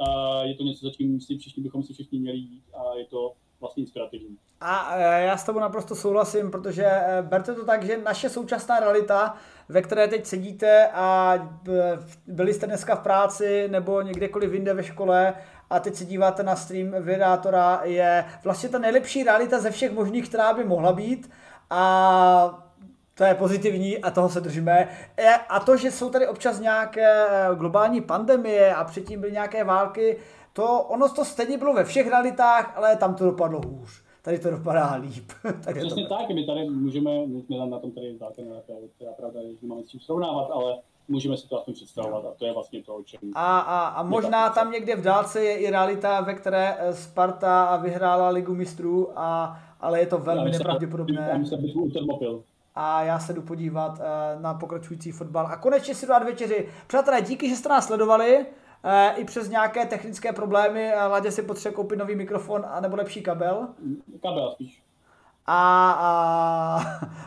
[0.00, 3.04] uh, je to něco, za čím si všichni bychom si všichni měli jít a je
[3.04, 4.36] to vlastně inspirativní.
[4.60, 8.80] A e, já s tebou naprosto souhlasím, protože e, berte to tak, že naše současná
[8.80, 9.36] realita,
[9.68, 11.34] ve které teď sedíte a
[12.26, 15.34] byli jste dneska v práci nebo někdekoliv jinde ve škole
[15.70, 20.28] a teď se díváte na stream Vydátora, je vlastně ta nejlepší realita ze všech možných,
[20.28, 21.30] která by mohla být
[21.70, 22.67] a
[23.18, 24.88] to je pozitivní a toho se držíme.
[25.48, 30.16] A to, že jsou tady občas nějaké globální pandemie a předtím byly nějaké války,
[30.52, 34.02] to ono to stejně bylo ve všech realitách, ale tam to dopadlo hůř.
[34.22, 35.32] Tady to dopadá líp.
[35.64, 36.14] tak Přesně to...
[36.14, 38.44] tak, my tady můžeme, my jsme na tom tady zákon,
[38.96, 40.78] která pravda je, že máme s tím srovnávat, ale
[41.08, 43.20] můžeme si to aspoň představovat a to je vlastně to, o čem...
[43.34, 47.76] A, a, a možná tam někde v dálce je i realita, ve které eh, Sparta
[47.76, 51.44] vyhrála ligu mistrů, a, ale je to velmi nepravděpodobné.
[52.80, 55.46] A já se jdu podívat uh, na pokračující fotbal.
[55.46, 56.68] A konečně si dát večeři.
[56.86, 58.46] Přátelé, díky, že jste nás sledovali.
[58.84, 63.22] Uh, I přes nějaké technické problémy Ladě si potřebuje koupit nový mikrofon a nebo lepší
[63.22, 63.68] kabel.
[64.22, 64.82] Kabel spíš
[65.50, 66.80] a, a,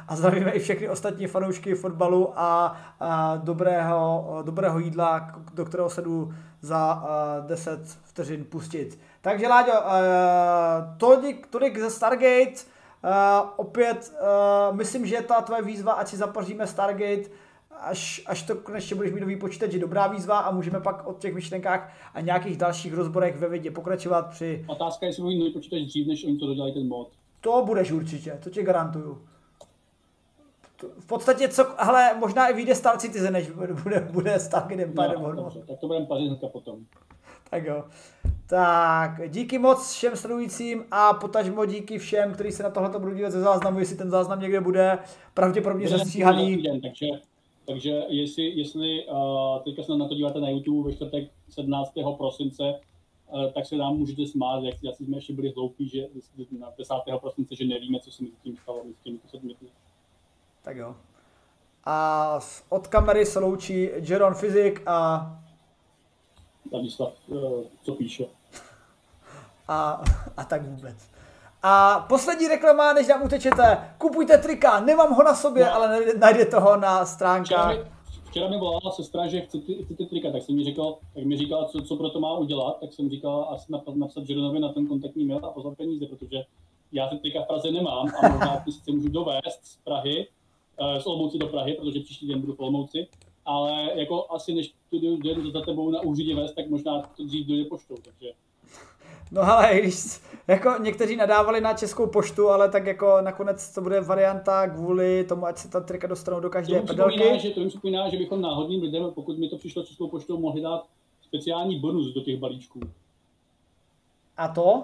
[0.08, 6.02] a zdravíme i všechny ostatní fanoušky fotbalu a, a dobrého, dobrého jídla, do kterého se
[6.02, 7.04] jdu za
[7.40, 9.00] uh, 10 vteřin pustit.
[9.22, 9.74] Takže Láďo,
[10.98, 12.62] tolik, tolik ze Stargate,
[13.04, 17.30] uh, opět uh, myslím, že ta tvoje výzva, ať si zapaříme Stargate,
[17.80, 21.14] až, až to konečně budeš mít nový počítač, je dobrá výzva a můžeme pak o
[21.14, 24.66] těch myšlenkách a nějakých dalších rozborech ve vědě pokračovat při...
[24.68, 27.10] Otázka je, jestli budou nový počítač dřív, než oni to dodělají ten mod.
[27.42, 29.22] To budeš určitě, to ti garantuju.
[31.00, 35.14] V podstatě, co, hele, možná i vyjde Star Citizen, než bude, bude Stargate Empire.
[35.20, 36.80] No, dobře, tak to budeme pařit potom.
[37.50, 37.84] Tak jo.
[38.48, 43.32] Tak, díky moc všem sledujícím a potažmo díky všem, kteří se na tohle budou dívat
[43.32, 44.98] ze záznamu, jestli ten záznam někde bude
[45.34, 46.64] pravděpodobně zestříhaný.
[46.82, 47.08] Takže,
[47.68, 51.92] takže jestli, jestli uh, teďka se na to díváte na YouTube ve čtvrtek 17.
[52.18, 52.64] prosince,
[53.34, 56.08] Eh, tak se nám můžete smát, jak, jak jsme ještě byli hloupí, že
[56.60, 56.94] na 10.
[57.22, 59.56] prosince, že nevíme, co se mi tím stalo s těmi sedmi.
[60.62, 60.96] Tak jo.
[61.86, 65.28] A od kamery se loučí Jeron Fyzik a...
[66.74, 68.26] Ladislav, eh, co píše.
[69.68, 70.04] A,
[70.38, 70.96] a tak vůbec.
[71.64, 75.74] A poslední reklama, než nám utečete, kupujte trika, nemám ho na sobě, no.
[75.74, 77.72] ale najdete ho na stránkách.
[77.74, 80.98] Včera včera mi volala sestra, že chce ty, ty, ty trika, tak jsem mi říkal,
[81.14, 84.30] tak mi říkala, co, co pro to má udělat, tak jsem říkal asi napsat, napsat
[84.30, 86.44] Jeronovi na ten kontaktní mail a pozvat peníze, protože
[86.92, 90.28] já ty trika v Praze nemám a možná ty sice můžu dovést z Prahy,
[91.00, 93.08] z Olomouci do Prahy, protože příští den budu v Olomouci,
[93.46, 97.48] ale jako asi než tu jdu za tebou na úřidě vést, tak možná to dřív
[97.48, 98.32] dojde poštou, takže
[99.32, 104.02] No ale když jako někteří nadávali na českou poštu, ale tak jako nakonec to bude
[104.02, 107.40] varianta kvůli tomu, ať se ta trika dostanou do každé to pedelky.
[107.40, 110.62] Že, to mi připomíná, že bychom náhodným lidem, pokud mi to přišlo českou poštou, mohli
[110.62, 110.86] dát
[111.22, 112.80] speciální bonus do těch balíčků.
[114.38, 114.84] A to?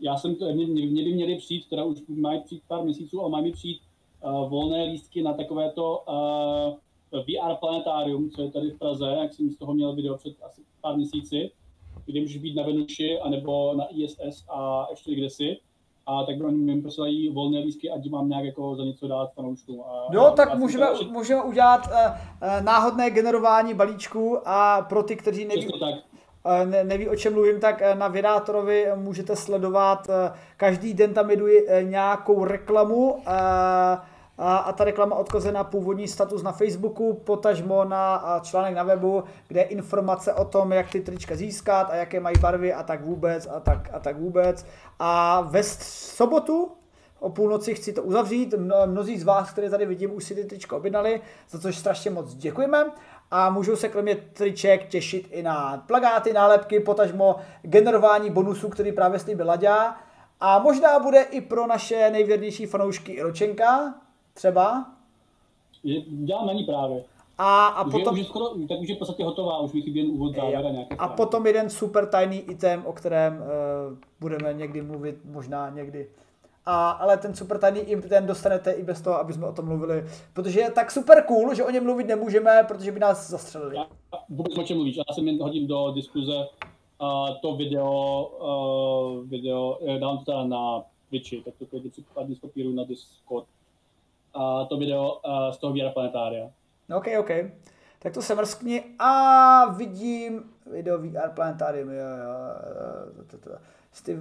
[0.00, 3.30] Já jsem to, mě, mě by měli přijít, teda už mají přijít pár měsíců, ale
[3.30, 3.80] mají přijít
[4.26, 9.50] uh, volné lístky na takovéto uh, VR planetárium, co je tady v Praze, jak jsem
[9.50, 11.50] z toho měl video před asi pár měsíci
[12.06, 15.56] kde můžeš být na Venuši, anebo na ISS a ještě kde si.
[16.06, 19.82] A tak oni mi posílají volné lístky, ať mám nějak jako za něco dát fanouškům.
[20.10, 25.44] Jo, tak můžeme, to, můžeme udělat uh, uh, náhodné generování balíčků a pro ty, kteří
[25.44, 25.94] neví, tak.
[26.64, 30.06] Ne, neví, o čem mluvím, tak na Vyrátorovi můžete sledovat,
[30.56, 31.46] každý den tam jedu
[31.82, 33.22] nějakou reklamu,
[34.38, 39.24] a, a ta reklama odkazuje na původní status na Facebooku, potažmo na článek na webu,
[39.48, 43.04] kde je informace o tom, jak ty trička získat a jaké mají barvy a tak
[43.04, 44.66] vůbec a tak, a tak vůbec.
[44.98, 46.72] A ve sobotu
[47.20, 48.54] o půlnoci chci to uzavřít.
[48.86, 52.34] Mnozí z vás, které tady vidím, už si ty trička objednali, za což strašně moc
[52.34, 52.86] děkujeme.
[53.30, 59.18] A můžou se kromě triček těšit i na plagáty, nálepky, potažmo generování bonusů, který právě
[59.18, 59.96] slíbil Laďa
[60.40, 63.94] A možná bude i pro naše nejvěrnější fanoušky ročenka,
[64.36, 64.86] třeba.
[66.08, 67.04] Dělám na ní právě.
[67.38, 68.16] A, a už potom...
[68.16, 70.36] Je, už je skoro, tak už je v podstatě hotová, už mi chybí jen úvod,
[70.36, 75.16] závěr a nějaké A potom jeden super tajný item, o kterém uh, budeme někdy mluvit,
[75.24, 76.08] možná někdy.
[76.66, 80.04] A, ale ten super tajný item dostanete i bez toho, aby jsme o tom mluvili,
[80.32, 83.76] protože je tak super cool, že o něm mluvit nemůžeme, protože by nás zastřelili.
[83.76, 83.86] Já
[84.28, 88.24] vůbec o čem mluvíš, já jsem jen hodím do diskuze uh, to video,
[89.20, 93.46] uh, video, dám to na Twitchi, tak to klidně skopíruju na Discord.
[94.36, 96.50] A to video uh, z toho VR Planetária.
[96.96, 97.30] OK, OK.
[97.98, 101.90] Tak to se mrskni a vidím video VR Planetarium.
[101.90, 103.50] Jo, jo, to.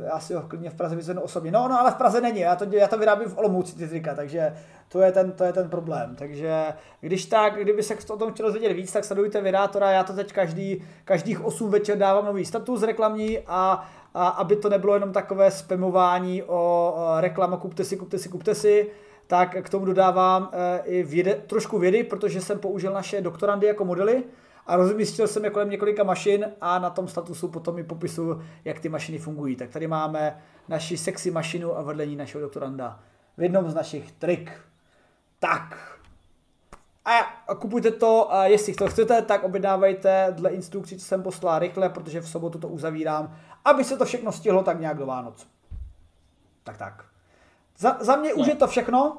[0.05, 1.51] Já si ho klidně v Praze vyzvednu osobně.
[1.51, 2.39] No, no, ale v Praze není.
[2.39, 4.53] Já to, já to vyrábím v Olomouci, ty trika, takže
[4.89, 6.15] to je, ten, to je ten problém.
[6.15, 6.65] Takže
[7.01, 9.91] když tak, kdyby se o tom chtělo vědět víc, tak sledujte Vyrátora.
[9.91, 14.69] Já to teď každý, každých 8 večer dávám nový status reklamní a, a aby to
[14.69, 18.91] nebylo jenom takové spamování o, reklama, kupte si, kupte si, kupte si
[19.27, 23.85] tak k tomu dodávám eh, i věde, trošku vědy, protože jsem použil naše doktorandy jako
[23.85, 24.23] modely
[24.67, 28.79] a rozmístil jsem je kolem několika mašin a na tom statusu potom i popisu, jak
[28.79, 29.55] ty mašiny fungují.
[29.55, 32.99] Tak tady máme naši sexy mašinu a vedle ní našeho doktoranda
[33.37, 34.51] v jednom z našich trik.
[35.39, 35.95] Tak.
[37.47, 41.89] A kupujte to, a jestli to chcete, tak objednávejte dle instrukcí, co jsem poslal rychle,
[41.89, 45.47] protože v sobotu to uzavírám, aby se to všechno stihlo tak nějak do Vánoc.
[46.63, 47.05] Tak tak.
[47.77, 48.33] Za, za mě ne.
[48.33, 49.17] už je to všechno.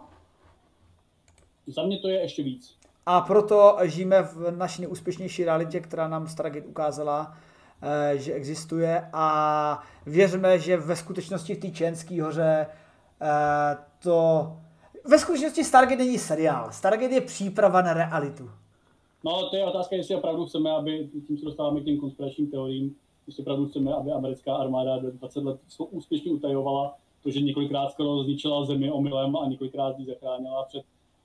[1.67, 2.77] Za mě to je ještě víc.
[3.07, 7.37] A proto žijeme v naší neúspěšnější realitě, která nám Stargate ukázala,
[7.83, 12.67] eh, že existuje a věřme, že ve skutečnosti v té Čenské hoře
[13.23, 14.53] eh, to...
[15.05, 16.73] Ve skutečnosti Stargate není seriál.
[16.73, 18.51] Stargate je příprava na realitu.
[19.25, 22.97] No, to je otázka, jestli opravdu chceme, aby, tím se dostáváme k těm konspiračním teoriím,
[23.27, 25.61] jestli opravdu chceme, aby americká armáda 20 let
[25.91, 30.83] úspěšně utajovala to, že několikrát skoro zničila zemi omylem a několikrát ji zachránila před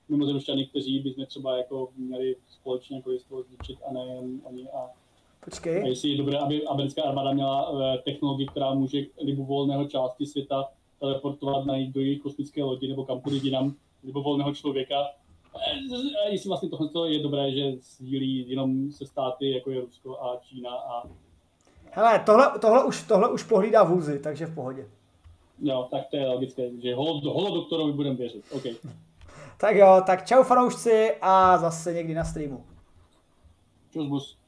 [0.08, 4.68] mimozemšťany, kteří bychom třeba jako měli společně jako toho zničit a nejen oni.
[4.68, 4.90] A,
[5.44, 5.82] Počkej.
[5.82, 10.68] a jestli je dobré, aby americká armáda měla eh, technologii, která může libovolného části světa
[11.00, 13.74] teleportovat na do jejich kosmické lodi nebo kampudy jinam
[14.04, 14.96] libovolného člověka.
[15.54, 20.36] A jestli vlastně tohle je dobré, že sdílí jenom se státy, jako je Rusko a
[20.42, 21.02] Čína a
[21.94, 24.86] Hele, tohle, tohle, už, tohle už pohlídá vůzy, takže v pohodě.
[25.64, 28.44] Jo, tak to je logické, že holo, holo budeme věřit.
[28.52, 28.74] Okay.
[29.60, 32.64] tak jo, tak čau fanoušci a zase někdy na streamu.
[33.92, 34.41] Čus bus.